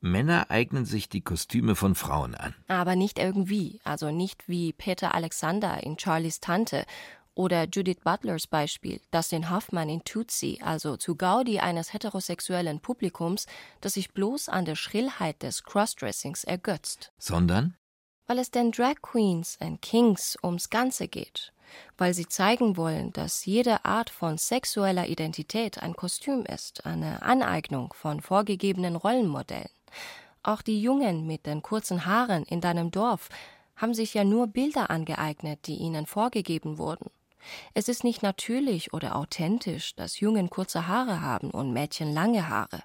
Männer 0.00 0.50
eignen 0.50 0.84
sich 0.84 1.08
die 1.08 1.22
Kostüme 1.22 1.74
von 1.74 1.94
Frauen 1.94 2.34
an. 2.34 2.54
Aber 2.68 2.96
nicht 2.96 3.18
irgendwie, 3.18 3.80
also 3.84 4.10
nicht 4.10 4.48
wie 4.48 4.72
Peter 4.72 5.14
Alexander 5.14 5.82
in 5.82 5.98
Charlies 5.98 6.40
Tante 6.40 6.84
oder 7.34 7.64
Judith 7.64 7.98
Butlers 8.04 8.46
Beispiel, 8.46 9.00
Dustin 9.10 9.50
Hoffman 9.50 9.88
in 9.88 10.04
Tootsie, 10.04 10.60
also 10.62 10.96
zu 10.96 11.16
Gaudi 11.16 11.58
eines 11.58 11.92
heterosexuellen 11.92 12.80
Publikums, 12.80 13.46
das 13.80 13.94
sich 13.94 14.12
bloß 14.12 14.48
an 14.48 14.64
der 14.64 14.76
Schrillheit 14.76 15.42
des 15.42 15.64
Crossdressings 15.64 16.44
ergötzt. 16.44 17.12
Sondern? 17.18 17.76
Weil 18.26 18.38
es 18.38 18.50
den 18.50 18.72
Drag 18.72 19.02
Queens 19.02 19.58
and 19.60 19.82
Kings 19.82 20.38
ums 20.42 20.70
Ganze 20.70 21.08
geht. 21.08 21.52
Weil 21.98 22.14
sie 22.14 22.28
zeigen 22.28 22.76
wollen, 22.76 23.12
dass 23.12 23.46
jede 23.46 23.84
Art 23.84 24.10
von 24.10 24.38
sexueller 24.38 25.08
Identität 25.08 25.82
ein 25.82 25.94
Kostüm 25.94 26.44
ist, 26.44 26.86
eine 26.86 27.22
Aneignung 27.22 27.92
von 27.94 28.20
vorgegebenen 28.20 28.96
Rollenmodellen. 28.96 29.70
Auch 30.42 30.62
die 30.62 30.80
Jungen 30.80 31.26
mit 31.26 31.46
den 31.46 31.62
kurzen 31.62 32.04
Haaren 32.06 32.44
in 32.44 32.60
deinem 32.60 32.90
Dorf 32.90 33.28
haben 33.76 33.94
sich 33.94 34.14
ja 34.14 34.24
nur 34.24 34.46
Bilder 34.46 34.90
angeeignet, 34.90 35.66
die 35.66 35.76
ihnen 35.76 36.06
vorgegeben 36.06 36.78
wurden. 36.78 37.10
Es 37.74 37.88
ist 37.88 38.04
nicht 38.04 38.22
natürlich 38.22 38.92
oder 38.92 39.16
authentisch, 39.16 39.94
dass 39.94 40.20
Jungen 40.20 40.50
kurze 40.50 40.88
Haare 40.88 41.20
haben 41.20 41.50
und 41.50 41.72
Mädchen 41.72 42.12
lange 42.12 42.48
Haare. 42.48 42.82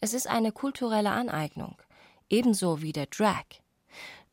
Es 0.00 0.14
ist 0.14 0.26
eine 0.26 0.52
kulturelle 0.52 1.10
Aneignung, 1.10 1.76
ebenso 2.28 2.82
wie 2.82 2.92
der 2.92 3.06
Drag. 3.06 3.44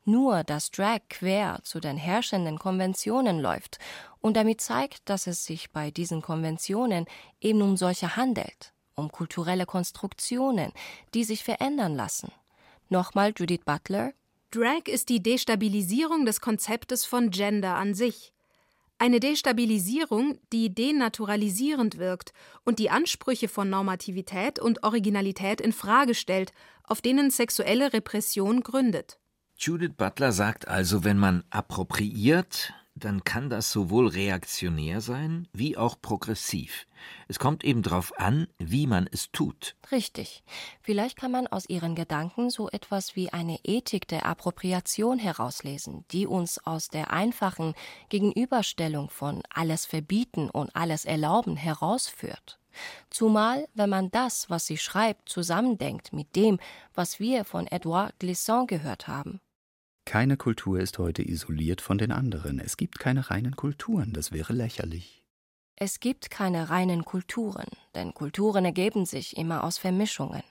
Nur, 0.06 0.44
dass 0.44 0.72
Drag 0.72 1.02
quer 1.10 1.60
zu 1.64 1.80
den 1.80 1.98
herrschenden 1.98 2.58
Konventionen 2.58 3.40
läuft 3.40 3.78
und 4.22 4.36
damit 4.36 4.62
zeigt, 4.62 5.08
dass 5.08 5.28
es 5.28 5.46
sich 5.46 5.72
bei 5.72 5.92
diesen 5.92 6.22
Konventionen 6.22 7.06
eben 7.42 7.62
um 7.62 7.78
solche 7.78 8.16
handelt, 8.16 8.74
um 8.96 9.12
kulturelle 9.12 9.66
Konstruktionen, 9.66 10.72
die 11.14 11.24
sich 11.24 11.44
verändern 11.44 11.96
lassen. 11.96 12.32
Nochmal 12.90 13.34
Judith 13.38 13.62
Butler. 13.66 14.14
Drag 14.52 14.88
ist 14.88 15.10
die 15.10 15.22
Destabilisierung 15.22 16.26
des 16.26 16.42
Konzeptes 16.42 17.06
von 17.06 17.30
Gender 17.30 17.76
an 17.76 17.94
sich. 17.94 18.34
Eine 19.02 19.22
Destabilisierung, 19.22 20.38
die 20.52 20.76
denaturalisierend 20.76 21.98
wirkt 22.00 22.34
und 22.66 22.80
die 22.80 22.90
Ansprüche 22.90 23.48
von 23.48 23.70
Normativität 23.70 24.60
und 24.60 24.84
Originalität 24.84 25.62
in 25.62 25.72
Frage 25.72 26.14
stellt, 26.14 26.52
auf 26.84 27.02
denen 27.02 27.32
sexuelle 27.32 27.94
Repression 27.94 28.60
gründet. 28.62 29.18
Judith 29.58 29.94
Butler 29.96 30.34
sagt 30.34 30.68
also, 30.68 31.06
wenn 31.06 31.18
man 31.18 31.46
appropriiert, 31.50 32.74
dann 33.00 33.24
kann 33.24 33.50
das 33.50 33.72
sowohl 33.72 34.08
reaktionär 34.08 35.02
sein 35.02 35.48
wie 35.54 35.78
auch 35.78 36.00
progressiv. 36.02 36.86
Es 37.28 37.40
kommt 37.40 37.64
eben 37.64 37.82
darauf 37.82 38.18
an, 38.20 38.48
wie 38.58 38.88
man 38.88 39.08
es 39.12 39.32
tut. 39.32 39.76
Richtig. 39.92 40.44
Vielleicht 40.82 41.18
kann 41.18 41.32
man 41.32 41.48
aus 41.48 41.68
ihren 41.70 41.96
Gedanken 41.96 42.50
so 42.50 42.70
etwas 42.70 43.16
wie 43.16 43.32
eine 43.32 43.60
Ethik 43.64 44.08
der 44.08 44.26
Appropriation 44.26 45.18
herauslesen, 45.18 46.06
die 46.12 46.28
uns 46.28 46.60
aus 46.66 46.90
der 46.90 47.12
einfachen 47.12 47.74
Gegenüberstellung 48.10 49.10
von 49.10 49.42
alles 49.50 49.86
verbieten 49.86 50.50
und 50.50 50.76
alles 50.76 51.06
erlauben 51.06 51.56
herausführt. 51.56 52.60
Zumal, 53.10 53.68
wenn 53.74 53.90
man 53.90 54.12
das, 54.12 54.50
was 54.50 54.66
sie 54.66 54.78
schreibt, 54.78 55.30
zusammendenkt 55.30 56.14
mit 56.14 56.36
dem, 56.36 56.60
was 56.94 57.20
wir 57.20 57.46
von 57.46 57.68
Edouard 57.68 58.18
Glissant 58.20 58.68
gehört 58.68 59.08
haben. 59.08 59.42
Keine 60.10 60.38
Kultur 60.38 60.80
ist 60.80 60.98
heute 60.98 61.22
isoliert 61.22 61.82
von 61.82 62.00
den 62.00 62.12
anderen. 62.12 62.58
Es 62.60 62.78
gibt 62.78 62.98
keine 62.98 63.30
reinen 63.30 63.56
Kulturen, 63.56 64.12
das 64.12 64.32
wäre 64.32 64.54
lächerlich. 64.54 65.22
Es 65.76 66.00
gibt 66.00 66.32
keine 66.32 66.72
reinen 66.72 67.06
Kulturen, 67.06 67.68
denn 67.94 68.16
Kulturen 68.16 68.66
ergeben 68.66 69.06
sich 69.06 69.38
immer 69.38 69.64
aus 69.64 69.78
Vermischungen. 69.78 70.42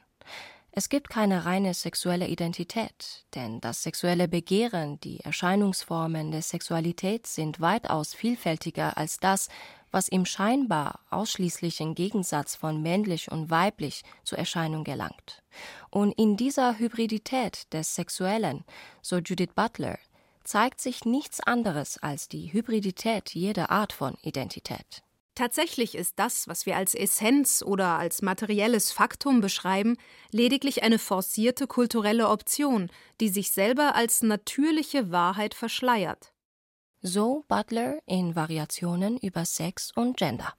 Es 0.71 0.89
gibt 0.89 1.11
keine 1.11 1.45
reine 1.45 1.75
sexuelle 1.75 2.29
Identität, 2.29 3.25
denn 3.35 3.61
das 3.61 3.83
sexuelle 3.83 4.29
Begehren, 4.29 5.01
die 5.01 5.19
Erscheinungsformen 5.19 6.31
der 6.31 6.43
Sexualität 6.43 7.27
sind 7.27 7.59
weitaus 7.61 8.15
vielfältiger 8.15 8.97
als 8.97 9.19
das, 9.19 9.49
was 9.91 10.09
im 10.09 10.25
scheinbar 10.25 11.01
ausschließlichen 11.11 11.95
Gegensatz 11.95 12.57
von 12.57 12.83
männlich 12.83 13.31
und 13.31 13.51
weiblich 13.51 14.03
zur 14.25 14.39
Erscheinung 14.39 14.85
gelangt. 14.85 15.43
Und 15.91 16.13
in 16.13 16.37
dieser 16.37 16.79
Hybridität 16.79 17.73
des 17.73 17.95
Sexuellen, 17.95 18.65
so 19.03 19.19
Judith 19.19 19.55
Butler, 19.55 19.99
zeigt 20.45 20.81
sich 20.81 21.05
nichts 21.05 21.41
anderes 21.41 21.99
als 21.99 22.29
die 22.29 22.53
Hybridität 22.53 23.35
jeder 23.35 23.71
Art 23.71 23.93
von 23.93 24.17
Identität. 24.23 25.03
Tatsächlich 25.39 25.95
ist 25.95 26.15
das, 26.17 26.49
was 26.49 26.67
wir 26.67 26.77
als 26.77 26.97
Essenz 26.97 27.63
oder 27.65 27.97
als 27.99 28.23
materielles 28.23 28.91
Faktum 28.91 29.41
beschreiben, 29.41 29.97
lediglich 30.33 30.83
eine 30.83 30.99
forcierte 30.99 31.69
kulturelle 31.69 32.29
Option, 32.29 32.91
die 33.21 33.29
sich 33.29 33.53
selber 33.53 33.95
als 33.95 34.23
natürliche 34.23 35.13
Wahrheit 35.13 35.55
verschleiert. 35.55 36.33
So 37.03 37.45
Butler 37.47 38.01
in 38.07 38.35
Variationen 38.35 39.19
über 39.19 39.45
Sex 39.45 39.93
und 39.95 40.17
Gender. 40.17 40.53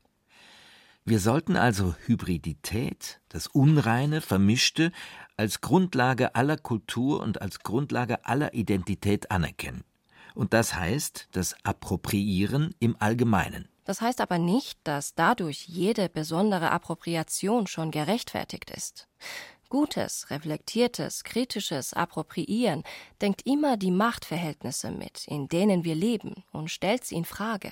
Wir 1.03 1.19
sollten 1.19 1.57
also 1.57 1.95
Hybridität, 2.05 3.19
das 3.27 3.47
Unreine, 3.47 4.21
Vermischte, 4.21 4.93
als 5.35 5.59
Grundlage 5.59 6.35
aller 6.35 6.55
Kultur 6.55 7.19
und 7.21 7.41
als 7.41 7.59
Grundlage 7.59 8.25
aller 8.25 8.53
Identität 8.53 9.31
anerkennen. 9.31 9.83
Und 10.33 10.53
das 10.53 10.75
heißt 10.75 11.27
das 11.33 11.55
Appropriieren 11.63 12.73
im 12.79 12.95
Allgemeinen. 12.99 13.67
Das 13.83 13.99
heißt 13.99 14.21
aber 14.21 14.37
nicht, 14.37 14.79
dass 14.85 15.15
dadurch 15.15 15.67
jede 15.67 16.07
besondere 16.07 16.71
Appropriation 16.71 17.67
schon 17.67 17.91
gerechtfertigt 17.91 18.69
ist. 18.69 19.09
Gutes, 19.69 20.31
reflektiertes, 20.31 21.23
kritisches 21.23 21.93
Appropriieren 21.93 22.83
denkt 23.21 23.45
immer 23.45 23.77
die 23.77 23.91
Machtverhältnisse 23.91 24.89
mit, 24.89 25.27
in 25.27 25.47
denen 25.47 25.83
wir 25.83 25.93
leben, 25.93 26.43
und 26.51 26.71
stellt 26.71 27.05
sie 27.05 27.15
in 27.15 27.25
Frage. 27.25 27.71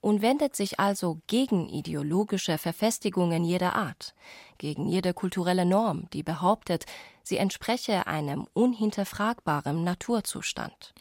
Und 0.00 0.22
wendet 0.22 0.56
sich 0.56 0.80
also 0.80 1.20
gegen 1.26 1.68
ideologische 1.68 2.56
Verfestigungen 2.56 3.44
jeder 3.44 3.74
Art, 3.74 4.14
gegen 4.56 4.86
jede 4.86 5.12
kulturelle 5.12 5.66
Norm, 5.66 6.08
die 6.14 6.22
behauptet, 6.22 6.86
sie 7.22 7.36
entspreche 7.36 8.06
einem 8.06 8.46
unhinterfragbaren 8.54 9.84
Naturzustand. 9.84 10.94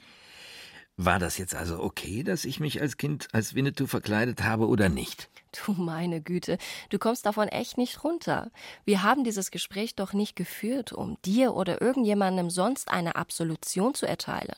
War 1.02 1.18
das 1.18 1.38
jetzt 1.38 1.56
also 1.56 1.82
okay, 1.82 2.24
dass 2.24 2.44
ich 2.44 2.60
mich 2.60 2.82
als 2.82 2.98
Kind 2.98 3.30
als 3.32 3.56
Winnetou 3.56 3.88
verkleidet 3.88 4.44
habe 4.44 4.68
oder 4.68 4.90
nicht? 4.90 5.30
Du 5.66 5.72
meine 5.72 6.20
Güte, 6.20 6.58
du 6.90 7.00
kommst 7.00 7.26
davon 7.26 7.48
echt 7.48 7.78
nicht 7.78 8.04
runter. 8.04 8.52
Wir 8.84 9.02
haben 9.02 9.24
dieses 9.24 9.50
Gespräch 9.50 9.96
doch 9.96 10.12
nicht 10.12 10.36
geführt, 10.36 10.92
um 10.92 11.18
dir 11.24 11.56
oder 11.56 11.82
irgendjemandem 11.82 12.50
sonst 12.50 12.92
eine 12.92 13.16
Absolution 13.16 13.94
zu 13.94 14.08
erteilen. 14.08 14.58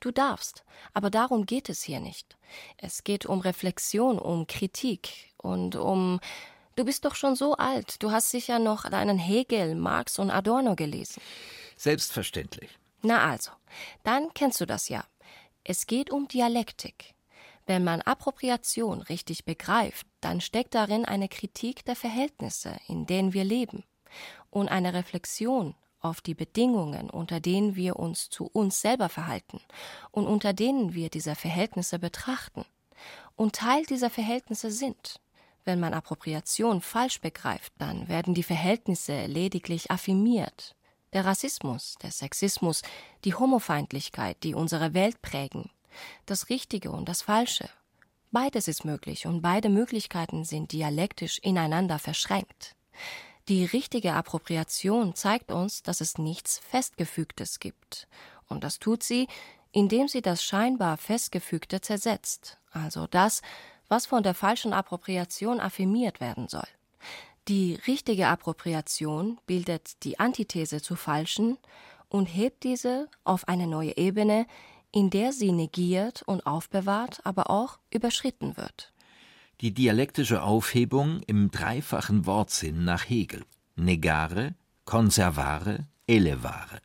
Du 0.00 0.10
darfst, 0.10 0.64
aber 0.94 1.10
darum 1.10 1.44
geht 1.44 1.68
es 1.68 1.82
hier 1.82 2.00
nicht. 2.00 2.38
Es 2.78 3.04
geht 3.04 3.26
um 3.26 3.40
Reflexion, 3.40 4.18
um 4.18 4.46
Kritik 4.46 5.34
und 5.36 5.76
um 5.76 6.18
Du 6.76 6.86
bist 6.86 7.04
doch 7.04 7.14
schon 7.14 7.36
so 7.36 7.58
alt, 7.58 8.02
du 8.02 8.10
hast 8.10 8.30
sicher 8.30 8.58
noch 8.58 8.88
deinen 8.88 9.18
Hegel, 9.18 9.74
Marx 9.74 10.18
und 10.18 10.30
Adorno 10.30 10.76
gelesen. 10.76 11.20
Selbstverständlich. 11.76 12.70
Na 13.02 13.28
also, 13.28 13.50
dann 14.02 14.32
kennst 14.32 14.62
du 14.62 14.66
das 14.66 14.88
ja. 14.88 15.04
Es 15.66 15.86
geht 15.86 16.10
um 16.10 16.28
Dialektik. 16.28 17.14
Wenn 17.64 17.84
man 17.84 18.02
Appropriation 18.02 19.00
richtig 19.00 19.46
begreift, 19.46 20.06
dann 20.20 20.42
steckt 20.42 20.74
darin 20.74 21.06
eine 21.06 21.28
Kritik 21.28 21.86
der 21.86 21.96
Verhältnisse, 21.96 22.76
in 22.86 23.06
denen 23.06 23.32
wir 23.32 23.44
leben, 23.44 23.82
und 24.50 24.68
eine 24.68 24.92
Reflexion 24.92 25.74
auf 26.00 26.20
die 26.20 26.34
Bedingungen, 26.34 27.08
unter 27.08 27.40
denen 27.40 27.76
wir 27.76 27.96
uns 27.96 28.28
zu 28.28 28.44
uns 28.52 28.82
selber 28.82 29.08
verhalten 29.08 29.58
und 30.10 30.26
unter 30.26 30.52
denen 30.52 30.92
wir 30.92 31.08
diese 31.08 31.34
Verhältnisse 31.34 31.98
betrachten 31.98 32.66
und 33.34 33.56
Teil 33.56 33.86
dieser 33.86 34.10
Verhältnisse 34.10 34.70
sind. 34.70 35.18
Wenn 35.64 35.80
man 35.80 35.94
Appropriation 35.94 36.82
falsch 36.82 37.22
begreift, 37.22 37.72
dann 37.78 38.06
werden 38.08 38.34
die 38.34 38.42
Verhältnisse 38.42 39.24
lediglich 39.24 39.90
affirmiert, 39.90 40.76
der 41.14 41.24
Rassismus, 41.24 41.94
der 42.02 42.10
Sexismus, 42.10 42.82
die 43.24 43.34
Homofeindlichkeit, 43.34 44.36
die 44.42 44.54
unsere 44.54 44.92
Welt 44.92 45.22
prägen, 45.22 45.70
das 46.26 46.50
Richtige 46.50 46.90
und 46.90 47.08
das 47.08 47.22
Falsche. 47.22 47.70
Beides 48.32 48.66
ist 48.66 48.84
möglich 48.84 49.26
und 49.26 49.40
beide 49.40 49.68
Möglichkeiten 49.68 50.44
sind 50.44 50.72
dialektisch 50.72 51.38
ineinander 51.38 52.00
verschränkt. 52.00 52.74
Die 53.48 53.64
richtige 53.64 54.14
Appropriation 54.14 55.14
zeigt 55.14 55.52
uns, 55.52 55.82
dass 55.82 56.00
es 56.00 56.18
nichts 56.18 56.58
Festgefügtes 56.58 57.60
gibt. 57.60 58.08
Und 58.48 58.64
das 58.64 58.78
tut 58.78 59.02
sie, 59.02 59.28
indem 59.70 60.08
sie 60.08 60.22
das 60.22 60.42
scheinbar 60.42 60.96
Festgefügte 60.96 61.80
zersetzt, 61.80 62.58
also 62.72 63.06
das, 63.06 63.42
was 63.88 64.06
von 64.06 64.22
der 64.22 64.34
falschen 64.34 64.72
Appropriation 64.72 65.60
affirmiert 65.60 66.20
werden 66.20 66.48
soll. 66.48 66.66
Die 67.48 67.78
richtige 67.86 68.28
Appropriation 68.28 69.38
bildet 69.46 70.02
die 70.04 70.18
Antithese 70.18 70.80
zur 70.80 70.96
falschen 70.96 71.58
und 72.08 72.26
hebt 72.26 72.64
diese 72.64 73.08
auf 73.22 73.48
eine 73.48 73.66
neue 73.66 73.96
Ebene, 73.98 74.46
in 74.92 75.10
der 75.10 75.32
sie 75.32 75.52
negiert 75.52 76.22
und 76.22 76.46
aufbewahrt, 76.46 77.20
aber 77.24 77.50
auch 77.50 77.78
überschritten 77.90 78.56
wird. 78.56 78.92
Die 79.60 79.74
dialektische 79.74 80.42
Aufhebung 80.42 81.20
im 81.26 81.50
dreifachen 81.50 82.26
Wortsinn 82.26 82.84
nach 82.84 83.08
Hegel. 83.08 83.44
Negare, 83.76 84.54
conservare, 84.84 85.86
elevare. 86.06 86.80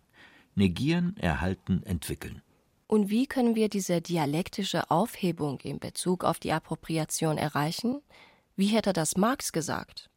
Negieren, 0.55 1.16
erhalten, 1.18 1.84
entwickeln. 1.84 2.41
Und 2.88 3.10
wie 3.10 3.28
können 3.28 3.55
wir 3.55 3.70
diese 3.70 4.01
dialektische 4.01 4.91
Aufhebung 4.91 5.60
in 5.62 5.80
Bezug 5.80 6.24
auf 6.24 6.39
die 6.39 6.51
Appropriation 6.51 7.38
erreichen? 7.38 8.01
Wie 8.55 8.68
hätte 8.68 8.91
das 8.91 9.16
Marx 9.16 9.53
gesagt? 9.53 10.10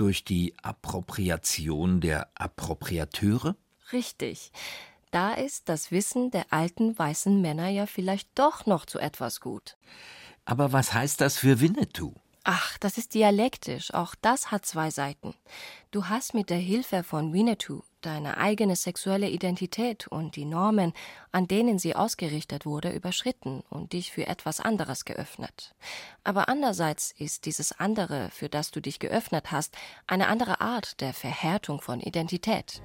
Durch 0.00 0.24
die 0.24 0.54
Appropriation 0.62 2.00
der 2.00 2.30
Appropriateure? 2.34 3.54
Richtig. 3.92 4.50
Da 5.10 5.34
ist 5.34 5.68
das 5.68 5.90
Wissen 5.90 6.30
der 6.30 6.50
alten 6.54 6.98
weißen 6.98 7.38
Männer 7.38 7.68
ja 7.68 7.84
vielleicht 7.84 8.30
doch 8.34 8.64
noch 8.64 8.86
zu 8.86 8.98
etwas 8.98 9.42
gut. 9.42 9.76
Aber 10.46 10.72
was 10.72 10.94
heißt 10.94 11.20
das 11.20 11.36
für 11.36 11.60
Winnetou? 11.60 12.14
Ach, 12.42 12.78
das 12.78 12.96
ist 12.96 13.12
dialektisch, 13.14 13.92
auch 13.92 14.14
das 14.22 14.50
hat 14.50 14.64
zwei 14.64 14.90
Seiten. 14.90 15.34
Du 15.90 16.06
hast 16.06 16.32
mit 16.32 16.48
der 16.48 16.58
Hilfe 16.58 17.02
von 17.02 17.34
Winnetou 17.34 17.82
deine 18.00 18.38
eigene 18.38 18.76
sexuelle 18.76 19.28
Identität 19.28 20.06
und 20.08 20.36
die 20.36 20.46
Normen, 20.46 20.94
an 21.32 21.48
denen 21.48 21.78
sie 21.78 21.94
ausgerichtet 21.94 22.64
wurde, 22.64 22.90
überschritten 22.90 23.62
und 23.68 23.92
dich 23.92 24.10
für 24.10 24.26
etwas 24.26 24.58
anderes 24.60 25.04
geöffnet. 25.04 25.74
Aber 26.24 26.48
andererseits 26.48 27.12
ist 27.18 27.44
dieses 27.44 27.78
andere, 27.78 28.30
für 28.30 28.48
das 28.48 28.70
du 28.70 28.80
dich 28.80 29.00
geöffnet 29.00 29.52
hast, 29.52 29.76
eine 30.06 30.28
andere 30.28 30.62
Art 30.62 31.00
der 31.02 31.12
Verhärtung 31.12 31.82
von 31.82 32.00
Identität. 32.00 32.82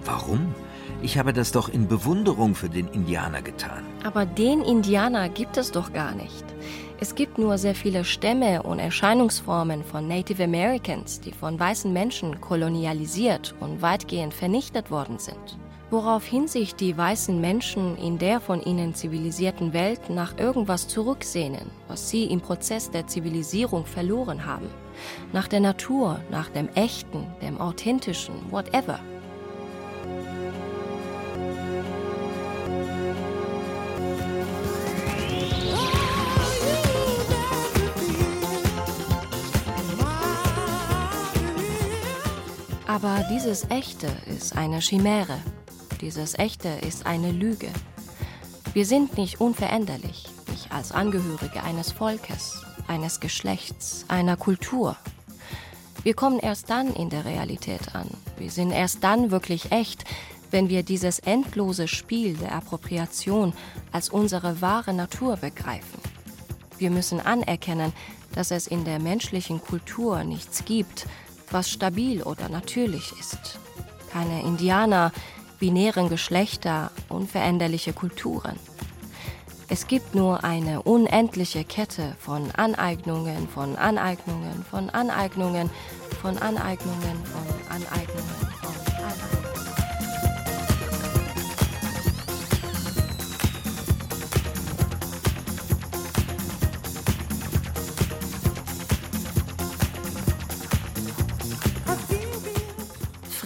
Warum? 0.00 0.54
Ich 1.02 1.18
habe 1.18 1.32
das 1.32 1.52
doch 1.52 1.68
in 1.68 1.88
Bewunderung 1.88 2.54
für 2.54 2.68
den 2.68 2.88
Indianer 2.88 3.42
getan. 3.42 3.84
Aber 4.04 4.26
den 4.26 4.62
Indianer 4.62 5.28
gibt 5.28 5.56
es 5.56 5.70
doch 5.72 5.92
gar 5.92 6.14
nicht. 6.14 6.44
Es 7.00 7.14
gibt 7.14 7.38
nur 7.38 7.58
sehr 7.58 7.76
viele 7.76 8.04
Stämme 8.04 8.64
und 8.64 8.80
Erscheinungsformen 8.80 9.84
von 9.84 10.08
Native 10.08 10.42
Americans, 10.44 11.20
die 11.20 11.32
von 11.32 11.58
weißen 11.58 11.92
Menschen 11.92 12.40
kolonialisiert 12.40 13.54
und 13.60 13.82
weitgehend 13.82 14.34
vernichtet 14.34 14.90
worden 14.90 15.18
sind. 15.18 15.58
woraufhin 15.90 16.48
sich 16.48 16.74
die 16.74 16.96
weißen 16.96 17.40
Menschen 17.40 17.96
in 17.96 18.18
der 18.18 18.40
von 18.40 18.62
ihnen 18.62 18.94
zivilisierten 18.94 19.72
Welt 19.72 20.10
nach 20.10 20.36
irgendwas 20.38 20.86
zurücksehnen, 20.88 21.70
was 21.86 22.10
sie 22.10 22.24
im 22.24 22.40
Prozess 22.40 22.90
der 22.90 23.06
Zivilisierung 23.06 23.86
verloren 23.86 24.44
haben. 24.44 24.68
Nach 25.32 25.48
der 25.48 25.60
Natur, 25.60 26.20
nach 26.30 26.48
dem 26.50 26.68
Echten, 26.74 27.26
dem 27.40 27.60
Authentischen, 27.60 28.34
whatever. 28.50 29.00
Aber 42.88 43.22
dieses 43.30 43.68
Echte 43.68 44.08
ist 44.34 44.56
eine 44.56 44.80
Chimäre. 44.80 45.38
Dieses 46.00 46.38
Echte 46.38 46.68
ist 46.68 47.04
eine 47.04 47.32
Lüge. 47.32 47.68
Wir 48.72 48.86
sind 48.86 49.18
nicht 49.18 49.42
unveränderlich, 49.42 50.24
nicht 50.50 50.72
als 50.72 50.92
Angehörige 50.92 51.62
eines 51.62 51.92
Volkes, 51.92 52.62
eines 52.86 53.20
Geschlechts, 53.20 54.06
einer 54.08 54.38
Kultur. 54.38 54.96
Wir 56.02 56.14
kommen 56.14 56.38
erst 56.38 56.70
dann 56.70 56.94
in 56.94 57.10
der 57.10 57.26
Realität 57.26 57.94
an. 57.94 58.08
Wir 58.38 58.50
sind 58.50 58.70
erst 58.70 59.04
dann 59.04 59.30
wirklich 59.30 59.70
echt, 59.70 60.04
wenn 60.50 60.70
wir 60.70 60.82
dieses 60.82 61.18
endlose 61.18 61.88
Spiel 61.88 62.38
der 62.38 62.54
Appropriation 62.54 63.52
als 63.92 64.08
unsere 64.08 64.62
wahre 64.62 64.94
Natur 64.94 65.36
begreifen. 65.36 66.00
Wir 66.78 66.90
müssen 66.90 67.20
anerkennen, 67.20 67.92
dass 68.34 68.50
es 68.50 68.66
in 68.66 68.86
der 68.86 68.98
menschlichen 68.98 69.60
Kultur 69.60 70.24
nichts 70.24 70.64
gibt, 70.64 71.06
was 71.52 71.70
stabil 71.70 72.22
oder 72.22 72.48
natürlich 72.48 73.12
ist. 73.18 73.58
Keine 74.12 74.42
Indianer, 74.42 75.12
binären 75.58 76.08
Geschlechter, 76.08 76.90
unveränderliche 77.08 77.92
Kulturen. 77.92 78.56
Es 79.70 79.86
gibt 79.86 80.14
nur 80.14 80.44
eine 80.44 80.82
unendliche 80.82 81.62
Kette 81.62 82.16
von 82.18 82.50
Aneignungen, 82.52 83.48
von 83.48 83.76
Aneignungen, 83.76 84.64
von 84.70 84.88
Aneignungen, 84.88 85.68
von 86.22 86.38
Aneignungen, 86.38 87.22
von 87.26 87.76
Aneignungen. 87.76 88.17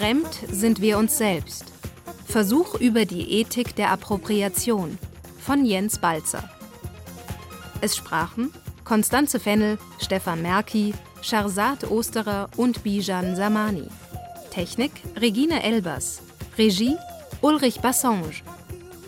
Fremd 0.02 0.36
sind 0.50 0.80
wir 0.80 0.98
uns 0.98 1.16
selbst. 1.16 1.66
Versuch 2.26 2.74
über 2.74 3.04
die 3.04 3.38
Ethik 3.38 3.76
der 3.76 3.92
Appropriation 3.92 4.98
von 5.38 5.64
Jens 5.64 5.98
Balzer. 5.98 6.50
Es 7.80 7.96
sprachen 7.96 8.52
Konstanze 8.82 9.38
Fennel, 9.38 9.78
Stefan 10.00 10.42
Merki, 10.42 10.92
Sharzad 11.20 11.88
Osterer 11.88 12.48
und 12.56 12.82
Bijan 12.82 13.36
Samani. 13.36 13.86
Technik 14.50 14.90
Regine 15.20 15.62
Elbers. 15.62 16.20
Regie 16.58 16.96
Ulrich 17.40 17.78
Bassange. 17.80 18.42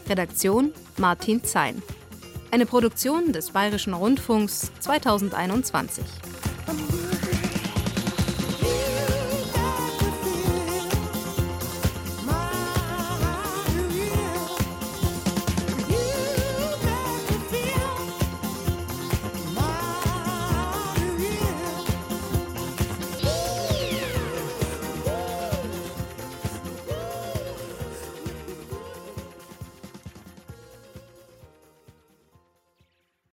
Redaktion 0.08 0.72
Martin 0.96 1.42
Zein. 1.42 1.82
Eine 2.52 2.66
Produktion 2.66 3.32
des 3.32 3.50
Bayerischen 3.50 3.94
Rundfunks 3.94 4.70
2021. 4.78 6.04